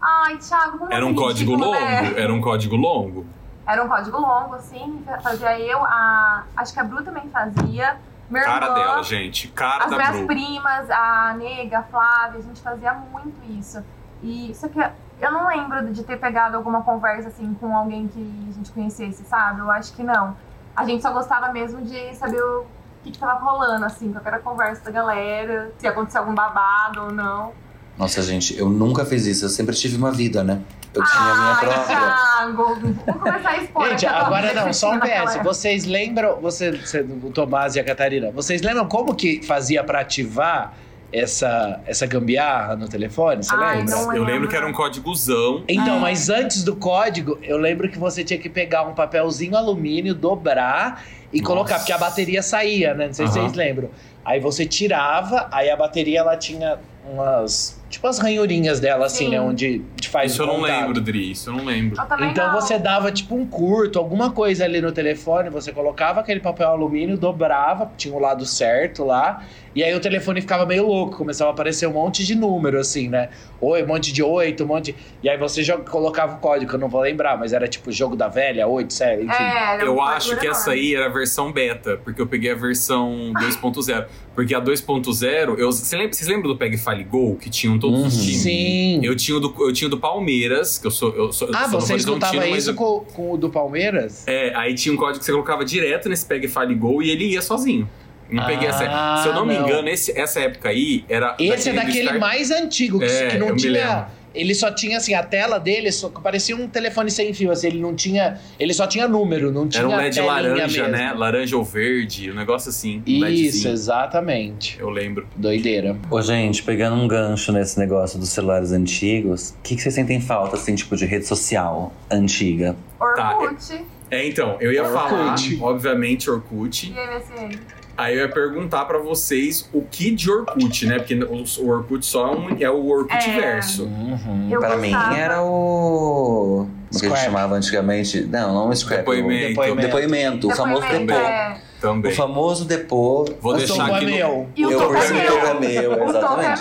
Ai, 0.00 0.26
ai, 0.32 0.36
Thiago, 0.38 0.78
como 0.78 0.92
Era 0.92 1.04
um 1.04 1.08
assim, 1.08 1.16
código 1.18 1.52
ridículo, 1.52 1.72
longo? 1.78 1.86
né? 1.86 2.12
Era 2.20 2.32
um 2.34 2.40
código 2.40 2.76
longo? 2.76 3.26
Era 3.66 3.84
um 3.84 3.88
código 3.88 4.18
longo, 4.18 4.54
assim, 4.56 5.04
fazia 5.22 5.58
eu, 5.60 5.78
a. 5.84 6.44
Acho 6.56 6.72
que 6.72 6.80
a 6.80 6.84
Bru 6.84 7.02
também 7.02 7.28
fazia. 7.30 7.96
Minha 8.28 8.44
Cara 8.44 8.66
irmã, 8.66 8.78
dela, 8.78 9.02
gente. 9.02 9.48
Cara 9.48 9.84
As 9.84 9.90
da 9.90 9.96
minhas 9.96 10.16
Bru. 10.18 10.26
primas, 10.28 10.90
a 10.90 11.34
Nega, 11.36 11.78
a 11.80 11.82
Flávia, 11.82 12.38
a 12.38 12.42
gente 12.42 12.60
fazia 12.60 12.92
muito 12.94 13.34
isso. 13.58 13.82
E 14.22 14.52
só 14.54 14.68
que 14.68 14.78
eu 15.20 15.32
não 15.32 15.48
lembro 15.48 15.92
de 15.92 16.02
ter 16.04 16.16
pegado 16.16 16.56
alguma 16.56 16.82
conversa 16.82 17.28
assim 17.28 17.54
com 17.60 17.76
alguém 17.76 18.06
que 18.06 18.46
a 18.50 18.52
gente 18.52 18.70
conhecesse, 18.70 19.24
sabe? 19.24 19.60
Eu 19.60 19.70
acho 19.70 19.92
que 19.94 20.02
não. 20.04 20.36
A 20.76 20.84
gente 20.84 21.02
só 21.02 21.12
gostava 21.12 21.52
mesmo 21.52 21.82
de 21.82 22.14
saber 22.14 22.40
o 22.40 22.66
que, 23.02 23.10
que 23.10 23.18
tava 23.18 23.40
rolando, 23.44 23.84
assim, 23.84 24.12
qual 24.12 24.22
era 24.24 24.36
a 24.36 24.40
conversa 24.40 24.82
da 24.84 24.90
galera, 24.90 25.72
se 25.78 25.86
aconteceu 25.86 26.20
algum 26.20 26.34
babado 26.34 27.02
ou 27.04 27.12
não. 27.12 27.52
Nossa, 27.98 28.22
gente, 28.22 28.56
eu 28.56 28.68
nunca 28.68 29.04
fiz 29.04 29.26
isso. 29.26 29.44
Eu 29.44 29.48
sempre 29.50 29.74
tive 29.76 29.96
uma 29.96 30.10
vida, 30.10 30.42
né? 30.42 30.60
Eu 30.94 31.04
tinha 31.04 31.22
a 31.22 31.34
minha 31.34 31.52
Ai, 31.52 31.60
própria. 31.60 31.86
Thiago! 31.86 32.74
Vamos 33.06 33.22
começar 33.22 33.48
a 33.50 33.56
expor 33.58 33.88
Gente, 33.90 34.06
agora 34.06 34.52
não, 34.54 34.72
só 34.72 34.92
um 34.92 35.00
PS. 35.00 35.38
Vocês 35.44 35.84
lembram, 35.84 36.40
você, 36.40 36.72
você- 36.72 37.00
o 37.02 37.30
Tomás 37.30 37.76
e 37.76 37.80
a 37.80 37.84
Catarina, 37.84 38.30
vocês 38.30 38.60
lembram 38.62 38.86
como 38.88 39.14
que 39.14 39.42
fazia 39.46 39.84
pra 39.84 40.00
ativar 40.00 40.72
essa, 41.12 41.80
essa 41.86 42.06
gambiarra 42.06 42.74
no 42.74 42.88
telefone? 42.88 43.44
Você 43.44 43.54
Ai, 43.54 43.78
lembra? 43.78 43.96
não 43.96 44.16
Eu 44.16 44.24
lembro 44.24 44.48
que 44.48 44.56
era 44.56 44.66
um 44.66 44.72
códigozão. 44.72 45.62
Então, 45.68 45.96
É. 45.96 46.00
mas 46.00 46.28
antes 46.30 46.64
do 46.64 46.74
código, 46.74 47.38
eu 47.42 47.58
lembro 47.58 47.88
que 47.88 47.98
você 47.98 48.24
tinha 48.24 48.38
que 48.40 48.48
pegar 48.48 48.82
um 48.82 48.94
papelzinho 48.94 49.56
alumínio, 49.56 50.14
dobrar 50.14 51.02
e 51.32 51.40
Nossa. 51.40 51.46
colocar, 51.52 51.78
porque 51.78 51.92
a 51.92 51.98
bateria 51.98 52.42
saía, 52.42 52.94
né? 52.94 53.06
Não 53.06 53.14
sei 53.14 53.26
se 53.26 53.38
Aham. 53.38 53.48
vocês 53.48 53.56
lembram. 53.56 53.90
Aí 54.24 54.38
você 54.40 54.66
tirava, 54.66 55.48
aí 55.50 55.70
a 55.70 55.76
bateria 55.76 56.20
ela 56.20 56.36
tinha 56.36 56.78
umas. 57.10 57.78
Tipo 57.88 58.06
as 58.06 58.20
ranhurinhas 58.20 58.78
dela, 58.78 59.06
assim, 59.06 59.24
Sim. 59.24 59.30
né? 59.32 59.40
Onde 59.40 59.82
te 60.00 60.08
faz 60.08 60.30
Isso 60.30 60.42
eu 60.42 60.46
não 60.46 60.60
lembro, 60.60 61.00
Dri. 61.00 61.32
Isso 61.32 61.50
eu 61.50 61.54
não 61.54 61.64
lembro. 61.64 61.98
Eu 62.00 62.26
Então 62.26 62.52
não. 62.52 62.60
você 62.60 62.78
dava 62.78 63.10
tipo 63.10 63.34
um 63.34 63.44
curto, 63.44 63.98
alguma 63.98 64.30
coisa 64.30 64.64
ali 64.64 64.80
no 64.80 64.92
telefone, 64.92 65.50
você 65.50 65.72
colocava 65.72 66.20
aquele 66.20 66.38
papel 66.38 66.68
alumínio, 66.68 67.18
dobrava, 67.18 67.90
tinha 67.96 68.14
o 68.14 68.18
lado 68.20 68.46
certo 68.46 69.02
lá, 69.04 69.42
e 69.74 69.82
aí 69.82 69.92
o 69.92 69.98
telefone 69.98 70.40
ficava 70.40 70.64
meio 70.64 70.86
louco, 70.86 71.16
começava 71.16 71.50
a 71.50 71.52
aparecer 71.52 71.88
um 71.88 71.92
monte 71.94 72.24
de 72.24 72.36
número, 72.36 72.78
assim, 72.78 73.08
né? 73.08 73.30
Oi, 73.60 73.82
um 73.82 73.86
monte 73.88 74.12
de 74.12 74.22
oito, 74.22 74.62
um 74.62 74.66
monte. 74.68 74.94
E 75.20 75.28
aí 75.28 75.36
você 75.36 75.64
joga, 75.64 75.82
colocava 75.82 76.36
o 76.36 76.38
código, 76.38 76.72
eu 76.72 76.78
não 76.78 76.88
vou 76.88 77.00
lembrar, 77.00 77.36
mas 77.36 77.52
era 77.52 77.66
tipo 77.66 77.90
jogo 77.90 78.14
da 78.14 78.28
velha, 78.28 78.68
oito, 78.68 78.92
sete, 78.92 79.24
enfim. 79.24 79.42
É, 79.42 79.82
Eu 79.82 80.00
acho 80.00 80.36
que 80.36 80.46
essa 80.46 80.70
aí 80.70 80.94
era 80.94 81.06
a 81.06 81.08
versão 81.08 81.50
beta, 81.50 81.96
porque 82.04 82.22
eu 82.22 82.26
peguei 82.28 82.52
a 82.52 82.56
versão 82.56 83.32
2.0. 83.40 84.06
Porque 84.34 84.54
a 84.54 84.60
2.0, 84.60 85.58
eu, 85.58 85.70
você 85.72 85.96
lembra- 85.96 86.12
vocês 86.12 86.28
lembram 86.28 86.50
do 86.52 86.56
Peg 86.56 86.76
Fale 86.78 87.04
Go, 87.04 87.36
que 87.36 87.50
tinham 87.50 87.78
todos 87.78 88.00
os 88.06 88.14
Uhum. 88.14 88.20
times? 88.20 88.36
Sim. 88.42 89.00
Eu 89.02 89.14
tinha, 89.16 89.36
o 89.36 89.40
do, 89.40 89.54
eu 89.60 89.72
tinha 89.72 89.90
do 89.90 89.98
Palmeiras, 89.98 90.78
que 90.78 90.86
eu 90.86 90.90
sou. 90.90 91.14
Eu 91.14 91.32
sou 91.32 91.48
eu 91.48 91.54
ah, 91.56 91.68
sou 91.68 91.80
você 91.80 91.94
escutava 91.96 92.46
isso 92.48 92.70
eu- 92.70 92.74
com, 92.74 93.00
com 93.12 93.32
o 93.32 93.36
do 93.36 93.50
Palmeiras? 93.50 94.26
É, 94.26 94.54
aí 94.54 94.74
tinha 94.74 94.94
um 94.94 94.96
código 94.96 95.18
que 95.18 95.24
você 95.24 95.32
colocava 95.32 95.64
direto 95.64 96.08
nesse 96.08 96.24
Peg 96.26 96.46
Fale 96.48 96.74
Go 96.74 97.02
e 97.02 97.10
ele 97.10 97.24
ia 97.32 97.42
sozinho. 97.42 97.88
Não 98.30 98.46
peguei 98.46 98.68
essa. 98.68 98.84
Ah, 98.88 99.20
Se 99.24 99.28
eu 99.28 99.34
não 99.34 99.44
me 99.44 99.54
não. 99.58 99.64
engano, 99.66 99.88
esse- 99.88 100.16
essa 100.16 100.38
época 100.38 100.68
aí 100.68 101.04
era. 101.08 101.34
Esse 101.38 101.70
é 101.70 101.72
daquele 101.72 101.98
Start- 102.02 102.20
mais 102.20 102.50
antigo, 102.52 103.00
que, 103.00 103.04
É, 103.06 103.30
que 103.30 103.38
não 103.38 103.48
eu 103.48 103.54
me 103.54 103.60
tinha. 103.60 104.06
Ele 104.34 104.54
só 104.54 104.70
tinha 104.70 104.96
assim, 104.98 105.14
a 105.14 105.22
tela 105.22 105.58
dele 105.58 105.90
só, 105.90 106.08
parecia 106.08 106.56
um 106.56 106.68
telefone 106.68 107.10
sem 107.10 107.32
fio, 107.34 107.50
assim, 107.50 107.68
ele 107.68 107.80
não 107.80 107.94
tinha. 107.94 108.38
Ele 108.58 108.72
só 108.72 108.86
tinha 108.86 109.08
número, 109.08 109.50
não 109.50 109.68
tinha. 109.68 109.82
Era 109.82 109.88
um 109.88 109.96
LED 109.96 110.20
laranja, 110.20 110.82
mesmo. 110.82 110.88
né? 110.88 111.12
Laranja 111.12 111.56
ou 111.56 111.64
verde, 111.64 112.30
um 112.30 112.34
negócio 112.34 112.68
assim. 112.70 113.02
um 113.06 113.26
Isso, 113.26 113.68
exatamente. 113.68 114.78
Eu 114.78 114.90
lembro. 114.90 115.26
Doideira. 115.36 115.96
Ô, 116.10 116.20
gente, 116.22 116.62
pegando 116.62 116.96
um 116.96 117.08
gancho 117.08 117.52
nesse 117.52 117.78
negócio 117.78 118.18
dos 118.18 118.28
celulares 118.30 118.72
antigos, 118.72 119.50
o 119.50 119.62
que, 119.62 119.76
que 119.76 119.82
vocês 119.82 119.94
sentem 119.94 120.20
falta, 120.20 120.56
assim, 120.56 120.74
tipo, 120.74 120.96
de 120.96 121.06
rede 121.06 121.26
social 121.26 121.92
antiga? 122.10 122.76
Tá, 122.98 123.36
Orkut 123.38 123.84
É, 124.10 124.26
então, 124.26 124.56
eu 124.60 124.72
ia 124.72 124.82
Orkut. 124.82 124.98
falar, 125.10 125.36
obviamente, 125.60 126.30
Orkut. 126.30 126.86
e 126.86 126.90
MSN. 126.92 127.58
Aí 128.00 128.14
eu 128.14 128.20
ia 128.20 128.28
perguntar 128.28 128.84
pra 128.86 128.98
vocês 128.98 129.68
o 129.72 129.82
que 129.82 130.10
de 130.10 130.30
Orkut, 130.30 130.86
né? 130.86 130.98
Porque 130.98 131.14
o, 131.14 131.44
o 131.64 131.68
Orkut 131.68 132.04
só 132.06 132.28
é, 132.28 132.30
um- 132.36 132.56
é 132.60 132.70
o 132.70 132.86
Orkut 132.88 133.14
É. 133.30 133.40
verso. 133.40 133.84
Uhum. 133.84 134.48
Eu 134.50 134.58
Pra 134.60 134.76
gostava. 134.76 135.10
mim 135.10 135.16
era 135.18 135.42
o. 135.42 136.66
Como 136.90 137.00
que 137.00 137.06
a 137.06 137.08
gente 137.10 137.24
chamava 137.24 137.54
antigamente? 137.54 138.22
Não, 138.22 138.54
não 138.54 138.68
o 138.70 138.74
scrap. 138.76 138.98
Depoimento. 139.00 139.44
O 139.44 139.48
Depoimento. 139.48 139.80
depoimento, 139.86 140.48
o 140.48 140.50
famoso 140.56 140.80
Depoimento, 140.82 141.06
depô. 141.12 141.20
é. 141.26 141.60
Também. 141.80 142.12
O 142.12 142.14
famoso 142.14 142.64
depô. 142.66 143.24
Vou 143.40 143.54
deixar 143.56 143.90
o 143.90 143.94
aqui 143.94 144.04
é 144.06 144.08
no... 144.08 144.14
meu. 144.16 144.48
E 144.56 144.66
o 144.66 144.70
Eu 144.70 144.78
topo 144.78 144.94
é 144.96 145.06
que 145.06 145.12
meu. 145.12 145.46
é 145.46 145.54
meu, 145.60 145.92
O 145.92 145.96
topo 146.12 146.40
é 146.40 146.52
exatamente. 146.52 146.60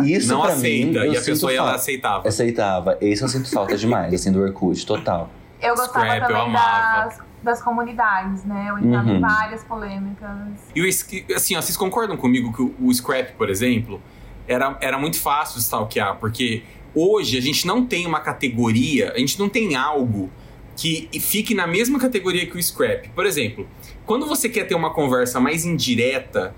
meu. 0.00 0.06
Isso 0.08 0.28
Não 0.28 0.42
pra 0.42 0.52
aceita. 0.52 0.86
mim, 0.86 0.96
eu 1.06 1.12
e 1.12 1.16
a 1.16 1.22
pessoa 1.22 1.52
falta. 1.56 1.74
aceitava. 1.74 2.28
Aceitava. 2.28 2.98
Esse 3.00 3.22
eu 3.22 3.28
sinto 3.28 3.48
falta 3.50 3.76
demais, 3.76 4.12
assim, 4.14 4.30
do 4.30 4.40
Orkut, 4.42 4.84
total. 4.86 5.30
Eu 5.60 5.74
gostava 5.76 6.04
Scrap, 6.06 6.22
eu 6.22 6.26
também 6.28 6.42
amava. 6.42 7.04
das 7.04 7.18
das 7.42 7.62
comunidades, 7.62 8.44
né? 8.44 8.66
Eu 8.70 8.78
entrava 8.78 9.08
Uhum. 9.10 9.16
em 9.16 9.20
várias 9.20 9.64
polêmicas. 9.64 10.28
E 10.74 10.80
o, 10.82 10.88
assim, 11.34 11.56
ó, 11.56 11.60
vocês 11.60 11.76
concordam 11.76 12.16
comigo 12.16 12.52
que 12.52 12.62
o, 12.62 12.74
o 12.80 12.92
Scrap, 12.94 13.32
por 13.36 13.50
exemplo, 13.50 14.00
era, 14.46 14.76
era 14.80 14.98
muito 14.98 15.18
fácil 15.20 15.56
de 15.56 15.62
stalkear, 15.62 16.16
porque 16.18 16.62
hoje 16.94 17.36
a 17.36 17.40
gente 17.40 17.66
não 17.66 17.84
tem 17.86 18.06
uma 18.06 18.20
categoria, 18.20 19.12
a 19.14 19.18
gente 19.18 19.38
não 19.38 19.48
tem 19.48 19.74
algo 19.76 20.30
que 20.76 21.08
fique 21.20 21.54
na 21.54 21.66
mesma 21.66 21.98
categoria 21.98 22.46
que 22.46 22.56
o 22.56 22.62
Scrap. 22.62 23.08
Por 23.10 23.26
exemplo, 23.26 23.66
quando 24.06 24.26
você 24.26 24.48
quer 24.48 24.64
ter 24.64 24.74
uma 24.74 24.90
conversa 24.90 25.38
mais 25.38 25.64
indireta, 25.64 26.54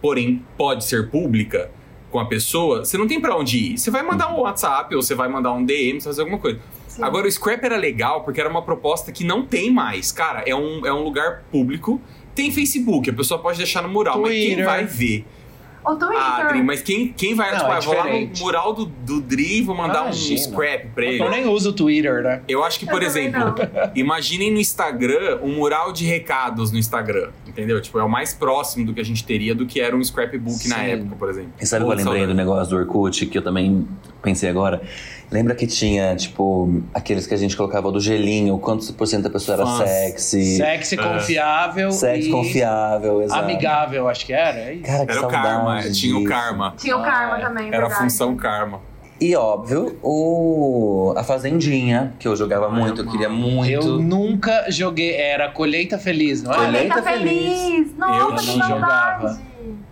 porém 0.00 0.44
pode 0.56 0.84
ser 0.84 1.10
pública 1.10 1.70
com 2.10 2.18
a 2.18 2.24
pessoa, 2.24 2.84
você 2.84 2.96
não 2.96 3.06
tem 3.06 3.20
pra 3.20 3.36
onde 3.36 3.58
ir. 3.72 3.78
Você 3.78 3.90
vai 3.90 4.02
mandar 4.02 4.32
um 4.34 4.40
WhatsApp 4.40 4.94
ou 4.94 5.02
você 5.02 5.14
vai 5.14 5.28
mandar 5.28 5.52
um 5.52 5.62
DM, 5.64 6.00
você 6.00 6.04
vai 6.06 6.12
fazer 6.14 6.20
alguma 6.22 6.38
coisa. 6.38 6.58
Sim. 6.98 7.04
Agora, 7.04 7.28
o 7.28 7.30
Scrap 7.30 7.62
era 7.64 7.76
legal 7.76 8.24
porque 8.24 8.40
era 8.40 8.50
uma 8.50 8.62
proposta 8.62 9.12
que 9.12 9.22
não 9.22 9.46
tem 9.46 9.72
mais. 9.72 10.10
Cara, 10.10 10.42
é 10.44 10.54
um, 10.54 10.84
é 10.84 10.92
um 10.92 11.04
lugar 11.04 11.44
público. 11.50 12.00
Tem 12.34 12.50
Facebook, 12.50 13.08
a 13.08 13.12
pessoa 13.12 13.40
pode 13.40 13.56
deixar 13.56 13.82
no 13.82 13.88
mural, 13.88 14.20
mas 14.20 14.32
quem 14.32 14.46
Twitter. 14.46 14.64
vai 14.64 14.84
ver? 14.84 15.24
O 15.84 15.96
Twitter. 15.96 16.18
Ah, 16.18 16.48
Dri, 16.48 16.62
mas 16.62 16.82
quem, 16.82 17.12
quem 17.12 17.34
vai, 17.34 17.50
Não, 17.50 17.58
tipo, 17.58 17.70
é 17.72 17.76
ah, 17.76 17.80
vou 17.80 17.94
lá 17.94 18.04
no 18.04 18.30
mural 18.38 18.72
do, 18.74 18.84
do 18.86 19.20
Dri 19.20 19.58
e 19.58 19.62
vou 19.62 19.74
mandar 19.74 20.02
Imagina. 20.02 20.34
um 20.34 20.42
scrap 20.42 20.86
pra 20.88 21.04
ele. 21.04 21.22
Eu 21.22 21.30
nem 21.30 21.46
uso 21.46 21.70
o 21.70 21.72
Twitter, 21.72 22.22
né? 22.22 22.42
Eu 22.48 22.62
acho 22.62 22.78
que, 22.78 22.86
por 22.86 23.02
exemplo, 23.02 23.40
não. 23.40 23.54
imaginem 23.94 24.50
no 24.52 24.58
Instagram 24.58 25.38
um 25.42 25.54
mural 25.54 25.92
de 25.92 26.04
recados 26.04 26.70
no 26.72 26.78
Instagram, 26.78 27.30
entendeu? 27.46 27.80
Tipo, 27.80 28.00
é 28.00 28.04
o 28.04 28.08
mais 28.08 28.34
próximo 28.34 28.84
do 28.84 28.92
que 28.92 29.00
a 29.00 29.04
gente 29.04 29.24
teria 29.24 29.54
do 29.54 29.66
que 29.66 29.80
era 29.80 29.96
um 29.96 30.02
scrapbook 30.04 30.68
na 30.68 30.76
Sim. 30.76 30.90
época, 30.90 31.16
por 31.16 31.30
exemplo. 31.30 31.52
E 31.60 31.66
sabe 31.66 31.84
o 31.84 31.88
que 31.88 31.94
eu 31.94 32.04
lembrei 32.04 32.26
do 32.26 32.34
negócio 32.34 32.68
do 32.70 32.76
Orkut, 32.76 33.26
que 33.26 33.38
eu 33.38 33.42
também 33.42 33.86
pensei 34.22 34.50
agora? 34.50 34.82
Lembra 35.30 35.54
que 35.54 35.66
tinha, 35.66 36.16
tipo, 36.16 36.82
aqueles 36.94 37.26
que 37.26 37.34
a 37.34 37.36
gente 37.36 37.54
colocava 37.54 37.92
do 37.92 38.00
gelinho, 38.00 38.58
quantos 38.58 38.90
por 38.90 39.06
cento 39.06 39.24
da 39.24 39.30
pessoa 39.30 39.56
era 39.56 39.64
Nossa. 39.64 39.86
sexy, 39.86 40.56
Sexy, 40.56 40.94
É. 40.98 41.02
confiável 41.02 41.92
sexy 41.92 42.28
e 42.28 42.32
confiável, 42.32 43.20
exato. 43.22 43.42
amigável, 43.44 44.08
acho 44.08 44.24
que 44.24 44.32
era. 44.32 44.58
É 44.58 44.74
isso. 44.74 44.84
Cara, 44.84 45.04
que 45.06 45.12
Era 45.12 45.26
o 45.26 45.28
karma, 45.28 45.80
tinha 45.82 46.16
o 46.16 46.18
disso. 46.20 46.28
karma. 46.30 46.74
Tinha 46.78 46.96
o 46.96 47.00
Ah, 47.00 47.04
Karma 47.04 47.38
é. 47.38 47.40
também, 47.42 47.74
Era 47.74 47.86
a 47.86 47.90
função 47.90 48.34
karma. 48.36 48.80
E 49.20 49.34
óbvio, 49.34 49.98
o 50.02 51.12
a 51.16 51.24
Fazendinha, 51.24 52.14
que 52.20 52.26
eu 52.28 52.36
jogava 52.36 52.70
muito, 52.70 53.02
eu 53.02 53.10
queria 53.10 53.28
muito. 53.28 53.70
Eu 53.72 53.98
nunca 53.98 54.70
joguei. 54.70 55.12
Era 55.16 55.50
Colheita 55.50 55.98
Feliz, 55.98 56.42
não 56.42 56.52
é? 56.52 56.56
Colheita 56.56 57.02
Colheita 57.02 57.02
Feliz. 57.02 57.60
Feliz. 57.60 57.96
Nossa, 57.98 58.20
Eu 58.52 58.56
não 58.56 58.68
jogava. 58.68 59.40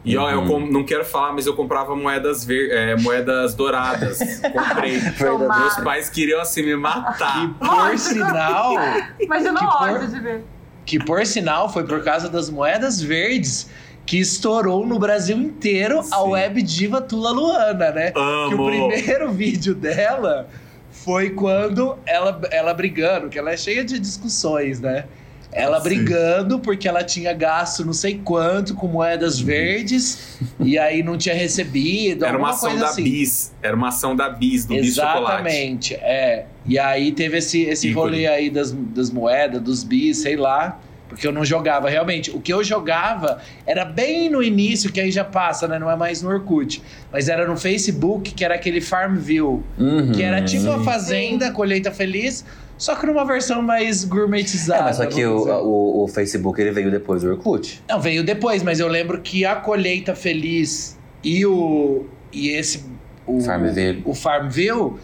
E 0.07 0.17
ó, 0.17 0.31
eu 0.31 0.39
Uhum. 0.41 0.47
com- 0.47 0.61
não 0.73 0.85
quero 0.85 1.05
falar, 1.05 1.33
mas 1.33 1.47
eu 1.47 1.55
comprava 1.55 1.97
moedas 1.97 2.45
ver, 2.45 2.71
é, 2.71 2.97
moedas 2.97 3.55
douradas. 3.57 4.19
Comprei. 4.41 5.01
Tomara. 5.19 5.61
Meus 5.61 5.75
pais 5.79 6.09
queriam 6.09 6.41
assim 6.41 6.63
me 6.63 6.69
Que 6.71 6.77
matar. 6.77 7.55
por 7.59 7.99
sinal, 7.99 8.73
Imagina 9.21 9.59
Que 9.59 9.65
o 9.65 9.69
ódio 9.69 9.99
por- 9.99 10.07
de 10.09 10.21
ver. 10.21 10.45
que 10.85 10.99
por 11.01 11.27
sinal 11.27 11.69
foi 11.73 11.85
por 11.85 12.05
causa 12.05 12.29
das 12.29 12.49
moedas 12.49 13.01
verdes 13.03 13.69
que 14.07 14.21
estourou 14.21 14.87
no 14.87 14.97
Brasil 15.01 15.37
inteiro 15.37 15.99
a 15.99 16.03
Sim. 16.05 16.29
web 16.29 16.63
diva 16.63 17.01
Tula 17.01 17.33
Luana, 17.33 17.91
né? 17.91 18.13
Que 18.13 18.19
o 18.21 18.23
Amo. 18.23 18.67
primeiro 18.67 19.33
vídeo 19.33 19.75
dela 19.75 20.49
foi 20.93 21.31
quando 21.31 21.99
ela, 22.07 22.41
ela 22.53 22.73
brigando, 22.73 23.29
que 23.29 23.37
ela 23.37 23.51
é 23.51 23.57
cheia 23.57 23.85
de 23.85 23.99
discussões, 23.99 24.81
né? 24.81 25.07
Ela 25.53 25.79
Sim. 25.79 25.89
brigando 25.89 26.59
porque 26.59 26.87
ela 26.87 27.03
tinha 27.03 27.33
gasto 27.33 27.85
não 27.85 27.93
sei 27.93 28.21
quanto 28.23 28.75
com 28.75 28.87
moedas 28.87 29.41
verdes 29.41 30.39
e 30.61 30.79
aí 30.79 31.03
não 31.03 31.17
tinha 31.17 31.35
recebido. 31.35 32.25
Era 32.25 32.37
uma 32.37 32.51
ação 32.51 32.71
coisa 32.71 32.85
da 32.85 32.91
assim. 32.91 33.05
Bis. 33.05 33.55
Era 33.63 33.77
uma 33.77 33.89
ação 33.89 34.15
da 34.15 34.29
Bis, 34.29 34.67
do 34.67 34.75
Bis 34.75 34.95
Chocolate. 34.95 35.19
Exatamente, 35.21 35.95
é. 35.95 36.47
E 36.67 36.79
aí 36.79 37.13
teve 37.13 37.39
esse, 37.39 37.63
esse 37.63 37.89
Ícone. 37.89 38.11
rolê 38.11 38.27
aí 38.27 38.51
das, 38.51 38.73
das 38.73 39.11
moedas, 39.11 39.63
dos 39.63 39.85
bis, 39.85 40.19
sei 40.19 40.37
lá. 40.37 40.79
Porque 41.09 41.27
eu 41.27 41.33
não 41.33 41.45
jogava 41.45 41.89
realmente. 41.89 42.31
O 42.31 42.41
que 42.41 42.53
eu 42.53 42.65
jogava 42.65 43.41
era 43.65 43.85
bem 43.85 44.29
no 44.29 44.43
início, 44.43 44.91
que 44.91 45.01
aí 45.01 45.11
já 45.11 45.25
passa, 45.25 45.69
né? 45.69 45.79
Não 45.79 45.91
é 45.91 45.97
mais 45.97 46.21
no 46.21 46.29
Orkut. 46.29 46.83
Mas 47.13 47.29
era 47.29 47.47
no 47.47 47.57
Facebook, 47.57 48.35
que 48.35 48.45
era 48.45 48.57
aquele 48.57 48.81
Farmville. 48.81 49.63
Uhum. 49.79 50.13
Que 50.13 50.23
era 50.23 50.43
tipo 50.43 50.69
a. 50.71 50.83
Fazenda, 50.83 51.51
Colheita 51.53 51.91
Feliz, 51.91 52.45
só 52.79 52.95
que 52.95 53.07
numa 53.07 53.25
versão 53.25 53.63
mais 53.63 54.05
gourmetizada. 54.05 54.81
É, 54.81 54.85
mas 54.85 54.97
só 54.97 55.07
que 55.07 55.25
o, 55.25 55.39
o, 55.39 56.05
o 56.05 56.09
Facebook 56.09 56.61
ele 56.61 56.73
veio 56.73 56.91
depois 56.91 57.23
do 57.23 57.31
Orkut. 57.31 57.83
Não, 57.89 58.01
veio 58.01 58.23
depois, 58.23 58.63
mas 58.63 58.81
eu 58.81 58.89
lembro 58.89 59.21
que 59.21 59.45
a 59.45 59.57
Colheita 59.57 60.15
Feliz 60.15 60.99
e 61.23 61.45
o. 61.47 62.05
E 62.33 62.51
esse. 62.51 62.85
O, 63.27 63.41
Farmville. 63.41 64.03
O 64.05 64.15
Farmville 64.15 64.95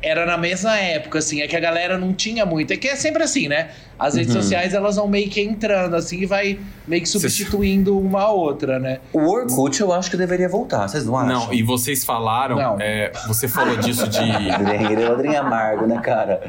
era 0.00 0.24
na 0.24 0.36
mesma 0.38 0.76
época, 0.78 1.18
assim. 1.18 1.40
É 1.42 1.48
que 1.48 1.56
a 1.56 1.60
galera 1.60 1.98
não 1.98 2.12
tinha 2.12 2.46
muito. 2.46 2.72
É 2.72 2.76
que 2.76 2.86
é 2.88 2.94
sempre 2.96 3.22
assim, 3.22 3.48
né? 3.48 3.70
As 3.98 4.14
redes 4.14 4.34
Uhum. 4.34 4.40
sociais 4.42 4.72
elas 4.74 4.96
vão 4.96 5.08
meio 5.08 5.28
que 5.28 5.40
entrando, 5.40 5.96
assim, 5.96 6.20
e 6.20 6.26
vai 6.26 6.58
meio 6.86 7.02
que 7.02 7.08
substituindo 7.08 7.98
uma 7.98 8.22
a 8.22 8.30
outra, 8.30 8.78
né? 8.78 9.00
O 9.12 9.20
Orkut 9.28 9.80
eu 9.80 9.92
acho 9.92 10.08
que 10.10 10.16
deveria 10.16 10.48
voltar, 10.48 10.86
vocês 10.88 11.04
não 11.04 11.16
acham? 11.16 11.46
Não, 11.46 11.52
e 11.52 11.62
vocês 11.62 12.04
falaram, 12.04 12.56
Não. 12.56 12.76
é, 12.80 13.10
você 13.26 13.48
falou 13.48 13.76
disso 13.76 14.06
de. 14.08 14.18
Ele 14.92 15.04
ladrinho 15.08 15.40
amargo, 15.40 15.86
né, 15.86 15.98
cara? 16.00 16.48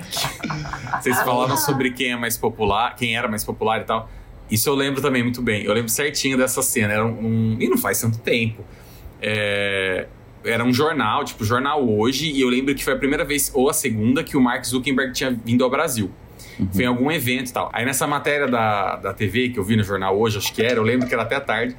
Vocês 1.02 1.18
falaram 1.24 1.58
sobre 1.58 1.92
quem 1.92 2.12
é 2.12 2.16
mais 2.16 2.38
popular, 2.38 2.96
quem 2.96 3.18
era 3.18 3.28
mais 3.28 3.44
popular 3.44 3.82
e 3.82 3.84
tal. 3.84 4.10
Isso 4.52 4.70
eu 4.70 4.76
lembro 4.76 5.02
também 5.02 5.22
muito 5.24 5.42
bem. 5.42 5.64
Eu 5.64 5.74
lembro 5.74 5.90
certinho 5.90 6.38
dessa 6.38 6.62
cena. 6.62 6.94
Era 6.94 7.06
um. 7.06 7.10
um- 7.20 7.58
e 7.60 7.68
não 7.68 7.78
faz 7.78 8.00
tanto 8.02 8.18
tempo. 8.20 8.64
É, 9.22 10.08
era 10.44 10.64
um 10.64 10.72
jornal, 10.74 11.24
tipo, 11.26 11.44
jornal 11.44 11.88
hoje, 11.88 12.32
e 12.32 12.42
eu 12.42 12.50
lembro 12.50 12.74
que 12.76 12.84
foi 12.84 12.94
a 12.94 12.98
primeira 12.98 13.26
vez, 13.26 13.52
ou 13.54 13.70
a 13.70 13.74
segunda, 13.74 14.24
que 14.24 14.38
o 14.38 14.42
Mark 14.42 14.64
Zuckerberg 14.66 15.14
tinha 15.14 15.32
vindo 15.46 15.64
ao 15.64 15.70
Brasil. 15.70 16.10
Foi 16.74 16.84
em 16.84 16.88
algum 16.88 17.10
evento 17.12 17.50
e 17.50 17.54
tal. 17.54 17.70
Aí 17.74 17.86
nessa 17.86 18.06
matéria 18.06 18.48
da, 18.48 18.98
da 18.98 19.14
TV 19.14 19.50
que 19.50 19.58
eu 19.60 19.64
vi 19.64 19.76
no 19.78 19.84
jornal 19.84 20.18
hoje, 20.20 20.38
acho 20.38 20.54
que 20.54 20.62
era, 20.62 20.76
eu 20.78 20.84
lembro 20.84 21.08
que 21.08 21.14
era 21.14 21.24
até 21.24 21.36
à 21.36 21.42
tarde, 21.42 21.76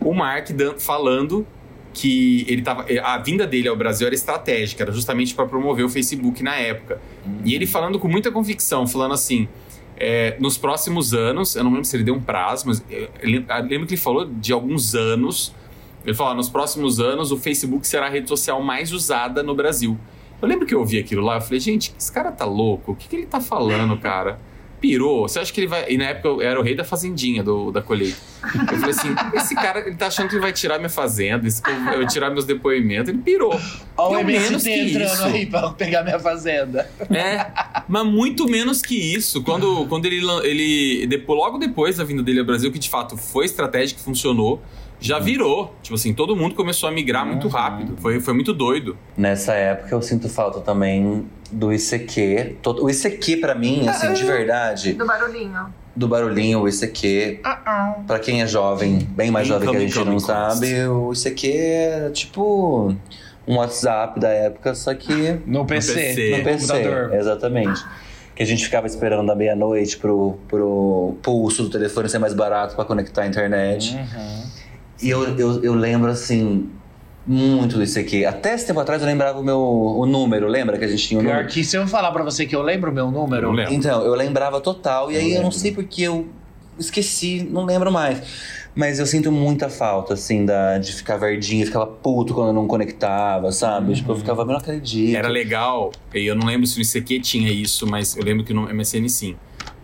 o 0.00 0.12
Mark 0.12 0.50
dan- 0.50 0.74
falando 0.78 1.46
que 1.94 2.44
ele 2.48 2.60
tava, 2.62 2.84
a 3.02 3.18
vinda 3.18 3.46
dele 3.46 3.68
ao 3.68 3.76
Brasil 3.76 4.06
era 4.06 4.14
estratégica, 4.14 4.82
era 4.82 4.92
justamente 4.92 5.34
para 5.34 5.46
promover 5.46 5.84
o 5.84 5.88
Facebook 5.88 6.42
na 6.42 6.54
época. 6.56 7.00
E 7.44 7.54
ele 7.54 7.66
falando 7.66 7.98
com 7.98 8.06
muita 8.08 8.30
convicção, 8.30 8.86
falando 8.86 9.14
assim: 9.14 9.48
é, 9.96 10.36
nos 10.38 10.58
próximos 10.58 11.14
anos, 11.14 11.56
eu 11.56 11.64
não 11.64 11.70
lembro 11.70 11.84
se 11.86 11.96
ele 11.96 12.04
deu 12.04 12.14
um 12.14 12.20
prazo, 12.20 12.64
mas 12.66 12.84
eu, 12.90 13.08
lem- 13.22 13.46
eu 13.48 13.62
lembro 13.64 13.86
que 13.86 13.94
ele 13.94 14.00
falou 14.00 14.26
de 14.26 14.52
alguns 14.52 14.94
anos. 14.94 15.54
Ele 16.06 16.14
falou: 16.14 16.34
nos 16.34 16.48
próximos 16.48 17.00
anos, 17.00 17.32
o 17.32 17.36
Facebook 17.36 17.86
será 17.86 18.06
a 18.06 18.08
rede 18.08 18.28
social 18.28 18.62
mais 18.62 18.92
usada 18.92 19.42
no 19.42 19.54
Brasil. 19.54 19.98
Eu 20.40 20.46
lembro 20.46 20.66
que 20.66 20.74
eu 20.74 20.78
ouvi 20.78 20.98
aquilo 20.98 21.22
lá, 21.22 21.36
eu 21.36 21.40
falei: 21.40 21.58
gente, 21.58 21.92
esse 21.98 22.12
cara 22.12 22.30
tá 22.30 22.44
louco? 22.44 22.92
O 22.92 22.96
que, 22.96 23.08
que 23.08 23.16
ele 23.16 23.26
tá 23.26 23.40
falando, 23.40 23.98
cara? 23.98 24.38
Pirou? 24.78 25.26
Você 25.26 25.40
acha 25.40 25.52
que 25.52 25.60
ele 25.60 25.66
vai. 25.66 25.90
E 25.90 25.96
na 25.96 26.04
época 26.04 26.28
eu 26.28 26.42
era 26.42 26.60
o 26.60 26.62
rei 26.62 26.76
da 26.76 26.84
fazendinha 26.84 27.42
do, 27.42 27.72
da 27.72 27.80
colheita. 27.80 28.18
Eu 28.44 28.78
falei 28.78 28.90
assim: 28.90 29.08
esse 29.34 29.54
cara, 29.54 29.80
ele 29.80 29.96
tá 29.96 30.06
achando 30.06 30.28
que 30.28 30.34
ele 30.34 30.42
vai 30.42 30.52
tirar 30.52 30.78
minha 30.78 30.90
fazenda, 30.90 31.48
esse 31.48 31.62
povo 31.62 31.82
vai 31.82 32.06
tirar 32.06 32.30
meus 32.30 32.44
depoimentos. 32.44 33.08
Ele 33.08 33.18
pirou. 33.18 33.58
Ó, 33.96 34.12
o 34.12 34.18
MST 34.18 34.70
entrando 34.70 35.12
isso. 35.12 35.24
aí 35.24 35.46
pra 35.46 35.70
pegar 35.70 36.04
minha 36.04 36.20
fazenda. 36.20 36.88
É, 37.10 37.46
mas 37.88 38.06
muito 38.06 38.46
menos 38.46 38.82
que 38.82 38.94
isso. 38.94 39.42
Quando, 39.42 39.86
quando 39.86 40.04
ele, 40.04 40.20
ele 40.44 41.06
depois, 41.06 41.38
logo 41.38 41.58
depois 41.58 41.96
da 41.96 42.04
vinda 42.04 42.22
dele 42.22 42.40
ao 42.40 42.46
Brasil, 42.46 42.70
que 42.70 42.78
de 42.78 42.90
fato 42.90 43.16
foi 43.16 43.46
estratégico, 43.46 44.00
funcionou, 44.00 44.62
já 45.00 45.18
virou. 45.18 45.74
Tipo 45.82 45.94
assim, 45.94 46.12
todo 46.14 46.34
mundo 46.36 46.54
começou 46.54 46.88
a 46.88 46.92
migrar 46.92 47.24
muito 47.26 47.44
Uhum. 47.46 47.52
rápido. 47.52 47.96
Foi, 47.98 48.20
foi 48.20 48.34
muito 48.34 48.52
doido. 48.52 48.96
Nessa 49.16 49.52
época 49.54 49.94
eu 49.94 50.02
sinto 50.02 50.28
falta 50.28 50.60
também 50.60 51.26
do 51.50 51.72
ICQ. 51.72 52.56
O 52.80 52.90
ICQ 52.90 53.36
pra 53.38 53.54
mim, 53.54 53.88
assim, 53.88 54.12
de 54.12 54.24
verdade, 54.24 54.92
Do 54.94 55.06
barulhinho. 55.06 55.66
do 55.94 56.08
barulhinho, 56.08 56.60
o 56.60 56.68
ICQ. 56.68 57.40
Pra 58.06 58.18
quem 58.18 58.42
é 58.42 58.46
jovem, 58.46 58.98
bem 59.10 59.30
mais 59.30 59.46
jovem 59.46 59.68
que 59.70 59.76
a 59.76 59.80
gente 59.80 60.04
não 60.04 60.18
sabe, 60.18 60.86
o 60.86 61.12
ICQ 61.12 61.48
é 61.52 62.10
tipo 62.10 62.94
um 63.46 63.56
WhatsApp 63.58 64.18
da 64.18 64.28
época, 64.30 64.74
só 64.74 64.92
que 64.94 65.38
No 65.46 65.64
PC, 65.64 65.94
PC. 65.94 66.30
no, 66.32 66.38
no 66.38 66.44
PC. 66.44 66.66
computador. 66.66 67.14
Exatamente. 67.14 67.80
Que 68.34 68.42
a 68.42 68.46
gente 68.46 68.64
ficava 68.64 68.86
esperando 68.86 69.26
da 69.28 69.34
meia-noite 69.34 69.96
pro, 69.96 70.36
pro 70.48 71.16
pulso 71.22 71.62
do 71.62 71.70
telefone 71.70 72.08
ser 72.08 72.18
mais 72.18 72.34
barato 72.34 72.74
pra 72.74 72.84
conectar 72.84 73.22
a 73.22 73.26
internet. 73.26 73.94
Uhum. 73.94 74.45
E 75.02 75.08
eu, 75.10 75.24
eu, 75.38 75.62
eu 75.62 75.74
lembro, 75.74 76.10
assim, 76.10 76.68
muito 77.26 77.78
disso 77.78 77.98
aqui. 77.98 78.24
Até 78.24 78.54
esse 78.54 78.66
tempo 78.66 78.80
atrás 78.80 79.00
eu 79.02 79.06
lembrava 79.06 79.38
o 79.38 79.44
meu 79.44 79.58
o 79.60 80.06
número, 80.06 80.46
lembra 80.46 80.78
que 80.78 80.84
a 80.84 80.88
gente 80.88 81.06
tinha 81.08 81.18
o 81.20 81.22
Pior 81.22 81.32
número? 81.34 81.48
que 81.52 81.64
se 81.64 81.76
eu 81.76 81.86
falar 81.86 82.10
pra 82.12 82.22
você 82.22 82.46
que 82.46 82.54
eu 82.54 82.62
lembro 82.62 82.90
o 82.90 82.94
meu 82.94 83.10
número, 83.10 83.50
lembro. 83.50 83.74
Então, 83.74 84.02
eu 84.02 84.14
lembrava 84.14 84.60
total, 84.60 85.10
e 85.10 85.14
Eu 85.14 85.20
aí 85.20 85.28
eu 85.30 85.34
não 85.36 85.42
lembro. 85.44 85.58
sei 85.58 85.72
porque 85.72 86.02
eu 86.02 86.28
esqueci, 86.78 87.46
não 87.50 87.64
lembro 87.64 87.90
mais. 87.90 88.22
Mas 88.74 88.98
eu 88.98 89.06
sinto 89.06 89.32
muita 89.32 89.70
falta, 89.70 90.12
assim, 90.12 90.44
da, 90.44 90.76
de 90.76 90.92
ficar 90.92 91.16
verdinho, 91.16 91.62
eu 91.62 91.66
ficava 91.66 91.86
puto 91.86 92.34
quando 92.34 92.48
eu 92.48 92.52
não 92.52 92.66
conectava, 92.66 93.50
sabe? 93.50 93.94
Tipo, 93.94 94.12
eu 94.12 94.16
ficava, 94.16 94.42
eu 94.42 94.46
não 94.46 94.56
acredito. 94.56 95.16
Era 95.16 95.28
legal, 95.28 95.90
e 96.14 96.26
eu 96.26 96.34
não 96.36 96.46
lembro 96.46 96.66
se 96.66 96.76
no 96.76 96.82
ICQ 96.82 97.20
tinha 97.20 97.50
isso, 97.50 97.86
mas 97.86 98.14
eu 98.14 98.22
lembro 98.22 98.44
que 98.44 98.52
no 98.52 98.68
MSN 98.72 99.08
sim. 99.08 99.34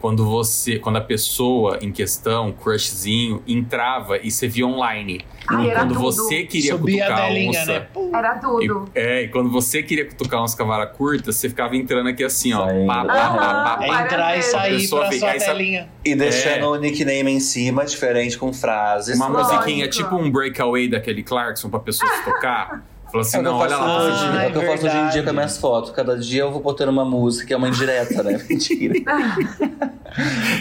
Quando 0.02 0.24
você, 0.28 0.80
quando 0.80 0.96
a 0.96 1.00
pessoa 1.00 1.78
em 1.80 1.92
questão, 1.92 2.50
crushzinho, 2.52 3.40
entrava 3.46 4.18
e 4.18 4.32
você 4.32 4.48
via 4.48 4.66
online. 4.66 5.24
Ai, 5.46 5.66
e 5.66 5.70
era 5.70 5.78
quando 5.80 5.94
tudo. 5.94 6.00
você 6.02 6.42
queria 6.42 6.72
Subia 6.76 7.04
a 7.04 7.06
cutucar 7.08 7.24
a 7.24 7.28
telinha, 7.28 7.50
onça, 7.50 7.72
né? 7.72 7.86
Era 8.12 8.36
e, 8.36 8.40
tudo. 8.40 8.90
é, 8.96 9.22
e 9.22 9.28
quando 9.28 9.48
você 9.50 9.80
queria 9.82 10.04
cutucar 10.06 10.42
uns 10.42 10.54
cavalas 10.56 10.96
curtas, 10.96 11.36
você 11.36 11.48
ficava 11.48 11.76
entrando 11.76 12.08
aqui 12.08 12.24
assim, 12.24 12.52
ó. 12.52 12.66
Pá, 12.86 13.04
pá, 13.04 13.30
pá, 13.30 13.76
pá, 13.76 13.84
É 13.84 14.02
entrar 14.04 14.36
e 14.38 14.42
sair 14.42 14.80
Pessoa 14.80 15.02
pra 15.02 15.10
vem- 15.10 15.18
sua 15.20 15.32
telinha. 15.34 15.88
E 16.04 16.14
deixando 16.16 16.64
É. 16.64 16.68
o 16.68 16.74
nickname 16.76 17.30
em 17.30 17.40
cima, 17.40 17.84
diferente, 17.84 18.36
com 18.36 18.52
frases. 18.52 19.16
Uma 19.16 19.28
Lógico. 19.28 19.54
musiquinha, 19.54 19.88
tipo 19.88 20.16
um 20.16 20.28
breakaway 20.30 20.88
daquele 20.88 21.22
Clarkson 21.22 21.70
pra 21.70 21.78
pessoa 21.78 22.10
se 22.10 22.24
tocar. 22.24 22.82
Falou 23.12 23.20
assim, 23.20 23.36
É 23.36 23.40
o 23.40 23.42
que 23.42 23.48
eu 23.48 23.52
não, 23.52 23.58
olha 23.60 23.76
faço 23.76 23.84
lá. 23.88 24.02
hoje, 24.04 24.24
Ah, 24.24 24.44
é 24.44 24.48
o 24.48 24.52
que 24.52 24.56
eu 24.58 24.62
é 24.62 24.66
faço 24.66 24.86
hoje 24.86 24.96
em 24.96 25.08
dia 25.10 25.22
com 25.22 25.28
as 25.28 25.34
minhas 25.34 25.58
fotos. 25.58 25.90
Cada 25.90 26.16
dia 26.18 26.40
eu 26.42 26.50
vou 26.50 26.62
botando 26.62 26.88
uma 26.88 27.04
música, 27.04 27.46
que 27.46 27.52
é 27.52 27.56
uma 27.56 27.68
indireta, 27.68 28.22
né? 28.22 28.38
Mentira. 28.48 28.94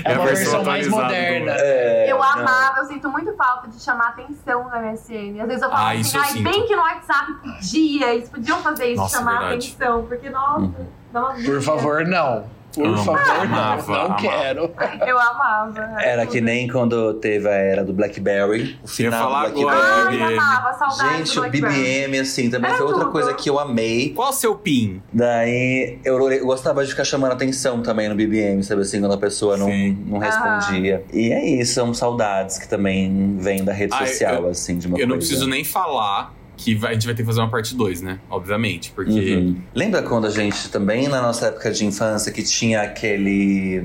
É 0.06 0.14
a 0.14 0.16
uma 0.16 0.26
versão 0.28 0.46
versão 0.46 0.64
mais 0.64 0.88
moderna. 0.88 1.52
É, 1.58 2.10
Eu 2.10 2.18
não. 2.18 2.24
amava, 2.24 2.80
eu 2.80 2.86
sinto 2.86 3.10
muito 3.10 3.34
falta 3.36 3.68
de 3.68 3.82
chamar 3.84 4.08
atenção 4.10 4.64
no 4.64 4.70
MSN. 4.70 5.42
Às 5.42 5.48
vezes 5.48 5.62
eu 5.64 5.70
falo 5.70 5.82
Ah, 5.88 5.92
assim, 5.92 6.18
ai, 6.18 6.30
sinto. 6.30 6.44
bem 6.50 6.66
que 6.68 6.74
no 6.74 6.82
WhatsApp 6.82 7.34
podia, 7.42 8.14
eles 8.14 8.30
podiam 8.30 8.60
fazer 8.60 8.86
isso, 8.86 9.02
Nossa, 9.02 9.18
chamar 9.18 9.40
verdade. 9.42 9.76
atenção, 9.78 10.06
porque, 10.06 10.30
nossa, 10.30 10.60
Uhum. 10.62 10.74
dá 11.12 11.20
uma 11.20 11.34
Por 11.44 11.62
favor, 11.62 12.06
não. 12.06 12.46
Por 12.74 12.86
Amo. 12.86 12.98
favor, 12.98 13.20
Amava, 13.20 13.92
não. 13.92 13.98
Não 13.98 14.06
amava. 14.06 14.22
quero. 14.22 14.72
Eu 15.08 15.20
amava. 15.20 16.02
Era 16.02 16.26
que 16.26 16.40
nem 16.40 16.68
quando 16.68 17.14
teve 17.16 17.48
a 17.48 17.52
era 17.52 17.84
do 17.84 17.92
Blackberry, 17.94 18.80
o 18.84 18.88
final 18.88 19.24
falar 19.24 19.50
do 19.50 19.60
agora. 19.62 19.76
Blackberry. 19.76 20.22
Ai, 20.24 20.28
BBM. 20.30 20.40
amava, 20.40 20.74
saudade 20.78 21.18
Gente, 21.18 21.34
do 21.34 21.38
o 21.38 21.42
Blackberry. 21.42 21.76
BBM, 21.76 22.20
assim, 22.20 22.50
também 22.50 22.70
Era 22.70 22.78
foi 22.78 22.88
outra 22.88 23.02
tudo. 23.04 23.12
coisa 23.12 23.34
que 23.34 23.50
eu 23.50 23.60
amei. 23.60 24.14
Qual 24.14 24.30
o 24.30 24.34
seu 24.34 24.56
PIN? 24.56 25.02
Daí 25.12 26.00
eu, 26.06 26.32
eu 26.32 26.46
gostava 26.46 26.84
de 26.86 26.92
ficar 26.92 27.04
chamando 27.04 27.34
atenção 27.34 27.82
também 27.82 28.08
no 28.08 28.16
BBM, 28.16 28.64
sabe 28.64 28.82
assim, 28.82 29.00
quando 29.00 29.14
a 29.14 29.18
pessoa 29.18 29.58
não, 29.58 29.68
Sim. 29.68 29.98
não 30.08 30.18
respondia. 30.20 31.04
E 31.12 31.32
é 31.32 31.46
isso, 31.46 31.74
são 31.74 31.94
saudades 31.94 32.58
que 32.58 32.68
também 32.68 33.36
vêm 33.40 33.64
da 33.64 33.74
rede 33.74 33.94
Ah, 33.94 34.06
social, 34.06 34.44
eu- 34.44 34.50
assim, 34.50 34.78
de 34.78 34.88
uma 34.88 34.98
Eu 34.98 35.08
não 35.08 35.16
coisa. 35.16 35.28
preciso 35.28 35.48
nem 35.50 35.64
falar 35.64 36.34
que 36.64 36.76
vai- 36.76 36.92
a 36.92 36.94
gente 36.94 37.06
vai 37.06 37.16
ter 37.16 37.24
que 37.24 37.28
fazer 37.28 37.40
uma 37.42 37.50
parte 37.50 37.74
2, 37.76 38.02
né? 38.02 38.20
Obviamente, 38.30 38.92
porque... 38.92 39.36
Uhum. 39.36 39.56
Lembra 39.74 40.02
quando 40.04 40.28
a 40.28 40.30
gente 40.30 40.70
também, 40.70 41.08
na 41.08 41.22
nossa 41.22 41.48
época 41.48 41.72
de 41.72 41.86
infância, 41.86 42.32
que 42.32 42.44
tinha 42.44 42.82
aquele. 42.82 43.84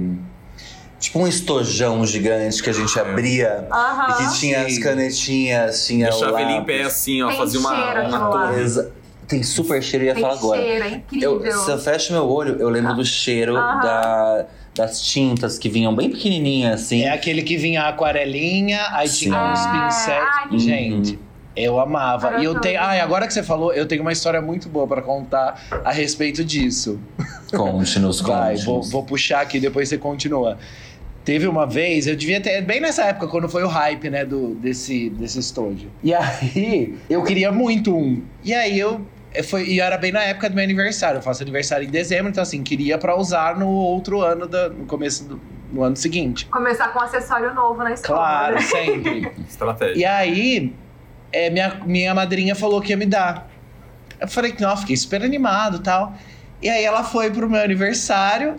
Tipo 0.98 1.18
um 1.20 1.26
estojão 1.28 2.06
gigante 2.06 2.62
que 2.62 2.70
a 2.70 2.72
gente 2.72 2.98
abria 2.98 3.68
Aham. 3.70 4.08
e 4.10 4.14
que 4.28 4.38
tinha 4.38 4.62
as 4.62 4.74
Sim. 4.74 4.80
canetinhas, 4.80 5.86
tinha 5.86 6.08
o 6.08 6.10
Deixava 6.10 6.40
ele 6.40 6.50
em 6.52 6.54
lápis. 6.58 6.76
pé 6.76 6.82
assim, 6.84 7.22
ó, 7.22 7.28
Tem 7.28 7.36
fazia 7.38 7.60
uma, 7.60 8.00
uma 8.08 8.30
torre. 8.30 8.62
Exa- 8.62 8.90
Tem 9.28 9.42
super 9.42 9.82
cheiro, 9.82 10.04
eu 10.04 10.08
ia 10.08 10.14
Tem 10.14 10.22
falar 10.22 10.34
agora. 10.34 10.62
cheiro, 10.62 10.84
é 10.84 10.88
incrível. 10.90 11.44
Eu, 11.44 11.52
se 11.52 11.70
eu 11.70 11.78
fecho 11.78 12.12
meu 12.12 12.26
olho, 12.28 12.56
eu 12.58 12.68
lembro 12.70 12.94
do 12.94 13.04
cheiro 13.04 13.54
da, 13.54 14.46
das 14.74 15.02
tintas 15.02 15.58
que 15.58 15.68
vinham 15.68 15.94
bem 15.94 16.08
pequenininhas, 16.10 16.80
assim. 16.80 17.02
É 17.02 17.10
aquele 17.12 17.42
que 17.42 17.56
vinha 17.58 17.82
a 17.82 17.88
aquarelinha, 17.88 18.80
aí 18.92 19.06
Sim. 19.08 19.26
tinha 19.30 19.52
uns 19.52 19.66
É, 19.66 19.70
pincéis. 19.84 20.28
que 20.50 20.58
Gente, 20.58 21.18
eu 21.57 21.80
amava. 21.80 22.28
Era 22.28 22.40
E 22.40 22.44
eu 22.44 22.61
tenho. 22.61 22.80
Ai, 22.80 23.00
agora 23.00 23.26
que 23.26 23.32
você 23.32 23.42
falou, 23.42 23.72
eu 23.72 23.86
tenho 23.86 24.02
uma 24.02 24.12
história 24.12 24.40
muito 24.42 24.68
boa 24.68 24.86
pra 24.86 25.00
contar 25.00 25.61
a 25.84 25.90
respeito 25.90 26.44
disso. 26.44 27.00
Conte 27.50 27.98
nos 27.98 28.20
Vai, 28.20 28.54
conte. 28.54 28.64
vou, 28.64 28.82
vou 28.82 29.02
puxar 29.02 29.40
aqui, 29.40 29.59
depois 29.59 29.88
você 29.88 29.96
continua. 29.96 30.59
Teve 31.24 31.48
uma 31.48 31.66
vez, 31.66 32.07
eu 32.07 32.14
devia 32.14 32.40
ter, 32.40 32.61
bem 32.61 32.80
nessa 32.80 33.04
época, 33.04 33.26
quando 33.26 33.48
foi 33.48 33.64
o 33.64 33.66
hype, 33.66 34.09
né, 34.09 34.24
do, 34.24 34.54
desse, 34.54 35.11
desse 35.11 35.40
estojo. 35.40 35.88
E 36.00 36.14
aí, 36.14 36.96
eu 37.11 37.24
queria 37.24 37.50
muito 37.50 37.96
um. 37.96 38.22
E 38.44 38.54
aí 38.54 38.78
eu. 38.78 39.00
eu 39.34 39.42
Foi, 39.42 39.64
e 39.64 39.80
era 39.80 39.98
bem 39.98 40.12
na 40.12 40.22
época 40.22 40.48
do 40.48 40.54
meu 40.54 40.62
aniversário. 40.62 41.18
Eu 41.18 41.22
faço 41.22 41.42
aniversário 41.42 41.86
em 41.86 41.90
dezembro, 41.90 42.30
então 42.30 42.42
assim, 42.42 42.62
queria 42.62 42.96
pra 42.96 43.16
usar 43.16 43.59
no 43.59 43.68
outro 43.68 44.20
ano, 44.20 44.46
da, 44.46 44.68
no 44.68 44.86
começo 44.86 45.24
do 45.24 45.40
no 45.72 45.82
ano 45.82 45.96
seguinte. 45.96 46.46
Começar 46.46 46.88
com 46.88 47.00
um 47.00 47.02
acessório 47.02 47.52
novo 47.52 47.82
na 47.82 47.92
escola. 47.92 48.18
Claro, 48.18 48.54
né? 48.54 48.61
sempre. 48.61 49.32
Estratégia. 49.48 49.98
E 49.98 50.04
aí, 50.04 50.72
é, 51.32 51.50
minha, 51.50 51.80
minha 51.84 52.14
madrinha 52.14 52.54
falou 52.54 52.80
que 52.80 52.90
ia 52.90 52.96
me 52.96 53.06
dar. 53.06 53.48
Eu 54.20 54.28
falei 54.28 54.52
que 54.52 54.62
não, 54.62 54.76
fiquei 54.76 54.96
super 54.96 55.22
animado 55.22 55.78
e 55.78 55.80
tal. 55.80 56.14
E 56.62 56.68
aí 56.68 56.84
ela 56.84 57.04
foi 57.04 57.30
pro 57.30 57.48
meu 57.50 57.60
aniversário 57.62 58.56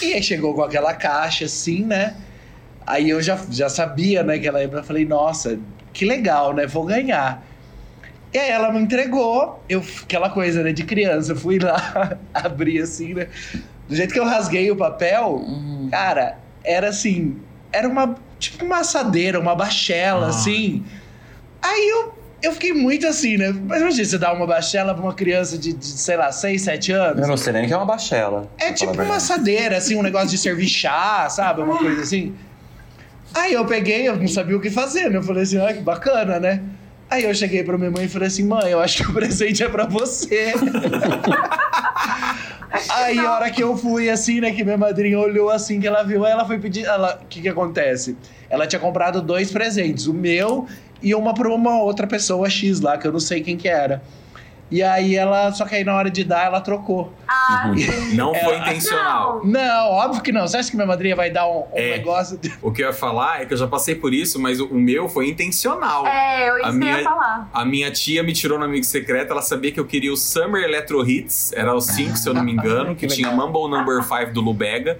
e 0.00 0.12
aí 0.12 0.22
chegou 0.22 0.54
com 0.54 0.62
aquela 0.62 0.94
caixa 0.94 1.44
assim, 1.46 1.84
né? 1.84 2.14
Aí 2.86 3.10
eu 3.10 3.20
já, 3.22 3.38
já 3.50 3.68
sabia, 3.68 4.22
né, 4.22 4.38
que 4.38 4.46
ela 4.46 4.62
ia. 4.62 4.68
Eu 4.70 4.84
falei, 4.84 5.04
nossa, 5.04 5.58
que 5.92 6.04
legal, 6.04 6.52
né? 6.54 6.66
Vou 6.66 6.84
ganhar. 6.84 7.42
E 8.32 8.38
aí 8.38 8.50
ela 8.50 8.72
me 8.72 8.80
entregou, 8.80 9.62
eu, 9.68 9.82
aquela 10.02 10.30
coisa, 10.30 10.62
né, 10.62 10.72
de 10.72 10.84
criança, 10.84 11.32
eu 11.32 11.36
fui 11.36 11.58
lá, 11.58 12.16
abri 12.32 12.80
assim, 12.80 13.12
né? 13.14 13.26
Do 13.88 13.94
jeito 13.94 14.12
que 14.12 14.18
eu 14.18 14.24
rasguei 14.24 14.70
o 14.70 14.76
papel, 14.76 15.36
Hum. 15.36 15.88
Cara, 15.90 16.38
era 16.64 16.88
assim. 16.88 17.36
Era 17.72 17.88
uma. 17.88 18.14
Tipo 18.38 18.64
uma 18.64 18.78
assadeira, 18.78 19.38
uma 19.38 19.54
bachela, 19.54 20.26
Ah. 20.26 20.30
assim. 20.30 20.82
Aí 21.62 21.88
eu, 21.88 22.12
eu 22.42 22.52
fiquei 22.52 22.72
muito 22.72 23.06
assim, 23.06 23.36
né? 23.36 23.52
Mas 23.66 23.80
imagina 23.80 24.04
você 24.04 24.18
dar 24.18 24.32
uma 24.34 24.46
bachela 24.46 24.92
pra 24.94 25.02
uma 25.02 25.14
criança 25.14 25.56
de, 25.56 25.72
de, 25.72 25.86
sei 25.86 26.16
lá, 26.16 26.30
6, 26.32 26.60
7 26.62 26.92
anos. 26.92 27.22
Eu 27.22 27.28
não 27.28 27.36
sei 27.36 27.52
nem 27.52 27.64
o 27.64 27.66
que 27.68 27.72
é 27.72 27.76
uma 27.76 27.86
bachela. 27.86 28.50
É 28.58 28.72
tipo 28.72 28.92
uma 29.00 29.16
assadeira, 29.16 29.76
assim, 29.76 29.94
um 29.96 30.02
negócio 30.02 30.28
de 30.28 30.38
servir 30.38 30.66
chá, 30.68 31.28
sabe? 31.30 31.62
Uma 31.62 31.78
coisa 31.78 32.02
assim. 32.02 32.34
Aí 33.34 33.52
eu 33.54 33.64
peguei, 33.64 34.06
eu 34.08 34.16
não 34.16 34.28
sabia 34.28 34.56
o 34.56 34.60
que 34.60 34.70
fazer, 34.70 35.08
né? 35.08 35.16
Eu 35.18 35.22
falei 35.22 35.44
assim, 35.44 35.58
ah, 35.64 35.72
que 35.72 35.80
bacana, 35.80 36.38
né? 36.38 36.60
Aí 37.08 37.24
eu 37.24 37.34
cheguei 37.34 37.62
pra 37.62 37.76
minha 37.78 37.90
mãe 37.90 38.04
e 38.06 38.08
falei 38.08 38.28
assim, 38.28 38.44
mãe, 38.44 38.70
eu 38.70 38.80
acho 38.80 39.04
que 39.04 39.10
o 39.10 39.12
presente 39.14 39.62
é 39.62 39.68
pra 39.68 39.86
você. 39.86 40.52
Aí 42.90 43.18
a 43.18 43.32
hora 43.34 43.50
que 43.50 43.62
eu 43.62 43.76
fui, 43.76 44.08
assim, 44.08 44.40
né, 44.40 44.50
que 44.50 44.64
minha 44.64 44.78
madrinha 44.78 45.18
olhou 45.18 45.50
assim, 45.50 45.78
que 45.78 45.86
ela 45.86 46.02
viu, 46.02 46.24
aí 46.24 46.32
ela 46.32 46.44
foi 46.46 46.58
pedir. 46.58 46.84
ela- 46.86 47.20
O 47.22 47.26
que 47.26 47.42
que 47.42 47.48
acontece? 47.48 48.16
Ela 48.48 48.66
tinha 48.66 48.80
comprado 48.80 49.20
dois 49.20 49.50
presentes, 49.50 50.06
o 50.06 50.14
meu 50.14 50.66
e 51.02 51.14
uma 51.14 51.34
pra 51.34 51.48
uma 51.48 51.80
outra 51.82 52.06
pessoa 52.06 52.48
X 52.48 52.80
lá, 52.80 52.96
que 52.96 53.06
eu 53.06 53.12
não 53.12 53.20
sei 53.20 53.40
quem 53.42 53.56
que 53.56 53.68
era. 53.68 54.02
E 54.70 54.82
aí 54.82 55.14
ela, 55.16 55.52
só 55.52 55.66
que 55.66 55.74
aí 55.74 55.84
na 55.84 55.94
hora 55.94 56.10
de 56.10 56.24
dar, 56.24 56.46
ela 56.46 56.58
trocou. 56.58 57.12
Ah, 57.28 57.66
Uhum. 57.68 58.14
Não 58.14 58.34
foi 58.34 58.54
É, 58.54 58.58
intencional. 58.60 59.42
Não, 59.44 59.90
óbvio 59.90 60.22
que 60.22 60.32
não. 60.32 60.46
Você 60.48 60.56
acha 60.56 60.70
que 60.70 60.76
minha 60.76 60.86
madrinha 60.86 61.14
vai 61.14 61.30
dar 61.30 61.46
um, 61.46 61.58
um 61.60 61.66
É. 61.74 61.98
negócio? 61.98 62.38
de- 62.38 62.50
O 62.62 62.72
que 62.72 62.82
eu 62.82 62.86
ia 62.86 62.92
falar 62.94 63.42
é 63.42 63.44
que 63.44 63.52
eu 63.52 63.58
já 63.58 63.66
passei 63.66 63.94
por 63.94 64.14
isso, 64.14 64.40
mas 64.40 64.60
o, 64.60 64.66
o 64.68 64.74
meu 64.80 65.10
foi 65.10 65.28
intencional. 65.28 66.06
É, 66.06 66.48
eu 66.48 66.64
A 66.64 66.72
minha- 66.72 66.96
ia 66.98 67.04
falar. 67.04 67.50
A 67.52 67.64
minha 67.66 67.90
tia 67.90 68.22
me 68.22 68.32
tirou 68.32 68.58
no 68.58 68.64
Amigo 68.64 68.84
Secreto, 68.86 69.30
ela 69.32 69.42
sabia 69.42 69.70
que 69.70 69.78
eu 69.78 69.84
queria 69.84 70.10
o 70.10 70.16
Summer 70.16 70.62
Electro 70.64 71.06
Hits, 71.06 71.52
era 71.52 71.74
os 71.74 71.84
5, 71.88 72.16
se 72.16 72.26
eu 72.26 72.32
não 72.32 72.42
me 72.42 72.52
engano, 72.52 72.94
que, 72.96 73.06
Que 73.06 73.14
tinha. 73.14 73.30
Mumble 73.30 73.68
Number 73.68 74.02
5 74.02 74.32
do 74.32 74.40
Lubega. 74.40 74.98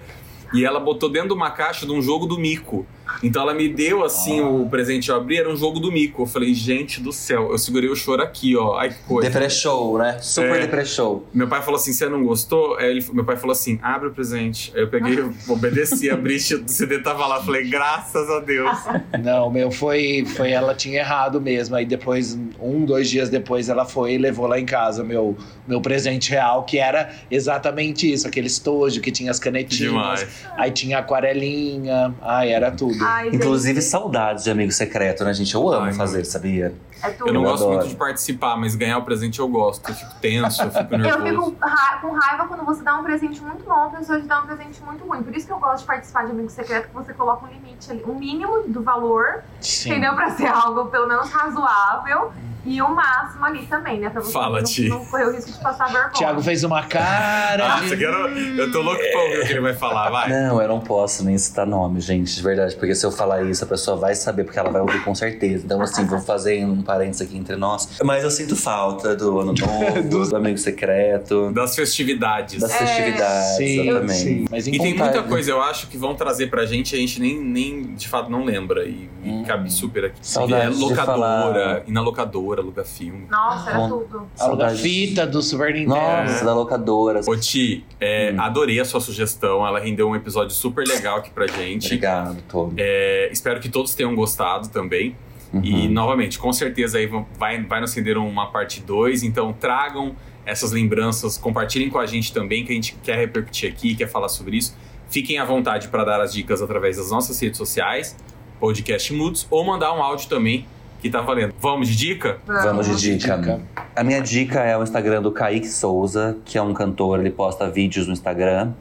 E 0.53 0.63
ela 0.63 0.79
botou 0.79 1.09
dentro 1.09 1.29
de 1.29 1.33
uma 1.33 1.49
caixa 1.49 1.83
de 1.83 1.91
um 1.91 1.99
jogo 1.99 2.27
do 2.27 2.37
Mico. 2.39 2.85
Então 3.21 3.41
ela 3.43 3.53
me 3.53 3.67
deu 3.69 4.03
assim 4.03 4.39
Ah. 4.39 4.47
o 4.47 4.67
presente 4.69 5.09
eu 5.09 5.15
abri, 5.15 5.37
era 5.37 5.49
um 5.49 5.55
jogo 5.55 5.79
do 5.79 5.91
Mico. 5.91 6.23
Eu 6.23 6.25
falei, 6.25 6.53
gente 6.53 7.01
do 7.01 7.11
céu, 7.11 7.51
eu 7.51 7.57
segurei 7.57 7.89
o 7.89 7.95
choro 7.95 8.21
aqui, 8.21 8.55
ó. 8.55 8.77
Ai 8.77 8.89
que 8.89 8.95
coisa. 9.07 9.29
Depressou, 9.29 9.97
né? 9.97 10.17
Super 10.21 10.55
É. 10.57 10.61
depressou. 10.61 11.27
Meu 11.33 11.47
pai 11.47 11.61
falou 11.61 11.79
assim: 11.79 11.93
você 11.93 12.07
não 12.09 12.23
gostou? 12.23 12.77
Aí 12.77 12.89
ele, 12.89 13.05
meu 13.13 13.23
pai 13.25 13.35
falou 13.37 13.51
assim: 13.51 13.79
abre 13.81 14.07
o 14.09 14.11
presente. 14.11 14.71
Aí 14.75 14.81
eu 14.81 14.87
peguei, 14.89 15.19
eu 15.19 15.33
obedeci, 15.49 16.09
abri, 16.09 16.37
o 16.37 16.39
CD 16.67 16.99
tava 16.99 17.25
lá. 17.27 17.41
Falei, 17.43 17.69
graças 17.69 18.29
a 18.29 18.39
Deus. 18.39 18.77
Não, 19.23 19.49
meu, 19.51 19.71
foi, 19.71 20.25
foi. 20.35 20.51
Ela 20.51 20.73
tinha 20.73 20.99
errado 20.99 21.39
mesmo. 21.41 21.75
Aí 21.75 21.85
depois, 21.85 22.37
um, 22.59 22.85
dois 22.85 23.09
dias 23.09 23.29
depois, 23.29 23.69
ela 23.69 23.85
foi 23.85 24.13
e 24.13 24.17
levou 24.17 24.47
lá 24.47 24.59
em 24.59 24.65
casa 24.65 25.03
meu, 25.03 25.35
meu 25.67 25.81
presente 25.81 26.29
real, 26.31 26.63
que 26.63 26.77
era 26.77 27.11
exatamente 27.29 28.11
isso: 28.11 28.27
aquele 28.27 28.47
estojo 28.47 29.01
que 29.01 29.11
tinha 29.11 29.31
as 29.31 29.39
canetinhas. 29.39 29.91
Demais. 29.91 30.27
Aí 30.57 30.71
tinha 30.71 30.99
aquarelinha. 30.99 32.13
Ai, 32.21 32.51
era 32.51 32.71
tudo. 32.71 33.02
Ai, 33.03 33.25
gente, 33.25 33.35
Inclusive, 33.35 33.81
saudades 33.81 34.43
de 34.43 34.51
amigo 34.51 34.71
secreto, 34.71 35.23
né, 35.23 35.33
gente? 35.33 35.53
Eu 35.53 35.67
amo 35.69 35.85
Ai, 35.85 35.93
fazer, 35.93 36.25
sabia? 36.25 36.73
É 37.03 37.09
tudo. 37.11 37.27
Eu 37.29 37.33
não 37.33 37.41
Eu 37.43 37.49
gosto 37.49 37.63
adoro. 37.63 37.77
muito 37.79 37.89
de 37.89 37.95
participar, 37.95 38.55
mas 38.57 38.75
ganhar 38.75 38.97
o 38.97 39.03
presente 39.03 39.39
eu 39.39 39.47
gosto. 39.47 39.89
Eu 39.89 39.95
fico 39.95 40.11
tenso, 40.21 40.61
eu 40.63 40.71
fico 40.71 40.93
Eu 40.95 41.19
nervoso. 41.19 41.51
fico 41.51 41.65
ra- 41.65 41.97
com 42.01 42.11
raiva 42.13 42.47
quando 42.47 42.65
você 42.65 42.83
dá 42.83 42.95
um 42.95 43.03
presente 43.03 43.41
muito 43.41 43.63
bom, 43.63 43.73
a 43.83 43.89
pessoa 43.89 44.19
te 44.19 44.27
dá 44.27 44.39
um 44.41 44.45
presente 44.47 44.81
muito 44.83 45.05
ruim. 45.05 45.21
Por 45.23 45.35
isso 45.35 45.45
que 45.47 45.53
eu 45.53 45.59
gosto 45.59 45.81
de 45.81 45.85
participar 45.87 46.25
de 46.25 46.31
amigo 46.31 46.49
secreto, 46.49 46.87
que 46.87 46.93
você 46.93 47.13
coloca 47.13 47.45
um 47.45 47.49
limite 47.49 47.91
ali, 47.91 48.03
um 48.05 48.15
mínimo 48.15 48.63
do 48.67 48.81
valor, 48.81 49.43
Sim. 49.59 49.91
entendeu? 49.91 50.13
Pra 50.15 50.29
ser 50.31 50.47
algo 50.47 50.85
pelo 50.85 51.07
menos 51.07 51.29
razoável. 51.31 52.31
E 52.65 52.81
o 52.81 52.87
máximo 52.95 53.43
ali 53.45 53.65
também, 53.67 53.99
né? 53.99 54.09
Pra 54.09 54.21
você 54.21 54.31
Fala, 54.31 54.59
não, 54.59 54.63
Ti. 54.63 54.87
não 54.87 55.03
correr 55.03 55.25
o 55.25 55.31
risco 55.33 55.51
de 55.51 55.59
passar 55.61 55.83
vergonha. 55.91 56.13
Thiago 56.13 56.41
fez 56.41 56.63
uma 56.63 56.81
cara 56.85 57.73
Ah, 57.75 57.79
de. 57.81 57.89
você 57.89 57.97
quer... 57.97 58.05
Eu 58.07 58.71
tô 58.71 58.81
louco 58.81 59.01
pra 59.11 59.19
ouvir 59.21 59.39
o 59.41 59.45
que 59.47 59.51
ele 59.51 59.59
vai 59.59 59.73
falar, 59.73 60.09
vai. 60.09 60.29
Não, 60.29 60.61
eu 60.61 60.67
não 60.69 60.79
posso 60.79 61.25
nem 61.25 61.37
citar 61.37 61.67
nome, 61.67 61.99
gente, 61.99 62.33
de 62.33 62.41
verdade. 62.41 62.73
Porque 62.77 62.95
se 62.95 63.05
eu 63.05 63.11
falar 63.11 63.43
isso, 63.43 63.65
a 63.65 63.67
pessoa 63.67 63.97
vai 63.97 64.15
saber, 64.15 64.45
porque 64.45 64.57
ela 64.57 64.69
vai 64.71 64.79
ouvir 64.79 65.03
com 65.03 65.13
certeza. 65.13 65.65
Então, 65.65 65.81
assim, 65.81 66.05
vou 66.05 66.21
fazer 66.21 66.63
um 66.65 66.81
parênteses 66.93 67.21
aqui 67.21 67.37
entre 67.37 67.55
nós. 67.55 67.89
Mas 68.03 68.23
eu 68.23 68.29
sinto 68.31 68.55
falta 68.55 69.15
do 69.15 69.39
ano 69.39 69.53
novo, 69.59 70.27
do 70.27 70.35
amigo 70.35 70.57
secreto, 70.57 71.51
Das 71.51 71.75
festividades. 71.75 72.59
das 72.61 72.71
É. 72.71 72.77
festividades, 72.77 73.57
Sim, 73.57 73.89
exatamente. 73.89 74.19
sim. 74.19 74.45
Mas 74.49 74.67
em 74.67 74.75
E 74.75 74.79
tem 74.79 74.95
muita 74.97 75.23
coisa, 75.23 75.51
eu 75.51 75.61
acho, 75.61 75.87
que 75.87 75.97
vão 75.97 76.13
trazer 76.15 76.47
pra 76.49 76.65
gente 76.65 76.93
e 76.93 76.97
a 76.97 76.99
gente 76.99 77.19
nem, 77.19 77.39
nem 77.39 77.81
de 77.95 78.07
fato 78.07 78.29
não 78.29 78.43
lembra. 78.43 78.85
E, 78.85 79.09
e 79.23 79.29
Hum. 79.29 79.43
cabe 79.45 79.71
super 79.71 80.05
aqui. 80.05 80.17
Saudades 80.21 80.77
é 80.77 80.81
locadora, 80.81 81.83
ir 81.87 81.91
na 81.91 82.01
locadora. 82.01 82.61
aluga 82.61 82.83
filme. 82.83 83.25
Nossa, 83.29 83.69
era 83.69 83.79
Bom. 83.79 83.89
tudo. 83.89 84.17
Aluga 84.17 84.29
Saudade. 84.35 84.81
fita 84.81 85.25
do 85.25 85.41
Super 85.41 85.73
Nintendo. 85.73 85.95
Nossa, 85.95 86.45
da 86.45 86.53
locadora. 86.53 87.21
Ô 87.27 87.35
Ti, 87.35 87.83
é, 87.99 88.31
Hum. 88.33 88.41
adorei 88.41 88.79
a 88.79 88.85
sua 88.85 88.99
sugestão, 89.01 89.65
ela 89.65 89.79
rendeu 89.79 90.07
um 90.07 90.15
episódio 90.15 90.53
super 90.55 90.85
legal 90.87 91.17
aqui 91.17 91.29
pra 91.31 91.47
gente. 91.47 91.85
Obrigado, 91.87 92.37
todo. 92.49 92.73
É, 92.77 93.29
espero 93.31 93.59
que 93.59 93.69
todos 93.69 93.93
tenham 93.95 94.13
gostado 94.15 94.67
também. 94.69 95.15
E, 95.61 95.73
Uhum. 95.87 95.91
novamente, 95.91 96.39
com 96.39 96.51
certeza 96.51 96.97
aí 96.97 97.07
vai, 97.37 97.61
vai 97.63 97.79
nos 97.79 97.93
render 97.93 98.17
uma 98.17 98.47
parte 98.51 98.81
2, 98.81 99.21
então 99.23 99.53
tragam 99.53 100.15
essas 100.45 100.71
lembranças, 100.71 101.37
compartilhem 101.37 101.89
com 101.89 101.99
a 101.99 102.05
gente 102.05 102.33
também, 102.33 102.65
que 102.65 102.71
a 102.71 102.75
gente 102.75 102.95
quer 103.03 103.17
repercutir 103.17 103.69
aqui, 103.69 103.93
quer 103.95 104.07
falar 104.07 104.29
sobre 104.29 104.57
isso. 104.57 104.75
Fiquem 105.09 105.37
à 105.37 105.45
vontade 105.45 105.89
para 105.89 106.03
dar 106.03 106.19
as 106.19 106.33
dicas 106.33 106.61
através 106.61 106.97
das 106.97 107.11
nossas 107.11 107.39
redes 107.39 107.57
sociais, 107.57 108.15
podcast 108.59 109.13
Moods, 109.13 109.45
ou 109.51 109.63
mandar 109.63 109.93
um 109.93 110.01
áudio 110.01 110.27
também, 110.27 110.65
que 111.01 111.09
tá 111.09 111.21
valendo. 111.21 111.53
Vamos 111.59 111.87
de 111.89 111.95
dica? 111.95 112.37
Vamos 112.47 112.87
de 112.87 113.17
dica. 113.17 113.37
Dica. 113.37 113.61
A 113.95 114.03
minha 114.03 114.21
dica 114.21 114.61
é 114.61 114.75
o 114.77 114.81
Instagram 114.81 115.21
do 115.21 115.31
Kaique 115.31 115.67
Souza, 115.67 116.37
que 116.45 116.57
é 116.57 116.61
um 116.61 116.73
cantor, 116.73 117.19
ele 117.19 117.29
posta 117.29 117.69
vídeos 117.69 118.07
no 118.07 118.13
Instagram. 118.13 118.71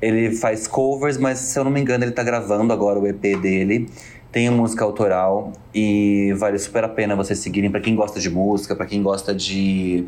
Ele 0.00 0.34
faz 0.36 0.66
covers, 0.66 1.16
mas 1.16 1.38
se 1.38 1.58
eu 1.58 1.64
não 1.64 1.70
me 1.70 1.80
engano, 1.80 2.04
ele 2.04 2.12
tá 2.12 2.22
gravando 2.22 2.72
agora 2.72 2.98
o 2.98 3.06
EP 3.06 3.36
dele. 3.40 3.88
Tem 4.32 4.48
música 4.48 4.82
autoral 4.82 5.52
e 5.74 6.32
vale 6.38 6.58
super 6.58 6.82
a 6.84 6.88
pena 6.88 7.14
vocês 7.14 7.38
seguirem 7.38 7.70
pra 7.70 7.80
quem 7.80 7.94
gosta 7.94 8.18
de 8.18 8.30
música, 8.30 8.74
pra 8.74 8.86
quem 8.86 9.02
gosta 9.02 9.34
de 9.34 10.06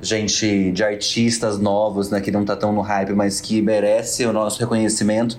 gente, 0.00 0.70
de 0.72 0.84
artistas 0.84 1.58
novos, 1.58 2.10
né, 2.10 2.20
que 2.20 2.30
não 2.30 2.44
tá 2.44 2.54
tão 2.54 2.70
no 2.72 2.82
hype, 2.82 3.12
mas 3.14 3.40
que 3.40 3.62
merece 3.62 4.26
o 4.26 4.32
nosso 4.32 4.60
reconhecimento. 4.60 5.38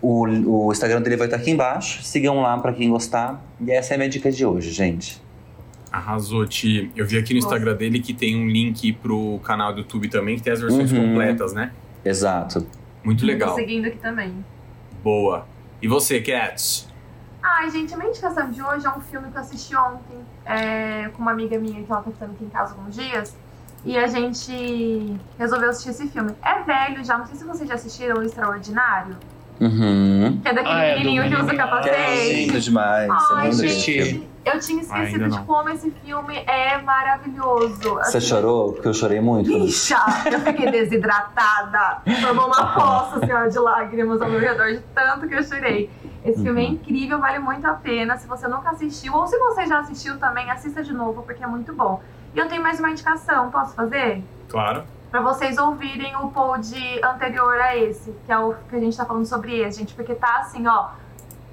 O, 0.00 0.26
o 0.68 0.70
Instagram 0.72 1.02
dele 1.02 1.16
vai 1.16 1.26
estar 1.26 1.38
aqui 1.38 1.50
embaixo. 1.50 2.02
Sigam 2.04 2.40
lá 2.40 2.56
pra 2.58 2.72
quem 2.72 2.88
gostar. 2.88 3.42
E 3.60 3.70
essa 3.72 3.94
é 3.94 3.96
a 3.96 3.98
minha 3.98 4.10
dica 4.10 4.30
de 4.30 4.44
hoje, 4.46 4.70
gente. 4.70 5.20
Arrasou, 5.90 6.46
Ti. 6.46 6.90
Eu 6.94 7.06
vi 7.06 7.16
aqui 7.18 7.32
no 7.32 7.38
Instagram 7.38 7.74
dele 7.74 7.98
que 8.00 8.12
tem 8.12 8.36
um 8.36 8.46
link 8.46 8.92
pro 8.92 9.40
canal 9.42 9.72
do 9.72 9.80
YouTube 9.80 10.08
também, 10.08 10.36
que 10.36 10.42
tem 10.42 10.52
as 10.52 10.60
versões 10.60 10.92
Uhum. 10.92 11.08
completas, 11.08 11.52
né? 11.54 11.72
Exato. 12.04 12.66
Muito 13.02 13.20
Tô 13.20 13.26
legal. 13.26 13.54
seguindo 13.54 13.86
aqui 13.86 13.98
também. 13.98 14.32
Boa. 15.02 15.46
E 15.80 15.88
você, 15.88 16.20
Cats? 16.20 16.86
Ai, 17.48 17.70
gente, 17.70 17.94
a 17.94 17.96
minha 17.96 18.10
indicação 18.10 18.50
de 18.50 18.60
hoje 18.62 18.86
é 18.86 18.90
um 18.90 19.00
filme 19.00 19.30
que 19.30 19.36
eu 19.36 19.40
assisti 19.40 19.76
ontem 19.76 20.18
é, 20.44 21.08
com 21.14 21.22
uma 21.22 21.30
amiga 21.30 21.58
minha 21.58 21.82
que 21.82 21.90
ela 21.90 22.02
tá 22.02 22.10
ficando 22.10 22.32
aqui 22.32 22.44
em 22.44 22.48
casa 22.48 22.74
alguns 22.74 22.94
dias. 22.94 23.36
E 23.84 23.96
a 23.96 24.06
gente 24.08 25.16
resolveu 25.38 25.70
assistir 25.70 25.90
esse 25.90 26.08
filme. 26.08 26.32
É 26.44 26.60
velho 26.62 27.04
já, 27.04 27.16
não 27.18 27.26
sei 27.26 27.36
se 27.36 27.44
vocês 27.44 27.68
já 27.68 27.76
assistiram 27.76 28.16
O 28.16 28.22
Extraordinário. 28.22 29.16
Uhum. 29.60 30.38
Que 30.42 30.48
é 30.48 30.52
daquele 30.52 30.74
Ah, 30.74 30.84
é 30.84 30.98
menininho 30.98 31.28
que 31.28 31.34
usa. 31.34 31.46
Que 31.46 31.54
é 31.54 31.56
capacete. 31.58 32.34
lindo 32.46 32.60
demais. 32.60 33.08
Ai, 33.10 33.46
é 33.46 33.50
lindo 33.50 33.68
gente. 33.68 34.28
Eu 34.44 34.60
tinha 34.60 34.82
esquecido 34.82 35.28
de 35.28 35.40
como 35.40 35.68
esse 35.70 35.90
filme 36.04 36.36
é 36.46 36.80
maravilhoso. 36.82 37.78
Você 37.80 38.18
Assim, 38.18 38.20
chorou? 38.28 38.72
Porque 38.74 38.88
eu 38.88 38.94
chorei 38.94 39.20
muito. 39.20 39.48
Bicha, 39.58 39.96
eu 40.30 40.40
fiquei 40.40 40.70
desidratada. 40.70 42.02
Formou 42.20 42.46
uma 42.46 42.66
poça 42.74 43.16
assim, 43.24 43.32
ó, 43.32 43.46
de 43.46 43.58
lágrimas 43.58 44.20
ao 44.20 44.28
meu 44.28 44.40
redor, 44.40 44.68
de 44.72 44.78
tanto 44.94 45.26
que 45.26 45.34
eu 45.34 45.42
chorei. 45.42 45.90
Esse 46.26 46.42
filme 46.42 46.62
é 46.64 46.66
Uhum. 46.68 46.72
incrível, 46.74 47.18
vale 47.20 47.38
muito 47.38 47.66
a 47.66 47.74
pena. 47.74 48.16
Se 48.18 48.26
você 48.26 48.48
nunca 48.48 48.70
assistiu, 48.70 49.14
ou 49.14 49.26
se 49.26 49.38
você 49.38 49.66
já 49.66 49.78
assistiu 49.80 50.18
também, 50.18 50.50
assista 50.50 50.82
de 50.82 50.92
novo, 50.92 51.22
porque 51.22 51.42
é 51.42 51.46
muito 51.46 51.72
bom. 51.72 52.02
E 52.34 52.38
eu 52.38 52.48
tenho 52.48 52.62
mais 52.62 52.78
uma 52.80 52.90
indicação, 52.90 53.50
posso 53.50 53.74
fazer? 53.74 54.22
Claro. 54.48 54.84
Pra 55.10 55.20
vocês 55.20 55.56
ouvirem 55.56 56.14
o 56.16 56.28
pod 56.30 56.74
anterior 57.04 57.58
a 57.60 57.76
esse, 57.76 58.12
que 58.26 58.32
é 58.32 58.38
o 58.38 58.54
que 58.68 58.76
a 58.76 58.80
gente 58.80 58.96
tá 58.96 59.04
falando 59.06 59.24
sobre 59.24 59.60
esse, 59.60 59.78
gente, 59.78 59.94
porque 59.94 60.14
tá 60.14 60.38
assim, 60.40 60.66
ó, 60.66 60.88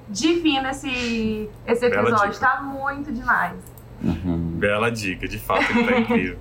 divino 0.10 0.68
esse, 0.70 1.50
esse 1.66 1.90
Bela 1.90 2.02
episódio, 2.10 2.32
dica. 2.34 2.46
tá 2.48 2.62
muito 2.62 3.12
demais. 3.12 3.54
Uhum. 4.04 4.38
Bela 4.58 4.92
dica, 4.92 5.28
de 5.28 5.40
fato, 5.40 5.66
tá 5.68 5.98
incrível. 6.00 6.38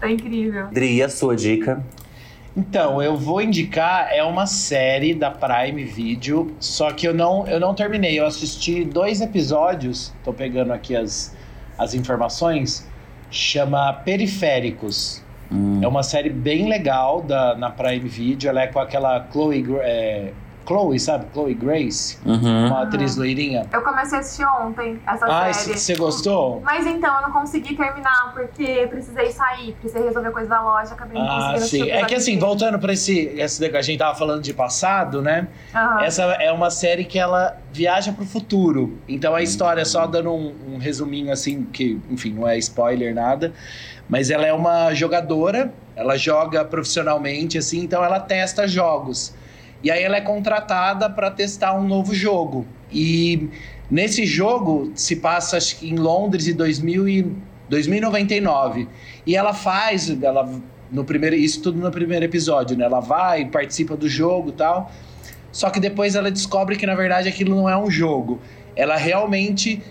Tá 0.00 0.10
incrível. 0.10 0.66
Dri, 0.72 1.02
a 1.02 1.08
sua 1.08 1.36
dica? 1.36 1.84
Então, 2.56 3.02
eu 3.02 3.16
vou 3.16 3.42
indicar, 3.42 4.08
é 4.12 4.22
uma 4.22 4.46
série 4.46 5.12
da 5.12 5.28
Prime 5.28 5.82
Video, 5.82 6.54
só 6.60 6.92
que 6.92 7.06
eu 7.06 7.12
não, 7.12 7.44
eu 7.48 7.58
não 7.58 7.74
terminei. 7.74 8.18
Eu 8.18 8.26
assisti 8.26 8.84
dois 8.84 9.20
episódios, 9.20 10.12
tô 10.22 10.32
pegando 10.32 10.72
aqui 10.72 10.94
as, 10.94 11.36
as 11.76 11.94
informações, 11.94 12.88
chama 13.28 13.92
Periféricos. 13.92 15.20
Hum. 15.50 15.80
É 15.82 15.88
uma 15.88 16.04
série 16.04 16.30
bem 16.30 16.68
legal 16.68 17.22
da, 17.22 17.56
na 17.56 17.70
Prime 17.70 18.08
Video, 18.08 18.48
ela 18.48 18.62
é 18.62 18.66
com 18.68 18.78
aquela 18.78 19.26
Chloe, 19.32 19.64
é, 19.80 20.32
Chloe, 20.66 20.98
sabe? 20.98 21.26
Chloe 21.32 21.54
Grace, 21.54 22.18
Uhum. 22.24 22.66
uma 22.68 22.82
atriz 22.82 23.16
loirinha. 23.16 23.66
Eu 23.72 23.82
comecei 23.82 24.18
a 24.18 24.20
assistir 24.20 24.44
ontem 24.46 24.98
essa 25.06 25.26
Ai, 25.26 25.52
série. 25.54 25.78
você 25.78 25.94
gostou? 25.96 26.60
Mas 26.64 26.86
então, 26.86 27.14
eu 27.16 27.22
não 27.22 27.32
consegui 27.32 27.74
terminar 27.76 28.32
porque 28.32 28.86
precisei 28.88 29.30
sair, 29.30 29.72
precisei 29.80 30.06
resolver 30.06 30.30
coisa 30.30 30.48
da 30.48 30.62
loja, 30.62 30.94
acabei 30.94 31.18
não 31.18 31.26
Ah, 31.28 31.52
conseguindo 31.52 31.66
sim. 31.86 31.90
É 31.90 32.04
que 32.04 32.14
assim, 32.14 32.38
voltando 32.38 32.78
pra 32.78 32.92
esse, 32.92 33.18
esse. 33.36 33.64
A 33.64 33.82
gente 33.82 33.98
tava 33.98 34.16
falando 34.16 34.42
de 34.42 34.52
passado, 34.54 35.20
né? 35.20 35.48
Aham. 35.74 36.02
Essa 36.02 36.22
é 36.22 36.50
uma 36.52 36.70
série 36.70 37.04
que 37.04 37.18
ela 37.18 37.56
viaja 37.72 38.12
pro 38.12 38.24
futuro. 38.24 38.98
Então 39.08 39.34
a 39.34 39.42
história, 39.42 39.84
só 39.84 40.06
dando 40.06 40.32
um, 40.32 40.54
um 40.74 40.78
resuminho 40.78 41.32
assim, 41.32 41.64
que, 41.64 42.00
enfim, 42.10 42.32
não 42.32 42.46
é 42.48 42.56
spoiler 42.58 43.14
nada. 43.14 43.52
Mas 44.08 44.30
ela 44.30 44.46
é 44.46 44.52
uma 44.52 44.92
jogadora, 44.94 45.72
ela 45.96 46.16
joga 46.16 46.64
profissionalmente, 46.64 47.56
assim, 47.58 47.80
então 47.80 48.04
ela 48.04 48.20
testa 48.20 48.68
jogos. 48.68 49.34
E 49.84 49.90
aí 49.90 50.02
ela 50.02 50.16
é 50.16 50.20
contratada 50.22 51.10
para 51.10 51.30
testar 51.30 51.74
um 51.74 51.86
novo 51.86 52.14
jogo. 52.14 52.66
E 52.90 53.50
nesse 53.90 54.24
jogo 54.24 54.90
se 54.94 55.16
passa, 55.16 55.58
acho 55.58 55.76
que 55.76 55.90
em 55.90 55.96
Londres, 55.96 56.48
em 56.48 56.54
2000 56.54 57.08
e 57.08 57.36
2099. 57.68 58.88
E 59.26 59.36
ela 59.36 59.52
faz, 59.52 60.08
ela 60.22 60.50
no 60.90 61.04
primeiro, 61.04 61.36
isso 61.36 61.62
tudo 61.62 61.78
no 61.78 61.90
primeiro 61.90 62.24
episódio, 62.24 62.76
né? 62.78 62.86
Ela 62.86 63.00
vai, 63.00 63.44
participa 63.44 63.94
do 63.94 64.08
jogo 64.08 64.52
tal. 64.52 64.90
Só 65.52 65.68
que 65.68 65.78
depois 65.78 66.14
ela 66.14 66.30
descobre 66.30 66.76
que 66.76 66.86
na 66.86 66.94
verdade 66.94 67.28
aquilo 67.28 67.54
não 67.54 67.68
é 67.68 67.76
um 67.76 67.90
jogo. 67.90 68.40
Ela 68.74 68.96
realmente 68.96 69.82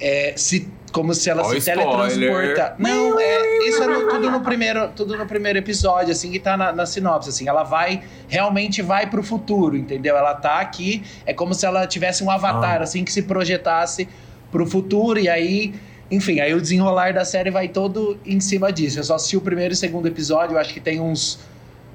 é, 0.00 0.34
se 0.36 0.68
como 0.92 1.14
se 1.14 1.28
ela 1.30 1.42
Ó, 1.42 1.50
se 1.50 1.58
spoiler. 1.58 1.86
teletransporta. 1.86 2.74
Não, 2.78 3.18
é 3.20 3.58
isso 3.68 3.82
é 3.82 3.86
no- 3.86 4.08
tudo 4.08 4.30
no 4.30 4.40
primeiro, 4.40 4.88
tudo 4.96 5.16
no 5.16 5.26
primeiro 5.26 5.58
episódio, 5.58 6.12
assim 6.12 6.30
que 6.30 6.38
tá 6.38 6.56
na, 6.56 6.72
na 6.72 6.86
sinopse, 6.86 7.28
assim. 7.28 7.48
Ela 7.48 7.62
vai 7.62 8.02
realmente 8.28 8.82
vai 8.82 9.08
pro 9.08 9.22
futuro, 9.22 9.76
entendeu? 9.76 10.16
Ela 10.16 10.34
tá 10.34 10.60
aqui, 10.60 11.02
é 11.24 11.32
como 11.32 11.54
se 11.54 11.64
ela 11.66 11.86
tivesse 11.86 12.24
um 12.24 12.30
avatar, 12.30 12.80
Ah. 12.80 12.84
assim 12.84 13.04
que 13.04 13.12
se 13.12 13.22
projetasse 13.22 14.08
pro 14.50 14.66
futuro 14.66 15.18
e 15.18 15.28
aí 15.28 15.72
enfim, 16.12 16.40
aí 16.40 16.52
o 16.52 16.60
desenrolar 16.60 17.12
da 17.14 17.24
série 17.24 17.50
vai 17.52 17.68
todo 17.68 18.18
em 18.26 18.40
cima 18.40 18.72
disso. 18.72 18.98
Eu 18.98 19.04
só 19.04 19.14
assisti 19.14 19.36
o 19.36 19.40
primeiro 19.40 19.72
e 19.74 19.76
segundo 19.76 20.08
episódio, 20.08 20.54
eu 20.56 20.58
acho 20.58 20.74
que 20.74 20.80
tem 20.80 21.00
uns 21.00 21.38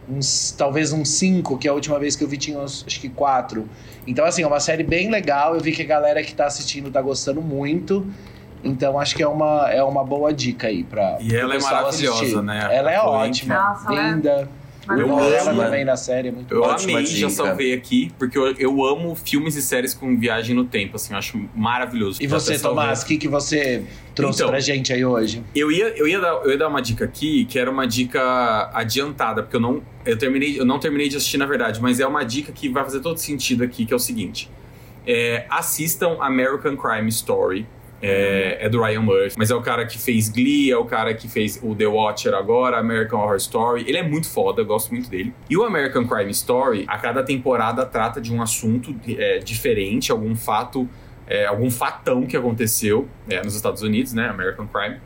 uns 0.07 0.51
talvez 0.57 0.93
uns 0.93 1.09
cinco, 1.09 1.57
que 1.57 1.67
a 1.67 1.73
última 1.73 1.97
vez 1.99 2.15
que 2.15 2.23
eu 2.23 2.27
vi 2.27 2.37
tinha 2.37 2.57
uns, 2.59 2.83
acho 2.87 2.99
que 3.01 3.09
quatro. 3.09 3.67
Então, 4.05 4.23
assim, 4.23 4.43
é 4.43 4.47
uma 4.47 4.59
série 4.59 4.83
bem 4.83 5.09
legal. 5.09 5.55
Eu 5.55 5.59
vi 5.61 5.71
que 5.71 5.81
a 5.81 5.85
galera 5.85 6.21
que 6.23 6.33
tá 6.33 6.45
assistindo 6.45 6.91
tá 6.91 7.01
gostando 7.01 7.41
muito. 7.41 8.05
Então, 8.65 8.99
acho 8.99 9.15
que 9.15 9.21
é 9.23 9.27
uma, 9.27 9.69
é 9.69 9.83
uma 9.83 10.03
boa 10.03 10.33
dica 10.33 10.67
aí 10.67 10.83
pra. 10.83 11.17
E 11.21 11.35
ela 11.35 11.55
é 11.55 11.59
maravilhosa, 11.59 12.21
assistir. 12.21 12.41
né? 12.41 12.67
Ela 12.71 12.91
é 12.91 12.99
ótima, 12.99 13.55
Nossa, 13.55 13.93
é 13.93 14.11
linda. 14.11 14.49
O 14.87 14.93
Eu 14.93 15.17
amo, 15.17 15.63
também 15.63 15.83
na 15.83 15.97
série 15.97 16.27
é 16.27 16.31
muito 16.31 16.53
Eu 16.53 16.63
amei, 16.63 17.03
já 17.07 17.27
dica. 17.27 17.29
salvei 17.31 17.73
aqui, 17.73 18.11
porque 18.19 18.37
eu, 18.37 18.51
eu 18.53 18.85
amo 18.85 19.15
filmes 19.15 19.55
e 19.55 19.61
séries 19.61 19.95
com 19.95 20.15
viagem 20.15 20.55
no 20.55 20.63
tempo, 20.63 20.95
assim, 20.97 21.13
eu 21.13 21.17
acho 21.17 21.43
maravilhoso. 21.55 22.21
E 22.21 22.27
Já 22.27 22.39
você. 22.39 22.59
Tomás, 22.59 23.01
o 23.01 23.05
que, 23.07 23.17
que 23.17 23.27
você 23.27 23.83
trouxe 24.13 24.41
Então, 24.41 24.49
pra 24.49 24.59
gente 24.59 24.93
aí 24.93 25.03
hoje? 25.03 25.41
Eu 25.55 25.71
ia, 25.71 25.87
eu, 25.97 26.07
ia 26.07 26.19
dar, 26.19 26.33
eu 26.43 26.51
ia 26.51 26.57
dar 26.57 26.67
uma 26.67 26.81
dica 26.83 27.03
aqui, 27.03 27.45
que 27.45 27.57
era 27.57 27.71
uma 27.71 27.87
dica 27.87 28.69
adiantada, 28.73 29.41
porque 29.41 29.55
eu 29.55 29.59
não, 29.59 29.81
eu 30.05 30.17
terminei, 30.19 30.59
eu 30.59 30.65
não 30.65 30.77
terminei 30.77 31.09
de 31.09 31.17
assistir, 31.17 31.37
na 31.39 31.47
verdade, 31.47 31.81
mas 31.81 31.99
é 31.99 32.05
uma 32.05 32.23
dica 32.23 32.51
que 32.51 32.69
vai 32.69 32.83
fazer 32.83 32.99
todo 32.99 33.17
sentido 33.17 33.63
aqui, 33.63 33.87
que 33.87 33.93
é 33.93 33.95
o 33.95 33.99
seguinte. 33.99 34.51
É, 35.07 35.45
assistam 35.49 36.17
American 36.19 36.77
Crime 36.77 37.09
Story. 37.09 37.65
É, 38.01 38.65
é 38.65 38.69
do 38.69 38.81
Ryan 38.81 39.01
Murphy, 39.01 39.35
mas 39.37 39.49
é 39.49 39.55
o 39.55 39.61
cara 39.61 39.85
que 39.85 39.97
fez 39.97 40.29
Glee, 40.29 40.69
é 40.69 40.77
o 40.77 40.85
cara 40.85 41.13
que 41.13 41.27
fez 41.27 41.59
o 41.63 41.73
The 41.73 41.87
Watcher 41.87 42.33
agora, 42.33 42.77
American 42.77 43.19
Horror 43.19 43.37
Story. 43.37 43.85
Ele 43.87 43.97
é 43.97 44.03
muito 44.03 44.29
foda, 44.29 44.61
eu 44.61 44.65
gosto 44.65 44.91
muito 44.91 45.09
dele. 45.09 45.33
E 45.49 45.57
o 45.57 45.63
American 45.63 46.05
Crime 46.05 46.29
Story, 46.31 46.85
a 46.87 46.97
cada 46.97 47.23
temporada 47.23 47.85
trata 47.85 48.19
de 48.19 48.33
um 48.33 48.41
assunto 48.41 48.93
é, 49.07 49.39
diferente, 49.39 50.11
algum 50.11 50.35
fato, 50.35 50.87
é, 51.25 51.45
algum 51.45 51.71
fatão 51.71 52.25
que 52.27 52.35
aconteceu 52.35 53.07
é, 53.29 53.41
nos 53.41 53.55
Estados 53.55 53.81
Unidos, 53.81 54.13
né? 54.13 54.27
American 54.27 54.67
Crime. 54.67 54.97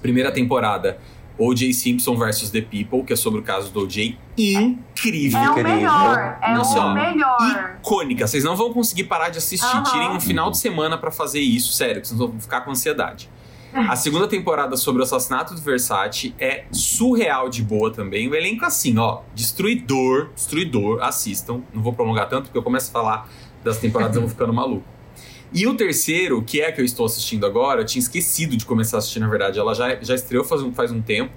Primeira 0.00 0.30
temporada, 0.30 0.98
O.J. 1.38 1.72
Simpson 1.72 2.16
vs. 2.16 2.50
The 2.50 2.62
People, 2.62 3.04
que 3.04 3.12
é 3.12 3.16
sobre 3.16 3.40
o 3.40 3.42
caso 3.42 3.70
do 3.70 3.80
O.J. 3.84 4.18
Incrível. 4.36 5.40
É 5.40 5.50
o 5.50 5.62
melhor, 5.62 6.38
é 6.42 6.54
Nossa, 6.54 6.80
ó, 6.80 6.86
o 6.88 6.94
melhor. 6.94 7.76
Icônica. 7.78 8.26
Vocês 8.26 8.42
não 8.42 8.56
vão 8.56 8.72
conseguir 8.72 9.04
parar 9.04 9.28
de 9.28 9.38
assistir. 9.38 9.66
Aham. 9.66 9.82
Tirem 9.84 10.10
um 10.10 10.20
final 10.20 10.50
de 10.50 10.58
semana 10.58 10.98
pra 10.98 11.10
fazer 11.10 11.40
isso, 11.40 11.72
sério, 11.72 12.00
que 12.00 12.08
vocês 12.08 12.18
vão 12.18 12.38
ficar 12.40 12.62
com 12.62 12.70
ansiedade. 12.72 13.30
A 13.72 13.94
segunda 13.94 14.26
temporada 14.26 14.76
sobre 14.76 15.02
o 15.02 15.04
assassinato 15.04 15.54
do 15.54 15.60
Versace 15.60 16.34
é 16.38 16.64
surreal 16.72 17.48
de 17.48 17.62
boa 17.62 17.92
também. 17.92 18.26
O 18.26 18.34
elenco 18.34 18.64
assim, 18.64 18.98
ó, 18.98 19.20
destruidor, 19.34 20.30
destruidor. 20.34 21.02
Assistam. 21.02 21.60
Não 21.72 21.82
vou 21.82 21.92
prolongar 21.92 22.28
tanto, 22.28 22.44
porque 22.44 22.58
eu 22.58 22.62
começo 22.62 22.88
a 22.88 22.92
falar 22.92 23.28
das 23.62 23.78
temporadas 23.78 24.16
e 24.16 24.18
eu 24.18 24.22
vou 24.22 24.30
ficando 24.30 24.52
maluco. 24.52 24.97
E 25.52 25.66
o 25.66 25.74
terceiro, 25.74 26.42
que 26.42 26.60
é 26.60 26.68
a 26.68 26.72
que 26.72 26.80
eu 26.80 26.84
estou 26.84 27.06
assistindo 27.06 27.46
agora, 27.46 27.80
eu 27.80 27.86
tinha 27.86 28.00
esquecido 28.00 28.56
de 28.56 28.66
começar 28.66 28.96
a 28.96 28.98
assistir, 28.98 29.18
na 29.18 29.28
verdade. 29.28 29.58
Ela 29.58 29.74
já, 29.74 29.96
já 30.02 30.14
estreou 30.14 30.44
faz 30.44 30.62
um, 30.62 30.72
faz 30.72 30.90
um 30.92 31.00
tempo. 31.00 31.32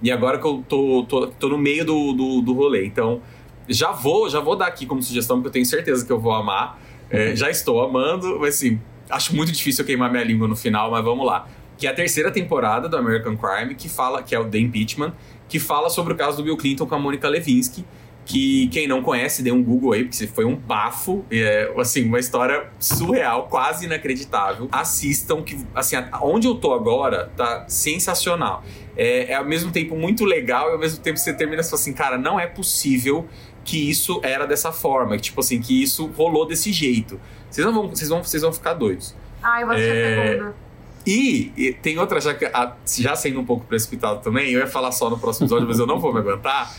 E 0.00 0.10
agora 0.12 0.38
que 0.38 0.46
eu 0.46 0.64
tô, 0.68 1.04
tô, 1.08 1.26
tô 1.26 1.48
no 1.48 1.58
meio 1.58 1.84
do, 1.84 2.12
do, 2.12 2.40
do 2.40 2.52
rolê. 2.52 2.86
Então, 2.86 3.20
já 3.68 3.90
vou, 3.90 4.28
já 4.28 4.38
vou 4.38 4.54
dar 4.54 4.66
aqui 4.66 4.86
como 4.86 5.02
sugestão, 5.02 5.36
porque 5.36 5.48
eu 5.48 5.52
tenho 5.52 5.66
certeza 5.66 6.06
que 6.06 6.12
eu 6.12 6.20
vou 6.20 6.32
amar. 6.32 6.80
É, 7.10 7.34
já 7.34 7.50
estou 7.50 7.82
amando, 7.82 8.38
mas 8.38 8.54
assim, 8.56 8.80
acho 9.10 9.34
muito 9.34 9.50
difícil 9.50 9.82
eu 9.82 9.86
queimar 9.86 10.10
minha 10.10 10.22
língua 10.22 10.46
no 10.46 10.54
final, 10.54 10.90
mas 10.90 11.04
vamos 11.04 11.26
lá. 11.26 11.48
Que 11.76 11.86
é 11.86 11.90
a 11.90 11.94
terceira 11.94 12.30
temporada 12.30 12.88
do 12.88 12.96
American 12.96 13.36
Crime, 13.36 13.74
que 13.74 13.88
fala, 13.88 14.22
que 14.22 14.34
é 14.34 14.38
o 14.38 14.44
The 14.44 14.58
Impeachment, 14.58 15.12
que 15.48 15.58
fala 15.58 15.90
sobre 15.90 16.12
o 16.12 16.16
caso 16.16 16.36
do 16.36 16.44
Bill 16.44 16.56
Clinton 16.56 16.86
com 16.86 16.94
a 16.94 16.98
Mônica 16.98 17.28
Lewinsky 17.28 17.84
que 18.28 18.68
quem 18.68 18.86
não 18.86 19.02
conhece, 19.02 19.42
dê 19.42 19.50
um 19.50 19.64
Google 19.64 19.94
aí, 19.94 20.04
porque 20.04 20.26
foi 20.26 20.44
um 20.44 20.54
bafo, 20.54 21.24
é, 21.30 21.72
assim, 21.78 22.04
uma 22.04 22.18
história 22.18 22.68
surreal, 22.78 23.48
quase 23.48 23.86
inacreditável. 23.86 24.68
Assistam, 24.70 25.42
que, 25.42 25.58
assim, 25.74 25.96
onde 26.20 26.46
eu 26.46 26.54
tô 26.54 26.74
agora 26.74 27.32
tá 27.34 27.64
sensacional. 27.68 28.62
É, 28.94 29.32
é 29.32 29.34
ao 29.34 29.46
mesmo 29.46 29.72
tempo 29.72 29.96
muito 29.96 30.26
legal 30.26 30.68
e 30.68 30.72
ao 30.72 30.78
mesmo 30.78 31.02
tempo 31.02 31.18
você 31.18 31.32
termina 31.32 31.60
assim, 31.60 31.94
cara, 31.94 32.18
não 32.18 32.38
é 32.38 32.46
possível 32.46 33.26
que 33.64 33.88
isso 33.88 34.20
era 34.22 34.46
dessa 34.46 34.72
forma, 34.72 35.16
que, 35.16 35.22
tipo 35.22 35.40
assim, 35.40 35.58
que 35.58 35.82
isso 35.82 36.08
rolou 36.08 36.46
desse 36.46 36.70
jeito. 36.70 37.18
Vocês 37.50 37.66
não 37.66 37.72
vão, 37.72 37.88
vocês 37.88 38.10
vão, 38.10 38.22
vocês 38.22 38.42
vão 38.42 38.52
ficar 38.52 38.74
doidos. 38.74 39.16
Ah, 39.42 39.62
eu 39.62 39.66
vou 39.66 39.74
assistir 39.74 39.96
É, 39.96 40.26
segunda. 40.26 40.54
E, 41.06 41.52
e 41.56 41.72
tem 41.72 41.98
outra, 41.98 42.20
já, 42.20 42.36
já 42.98 43.16
sendo 43.16 43.40
um 43.40 43.44
pouco 43.46 43.64
precipitado 43.64 44.20
também, 44.20 44.50
eu 44.50 44.60
ia 44.60 44.66
falar 44.66 44.92
só 44.92 45.08
no 45.08 45.18
próximo 45.18 45.46
episódio, 45.46 45.66
mas 45.66 45.78
eu 45.78 45.86
não 45.86 45.98
vou 45.98 46.12
me 46.12 46.20
aguentar. 46.20 46.70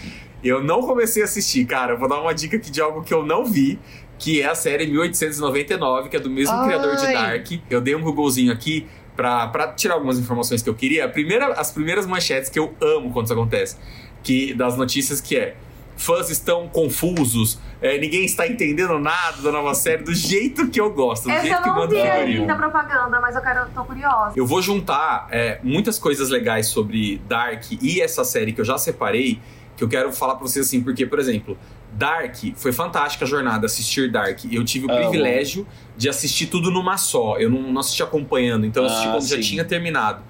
Eu 0.44 0.64
não 0.64 0.82
comecei 0.82 1.22
a 1.22 1.26
assistir, 1.26 1.66
cara. 1.66 1.96
Vou 1.96 2.08
dar 2.08 2.22
uma 2.22 2.34
dica 2.34 2.58
aqui 2.58 2.72
de 2.72 2.82
algo 2.82 3.04
que 3.04 3.14
eu 3.14 3.26
não 3.26 3.46
vi, 3.46 3.80
que 4.18 4.42
é 4.42 4.48
a 4.48 4.56
série 4.56 4.88
1899, 4.88 6.10
que 6.10 6.16
é 6.16 6.20
do 6.20 6.30
mesmo 6.30 6.56
Ai. 6.56 6.68
criador 6.68 6.96
de 6.96 7.14
Dark. 7.14 7.48
Eu 7.70 7.82
dei 7.82 7.96
um 7.96 8.02
Googlezinho 8.02 8.52
aqui 8.52 8.88
pra, 9.16 9.48
pra 9.48 9.74
tirar 9.74 9.96
algumas 9.96 10.18
informações 10.18 10.62
que 10.62 10.70
eu 10.70 10.76
queria. 10.76 11.08
Primeira, 11.10 11.54
as 11.54 11.72
primeiras 11.72 12.06
manchetes 12.06 12.50
que 12.50 12.58
eu 12.58 12.74
amo 12.82 13.12
quando 13.12 13.26
isso 13.26 13.34
acontece, 13.34 13.78
que 14.24 14.54
das 14.54 14.78
notícias 14.78 15.20
que 15.20 15.36
é 15.36 15.56
fãs 16.00 16.30
estão 16.30 16.70
confusos, 16.70 17.60
é, 17.82 17.98
ninguém 17.98 18.24
está 18.24 18.48
entendendo 18.48 18.98
nada 18.98 19.42
da 19.42 19.52
nova 19.52 19.74
série 19.74 20.02
do 20.02 20.14
jeito 20.16 20.70
que 20.70 20.80
eu 20.80 20.90
gosto, 20.92 21.26
do 21.26 21.32
Esse 21.32 21.48
jeito 21.48 21.58
eu 21.58 21.64
que 21.64 21.70
manda 21.70 21.96
figurino. 21.96 22.42
ainda 22.42 22.56
propaganda, 22.56 23.20
mas 23.20 23.36
eu 23.36 23.42
quero, 23.42 23.70
tô 23.76 23.84
curiosa. 23.84 24.34
Eu 24.36 24.46
vou 24.46 24.62
juntar 24.62 25.28
é, 25.30 25.60
muitas 25.62 26.00
coisas 26.00 26.30
legais 26.30 26.68
sobre 26.68 27.22
Dark 27.28 27.66
e 27.82 28.00
essa 28.00 28.24
série 28.24 28.54
que 28.54 28.62
eu 28.62 28.66
já 28.66 28.78
separei, 28.78 29.42
que 29.80 29.84
eu 29.84 29.90
quero 29.90 30.12
falar 30.12 30.36
pra 30.36 30.46
vocês 30.46 30.68
assim, 30.68 30.82
porque, 30.82 31.06
por 31.06 31.18
exemplo, 31.20 31.58
Dark 31.94 32.36
foi 32.56 32.72
fantástica 32.72 33.24
a 33.26 33.28
jornada, 33.28 33.66
assistir 33.66 34.12
Dark. 34.12 34.40
Eu 34.52 34.64
tive 34.64 34.86
o 34.86 34.92
Amo. 34.92 35.00
privilégio 35.00 35.66
de 35.98 36.08
assistir 36.10 36.48
tudo 36.48 36.70
numa 36.70 36.98
só. 36.98 37.38
Eu 37.38 37.50
não, 37.50 37.72
não 37.72 37.80
assisti 37.80 38.04
acompanhando, 38.04 38.66
então 38.66 38.84
eu 38.84 38.90
assisti 38.90 39.08
Ah, 39.08 39.12
quando 39.12 39.28
já 39.28 39.36
sim. 39.38 39.42
tinha 39.42 39.64
terminado. 39.66 40.22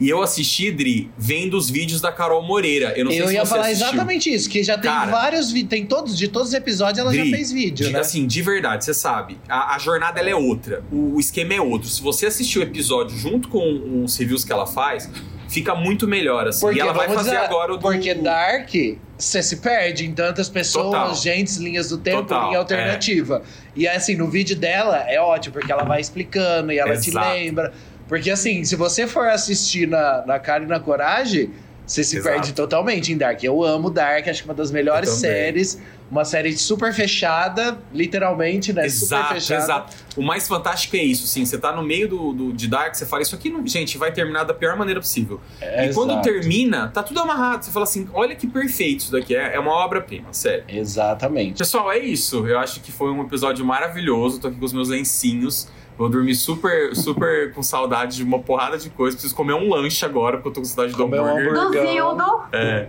E 0.00 0.08
eu 0.08 0.22
assisti, 0.22 0.70
Dri, 0.70 1.10
vendo 1.18 1.56
os 1.56 1.68
vídeos 1.68 2.00
da 2.00 2.12
Carol 2.12 2.40
Moreira. 2.46 2.92
Eu 2.96 3.04
não 3.06 3.10
sei 3.10 3.20
Eu 3.22 3.26
se 3.28 3.34
ia 3.34 3.44
falar 3.44 3.62
assistiu. 3.66 3.86
exatamente 3.88 4.32
isso, 4.32 4.48
que 4.48 4.62
já 4.62 4.78
tem 4.78 4.88
Cara. 4.88 5.10
vários 5.10 5.50
vídeos, 5.50 5.70
tem 5.70 5.84
todos, 5.86 6.16
de 6.16 6.28
todos 6.28 6.48
os 6.50 6.54
episódios 6.54 6.98
ela 7.00 7.10
Dri, 7.10 7.28
já 7.30 7.36
fez 7.36 7.50
vídeo, 7.50 7.86
de- 7.86 7.92
né? 7.92 7.98
Assim, 7.98 8.24
de 8.24 8.40
verdade, 8.40 8.84
você 8.84 8.94
sabe. 8.94 9.36
A, 9.48 9.74
a 9.74 9.78
jornada 9.80 10.20
é 10.20 10.34
outra. 10.36 10.84
O, 10.92 11.16
o 11.16 11.18
esquema 11.20 11.54
é 11.54 11.60
outro. 11.60 11.88
Se 11.88 12.00
você 12.00 12.26
assistir 12.26 12.60
o 12.60 12.62
episódio 12.62 13.16
junto 13.18 13.48
com 13.48 14.04
os 14.04 14.16
reviews 14.16 14.44
que 14.44 14.52
ela 14.52 14.66
faz, 14.66 15.10
fica 15.48 15.74
muito 15.74 16.06
melhor, 16.06 16.46
assim. 16.46 16.70
e 16.72 16.80
ela 16.80 16.92
vai 16.92 17.08
fazer 17.08 17.30
dizer, 17.30 17.36
agora 17.38 17.72
o 17.72 17.76
do... 17.76 17.82
Porque 17.82 18.14
Dark, 18.14 18.70
você 19.16 19.42
se 19.42 19.56
perde 19.56 20.06
em 20.06 20.12
tantas 20.12 20.48
pessoas, 20.48 20.86
Total. 20.86 21.14
gentes, 21.14 21.56
linhas 21.56 21.88
do 21.88 21.98
tempo, 21.98 22.22
Total, 22.22 22.48
linha 22.48 22.58
alternativa. 22.58 23.42
E 23.74 23.88
assim, 23.88 24.14
no 24.14 24.28
vídeo 24.28 24.54
dela 24.54 25.04
é 25.08 25.20
ótimo, 25.20 25.54
porque 25.54 25.72
ela 25.72 25.84
vai 25.84 26.00
explicando 26.00 26.70
e 26.70 26.78
ela 26.78 26.96
te 26.96 27.10
Exato. 27.10 27.30
lembra. 27.30 27.72
Porque 28.06 28.30
assim, 28.30 28.64
se 28.64 28.76
você 28.76 29.06
for 29.06 29.26
assistir 29.28 29.88
na, 29.88 30.24
na 30.26 30.38
cara 30.38 30.64
e 30.64 30.66
na 30.66 30.78
coragem, 30.80 31.50
você 31.88 32.04
se 32.04 32.18
Exato. 32.18 32.34
perde 32.36 32.52
totalmente 32.52 33.12
em 33.12 33.16
Dark. 33.16 33.42
Eu 33.42 33.64
amo 33.64 33.90
Dark, 33.90 34.28
acho 34.28 34.42
que 34.42 34.48
é 34.48 34.50
uma 34.52 34.56
das 34.56 34.70
melhores 34.70 35.08
séries. 35.10 35.80
Uma 36.10 36.24
série 36.24 36.56
super 36.56 36.90
fechada, 36.94 37.76
literalmente, 37.92 38.72
né? 38.72 38.88
super 38.88 39.16
Exato, 39.16 39.34
fechada. 39.34 39.62
exato. 39.62 39.96
O 40.16 40.22
mais 40.22 40.48
fantástico 40.48 40.96
é 40.96 41.02
isso, 41.02 41.26
sim. 41.26 41.44
Você 41.44 41.58
tá 41.58 41.70
no 41.74 41.82
meio 41.82 42.08
do, 42.08 42.32
do- 42.32 42.52
de 42.52 42.66
Dark, 42.66 42.94
você 42.94 43.04
fala, 43.04 43.20
isso 43.22 43.34
aqui, 43.34 43.50
não, 43.50 43.66
gente, 43.66 43.98
vai 43.98 44.10
terminar 44.10 44.44
da 44.44 44.54
pior 44.54 44.74
maneira 44.76 45.00
possível. 45.00 45.38
É, 45.60 45.86
e 45.90 45.92
quando 45.94 46.12
exato. 46.12 46.24
termina, 46.24 46.88
tá 46.88 47.02
tudo 47.02 47.20
amarrado. 47.20 47.64
Você 47.64 47.70
fala 47.70 47.84
assim, 47.84 48.08
olha 48.14 48.34
que 48.34 48.46
perfeito 48.46 49.00
isso 49.00 49.12
daqui. 49.12 49.36
É, 49.36 49.54
é 49.56 49.60
uma 49.60 49.72
obra-prima, 49.72 50.32
sério. 50.32 50.64
Exatamente. 50.66 51.58
Pessoal, 51.58 51.92
é 51.92 51.98
isso. 51.98 52.46
Eu 52.46 52.58
acho 52.58 52.80
que 52.80 52.90
foi 52.90 53.10
um 53.10 53.22
episódio 53.22 53.64
maravilhoso. 53.64 54.40
Tô 54.40 54.48
aqui 54.48 54.56
com 54.58 54.64
os 54.64 54.72
meus 54.72 54.88
lencinhos. 54.88 55.68
Vou 55.98 56.08
dormir 56.08 56.36
super, 56.36 56.94
super 56.94 57.52
com 57.52 57.62
saudade 57.62 58.16
de 58.16 58.22
uma 58.22 58.38
porrada 58.38 58.78
de 58.78 58.88
coisa. 58.88 59.16
Preciso 59.16 59.34
comer 59.34 59.54
um 59.54 59.68
lanche 59.68 60.04
agora, 60.04 60.36
porque 60.36 60.48
eu 60.48 60.52
tô 60.52 60.60
com 60.60 60.66
saudade 60.66 60.92
do 60.92 61.02
Comer 61.02 61.20
um 61.20 61.26
hambúrguer. 61.26 61.52
Do 61.52 61.60
Burgão. 61.60 61.86
Zildo. 61.86 62.42
É. 62.52 62.86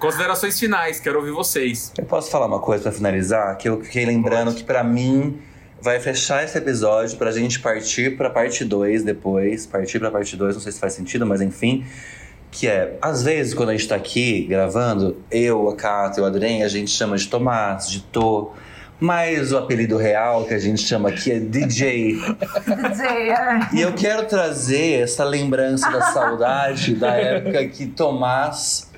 Considerações 0.00 0.58
finais, 0.58 0.98
quero 0.98 1.18
ouvir 1.18 1.32
vocês. 1.32 1.92
Eu 1.98 2.06
posso 2.06 2.30
falar 2.30 2.46
uma 2.46 2.58
coisa 2.60 2.84
pra 2.84 2.92
finalizar? 2.92 3.56
Que 3.58 3.68
eu 3.68 3.82
fiquei 3.84 4.06
lembrando 4.06 4.46
Pode. 4.46 4.56
que 4.56 4.64
pra 4.64 4.82
mim 4.82 5.38
vai 5.80 6.00
fechar 6.00 6.42
esse 6.42 6.56
episódio 6.56 7.18
pra 7.18 7.30
gente 7.30 7.60
partir 7.60 8.16
pra 8.16 8.30
parte 8.30 8.64
2 8.64 9.04
depois. 9.04 9.66
Partir 9.66 9.98
pra 9.98 10.10
parte 10.10 10.34
2, 10.34 10.54
não 10.56 10.62
sei 10.62 10.72
se 10.72 10.80
faz 10.80 10.94
sentido, 10.94 11.26
mas 11.26 11.42
enfim. 11.42 11.84
Que 12.50 12.66
é, 12.66 12.96
às 13.02 13.22
vezes, 13.22 13.52
quando 13.52 13.68
a 13.68 13.72
gente 13.72 13.86
tá 13.86 13.94
aqui 13.94 14.46
gravando, 14.46 15.18
eu, 15.30 15.68
a 15.68 15.76
Cata 15.76 16.18
e 16.18 16.22
o 16.22 16.26
Adrien, 16.26 16.62
a 16.62 16.68
gente 16.68 16.90
chama 16.90 17.16
de 17.16 17.28
Tomás, 17.28 17.90
de 17.90 18.00
Tô. 18.00 18.52
Mas 19.00 19.52
o 19.52 19.58
apelido 19.58 19.96
real 19.96 20.44
que 20.44 20.54
a 20.54 20.58
gente 20.58 20.82
chama 20.82 21.08
aqui 21.10 21.30
é 21.30 21.38
DJ. 21.38 22.14
DJ. 22.16 23.30
é. 23.30 23.60
E 23.74 23.80
eu 23.80 23.92
quero 23.92 24.26
trazer 24.26 25.02
essa 25.02 25.22
lembrança 25.24 25.88
da 25.90 26.00
saudade 26.02 26.94
da 26.96 27.12
época 27.12 27.64
que 27.68 27.86
Tomás 27.86 28.90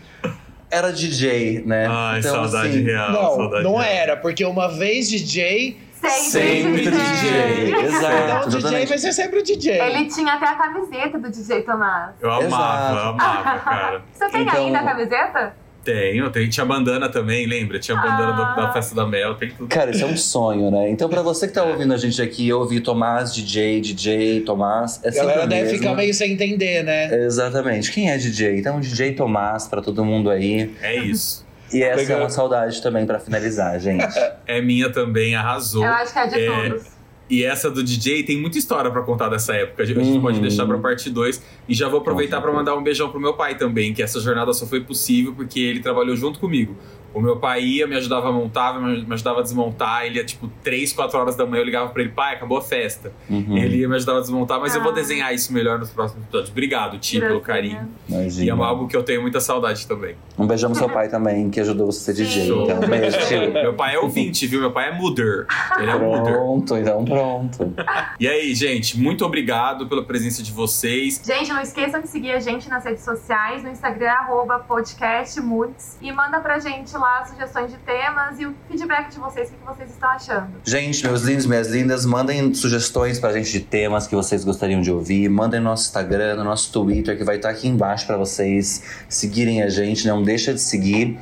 era 0.71 0.91
DJ, 0.93 1.65
né? 1.67 1.87
Ai, 1.91 2.21
Então, 2.21 2.33
saudade 2.49 2.69
assim, 2.69 2.83
real. 2.85 3.13
Não, 3.13 3.37
saudade 3.37 3.65
não 3.65 3.77
real. 3.77 3.93
era, 3.93 4.17
porque 4.17 4.45
uma 4.45 4.69
vez 4.69 5.09
DJ, 5.09 5.77
Sempre, 6.01 6.85
Sempre 6.85 6.91
DJ. 6.93 7.75
Exato. 7.85 8.15
então 8.17 8.41
o 8.47 8.49
DJ 8.49 8.87
vai 8.87 8.97
ser 8.97 9.13
sempre 9.13 9.41
o 9.41 9.43
DJ. 9.43 9.79
Ele 9.83 10.07
tinha 10.07 10.33
até 10.33 10.47
a 10.47 10.55
camiseta 10.55 11.19
do 11.19 11.31
DJ 11.31 11.61
Tomás. 11.61 12.13
Eu 12.23 12.31
amava, 12.31 12.47
Exato. 12.47 12.95
eu 12.95 13.01
amava, 13.11 13.59
cara. 13.59 14.03
Você 14.11 14.29
tem 14.31 14.43
Então- 14.43 14.65
ainda 14.65 14.79
a 14.79 14.83
camiseta? 14.83 15.55
Tenho, 15.85 16.29
tem, 16.31 16.49
tinha 16.49 16.67
bandana 16.67 17.09
também, 17.09 17.47
lembra? 17.47 17.79
Tinha 17.79 17.97
bandana 17.97 18.53
Ah. 18.53 18.55
da 18.67 18.73
festa 18.73 18.95
da 18.95 19.07
Mel, 19.07 19.35
tem 19.35 19.51
tudo. 19.51 19.67
Cara, 19.69 19.91
isso 19.91 20.05
é 20.05 20.07
um 20.07 20.17
sonho, 20.17 20.71
né? 20.71 20.91
Então, 20.91 21.09
pra 21.09 21.23
você 21.23 21.49
que 21.49 21.55
tá 21.55 21.65
ouvindo 21.65 21.95
a 21.95 21.97
gente 21.97 22.21
aqui, 22.21 22.47
eu 22.49 22.59
ouvi 22.61 22.81
Tomás, 22.81 23.35
DJ, 23.35 23.81
DJ, 23.81 24.41
Tomás. 24.43 25.01
É 25.03 25.11
galera 25.11 25.47
deve 25.47 25.71
ficar 25.79 25.95
meio 25.95 26.13
sem 26.13 26.33
entender, 26.33 26.83
né? 26.85 27.25
Exatamente. 27.25 27.91
Quem 27.93 28.11
é 28.11 28.19
DJ? 28.19 28.59
Então, 28.59 28.79
DJ 28.79 29.13
Tomás 29.15 29.67
pra 29.69 29.81
todo 29.81 30.05
mundo 30.05 30.29
aí. 30.29 30.71
É 30.83 30.97
isso. 30.97 31.47
E 31.73 31.83
essa 31.83 31.97
Legal. 32.03 32.19
é 32.19 32.21
uma 32.25 32.31
saudade 32.31 32.83
também 32.83 33.07
pra 33.07 33.19
finalizar, 33.19 33.79
gente. 33.81 34.05
É 34.47 34.61
minha 34.61 34.91
também, 34.91 35.37
arrasou. 35.37 35.85
Eu 35.85 35.93
acho 35.93 36.13
que 36.13 36.19
é 36.19 36.27
de 36.27 36.41
É, 36.41 36.47
todos. 36.69 36.87
E 37.31 37.45
essa 37.45 37.71
do 37.71 37.83
DJ 37.83 38.25
tem 38.25 38.41
muita 38.41 38.59
história 38.59 38.91
pra 38.91 39.03
contar 39.03 39.29
dessa 39.29 39.55
época. 39.55 39.85
A 39.85 39.87
gente 39.87 40.01
Uhum. 40.01 40.21
pode 40.21 40.41
deixar 40.41 40.67
pra 40.67 40.77
parte 40.79 41.09
2. 41.09 41.41
E 41.69 41.75
já 41.75 41.89
vou 41.89 42.01
aproveitar 42.01 42.41
pra 42.41 42.53
mandar 42.53 42.75
um 42.77 42.83
beijão 42.83 43.09
pro 43.09 43.21
meu 43.21 43.35
pai 43.35 43.57
também, 43.57 43.95
que 43.95 44.03
essa 44.03 44.19
jornada 44.21 44.53
só 44.53 44.67
foi 44.67 44.81
possível 44.81 45.33
porque 45.33 45.61
ele 45.61 45.79
trabalhou 45.81 46.17
junto 46.17 46.41
comigo. 46.41 46.77
O 47.13 47.21
meu 47.21 47.37
pai 47.37 47.63
ia, 47.63 47.87
me 47.87 47.97
ajudava 47.97 48.29
a 48.29 48.33
montar, 48.33 48.81
me 48.81 49.07
ajudava 49.15 49.41
a 49.41 49.43
desmontar. 49.43 50.05
Ele 50.07 50.19
ia 50.19 50.25
tipo 50.25 50.49
3, 50.63 50.93
4 50.93 51.19
horas 51.19 51.37
da 51.37 51.45
manhã, 51.47 51.61
eu 51.61 51.65
ligava 51.65 51.89
pra 51.91 52.03
ele, 52.03 52.13
pai, 52.13 52.35
acabou 52.37 52.59
a 52.59 52.63
festa. 52.63 53.13
Uhum. 53.29 53.57
Ele 53.57 53.79
ia 53.79 53.89
me 53.89 53.97
ajudar 53.97 54.17
a 54.17 54.21
desmontar, 54.21 54.61
mas 54.61 54.75
eu 54.75 54.83
vou 54.83 54.93
Ah. 54.93 54.95
desenhar 54.95 55.35
isso 55.35 55.53
melhor 55.53 55.79
nos 55.79 55.91
próximos 55.91 56.23
episódios. 56.25 56.51
Obrigado, 56.51 56.99
Ti, 56.99 57.21
pelo 57.21 57.41
carinho. 57.41 57.89
Imagina. 58.09 58.45
E 58.45 58.49
é 58.49 58.53
algo 58.65 58.87
que 58.89 58.97
eu 58.97 59.03
tenho 59.03 59.23
muita 59.23 59.41
saudade 59.41 59.87
também. 59.87 60.15
Um 60.39 60.47
beijão 60.47 60.71
pro 60.71 60.79
seu 60.79 60.89
pai 60.89 61.09
também, 61.09 61.51
que 61.51 61.61
ajudou 61.61 61.87
você 61.91 62.11
a 62.11 62.15
ser 62.15 62.23
DJ. 62.23 62.47
Show. 62.47 62.65
Então, 62.65 62.81
beijo, 62.89 63.19
tio. 63.29 63.53
Meu 63.53 63.75
pai 63.75 63.95
é 63.95 63.99
ouvinte, 63.99 64.47
viu? 64.47 64.61
Meu 64.61 64.71
pai 64.71 64.89
é 64.89 64.93
mudder. 64.93 65.47
Ele 65.79 65.91
é 65.91 65.99
mudder. 65.99 66.33
Pronto, 66.33 66.77
então 66.77 67.05
pronto. 67.05 67.75
E 68.19 68.27
aí, 68.29 68.55
gente, 68.55 68.99
muito 68.99 69.25
obrigado 69.25 69.87
pela 69.87 70.03
presença 70.05 70.43
de 70.43 70.53
vocês. 70.53 71.21
Gente, 71.25 71.53
não 71.53 71.61
esqueçam 71.61 72.01
de 72.01 72.09
seguir 72.09 72.33
a 72.33 72.41
gente 72.41 72.69
nas 72.69 72.85
redes 72.85 73.05
sociais, 73.05 73.63
no 73.63 73.71
Instagram, 73.71 74.11
arroba 74.11 74.59
podcastmuts. 74.61 75.97
E 76.01 76.11
manda 76.13 76.41
pra 76.41 76.59
gente 76.59 76.97
lá 77.01 77.25
sugestões 77.25 77.71
de 77.71 77.79
temas 77.79 78.39
e 78.39 78.47
o 78.47 78.55
feedback 78.69 79.11
de 79.11 79.19
vocês, 79.19 79.49
o 79.49 79.53
que 79.53 79.65
vocês 79.65 79.91
estão 79.91 80.11
achando. 80.11 80.49
Gente, 80.65 81.05
meus 81.05 81.23
lindos, 81.23 81.47
minhas 81.47 81.69
lindas, 81.69 82.05
mandem 82.05 82.53
sugestões 82.55 83.19
pra 83.19 83.33
gente 83.33 83.51
de 83.51 83.61
temas 83.61 84.07
que 84.07 84.15
vocês 84.15 84.45
gostariam 84.45 84.81
de 84.81 84.93
ouvir. 84.93 85.29
Mandem 85.29 85.61
no 85.61 85.71
nosso 85.71 85.89
Instagram, 85.89 86.37
no 86.37 86.45
nosso 86.45 86.73
Twitter, 86.73 87.17
que 87.17 87.25
vai 87.25 87.37
estar 87.37 87.51
aqui 87.51 87.67
embaixo 87.67 88.07
pra 88.07 88.17
vocês 88.17 88.83
seguirem 89.09 89.63
a 89.63 89.69
gente. 89.69 90.07
Não 90.07 90.23
deixa 90.23 90.53
de 90.53 90.61
seguir. 90.61 91.19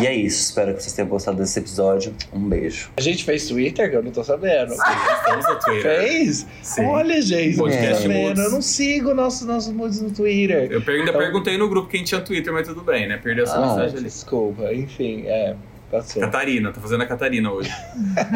E 0.00 0.06
é 0.06 0.14
isso. 0.14 0.40
Espero 0.40 0.74
que 0.74 0.82
vocês 0.82 0.92
tenham 0.92 1.08
gostado 1.08 1.38
desse 1.38 1.58
episódio. 1.58 2.14
Um 2.32 2.48
beijo. 2.48 2.90
A 2.96 3.00
gente 3.00 3.24
fez 3.24 3.48
Twitter, 3.48 3.90
que 3.90 3.96
eu 3.96 4.02
não 4.02 4.10
tô 4.12 4.22
sabendo. 4.22 4.72
Estamos 4.72 5.48
no 5.48 5.58
Twitter. 5.58 6.00
Fez? 6.00 6.46
Sim. 6.62 6.84
Olha, 6.86 7.20
gente, 7.20 7.56
não 7.56 7.64
tô 7.64 7.70
Podcast 7.70 8.02
sabendo. 8.02 8.20
Moods. 8.22 8.44
Eu 8.44 8.50
não 8.52 8.62
sigo 8.62 9.14
nossos 9.14 9.46
nossos 9.46 9.72
moods 9.72 10.00
no 10.00 10.10
Twitter. 10.10 10.68
Eu 10.70 10.80
per- 10.82 10.94
ainda 10.94 11.10
Então- 11.10 11.20
perguntei 11.20 11.58
no 11.58 11.68
grupo 11.68 11.88
quem 11.88 12.04
tinha 12.04 12.20
Twitter, 12.20 12.52
mas 12.52 12.68
tudo 12.68 12.82
bem, 12.82 13.08
né? 13.08 13.16
Perdi 13.16 13.40
essa 13.42 13.56
Ah, 13.56 13.60
mensagem 13.66 13.96
ali. 13.96 14.04
desculpa, 14.04 14.72
enfim, 14.72 15.24
é. 15.26 15.56
Tá 15.90 16.00
certo. 16.02 16.24
Catarina, 16.26 16.70
tá 16.70 16.80
fazendo 16.80 17.02
a 17.02 17.06
Catarina 17.06 17.50
hoje. 17.50 17.68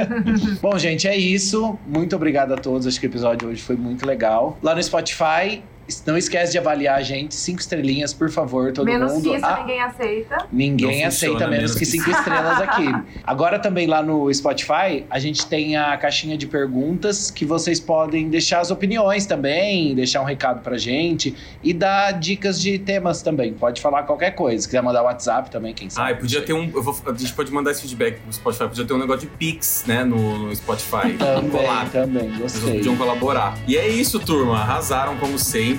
Bom, 0.61 0.77
gente, 0.77 1.07
é 1.07 1.17
isso. 1.17 1.79
Muito 1.87 2.17
obrigado 2.17 2.53
a 2.53 2.57
todos. 2.57 2.85
Acho 2.85 2.99
que 2.99 3.07
o 3.07 3.11
episódio 3.11 3.49
hoje 3.49 3.63
foi 3.63 3.77
muito 3.77 4.05
legal. 4.05 4.59
Lá 4.61 4.75
no 4.75 4.83
Spotify, 4.83 5.63
não 6.07 6.17
esquece 6.17 6.53
de 6.53 6.59
avaliar 6.59 6.99
a 6.99 7.03
gente. 7.03 7.35
Cinco 7.35 7.61
estrelinhas, 7.61 8.13
por 8.15 8.31
favor, 8.31 8.73
todo 8.73 8.87
Menos 8.87 9.13
mundo. 9.13 9.23
que 9.31 9.37
isso, 9.37 9.45
Ah, 9.47 9.59
ninguém 9.61 9.81
aceita. 9.83 10.47
Ninguém 10.53 11.01
Não 11.03 11.09
aceita 11.09 11.33
funciona, 11.35 11.39
menos 11.51 11.57
menos 11.71 11.75
que 11.77 11.85
cinco 11.87 12.11
estrelas 12.11 12.61
aqui. 12.61 12.87
Agora 13.25 13.59
também 13.59 13.87
lá 13.87 14.03
no 14.03 14.33
Spotify, 14.33 15.05
a 15.11 15.19
gente 15.19 15.47
tem 15.47 15.77
a 15.77 15.97
caixinha 15.97 16.37
de 16.37 16.47
perguntas 16.47 17.31
que 17.31 17.45
vocês 17.45 17.79
podem 17.81 18.29
deixar 18.29 18.61
as 18.61 18.71
opiniões 18.71 19.27
também, 19.27 19.95
deixar 19.95 20.21
um 20.21 20.25
recado 20.25 20.61
pra 20.63 20.77
gente 20.79 21.35
e 21.63 21.73
dar 21.73 22.13
dicas 22.13 22.61
de 22.61 22.79
temas 22.79 23.23
também. 23.23 23.53
Pode 23.53 23.81
falar 23.81 24.03
qualquer 24.05 24.31
coisa. 24.33 24.63
Se 24.63 24.69
quiser 24.69 24.83
mandar 24.83 25.03
WhatsApp 25.03 25.51
também, 25.51 25.75
quem 25.75 25.91
sabe. 25.91 26.13
Ah, 26.13 26.17
podia 26.17 26.43
ter 26.43 26.53
um. 26.53 26.71
eu 26.75 26.83
vou- 26.83 26.97
a 27.07 27.13
gente 27.13 27.33
pode 27.33 27.53
mandar 27.53 27.71
esse 27.73 27.83
feedback 27.83 28.21
pro 28.21 28.33
Spotify. 28.33 28.65
Podia 28.69 28.85
ter 28.85 28.95
um 28.95 28.99
negócio 28.99 29.29
de 29.29 29.37
Pix, 29.37 29.85
né, 29.87 30.05
no, 30.05 30.39
no 30.39 30.57
Spotify. 30.57 31.13
Também, 31.19 31.51
Colar. 31.51 31.91
também, 31.91 32.31
Vocês 32.31 32.53
gostei. 32.63 32.75
podiam 32.79 32.97
colaborar. 32.97 33.59
E 33.67 33.77
é 33.77 33.89
isso, 33.89 34.19
turma. 34.21 34.59
Arrasaram 34.61 35.17
como 35.19 35.39
sempre. 35.39 35.74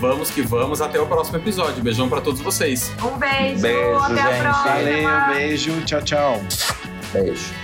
Vamos 0.00 0.30
que 0.30 0.42
vamos. 0.42 0.80
Até 0.80 1.00
o 1.00 1.06
próximo 1.06 1.38
episódio. 1.38 1.82
Beijão 1.82 2.08
pra 2.08 2.20
todos 2.20 2.40
vocês. 2.40 2.92
Um 3.02 3.16
beijo, 3.18 3.60
Beijo, 3.62 3.96
até 3.98 4.20
a 4.20 4.32
gente. 4.32 4.40
próxima. 4.42 4.72
Valeu, 4.72 5.34
beijo, 5.34 5.80
tchau, 5.84 6.02
tchau. 6.02 6.42
Beijo. 7.12 7.63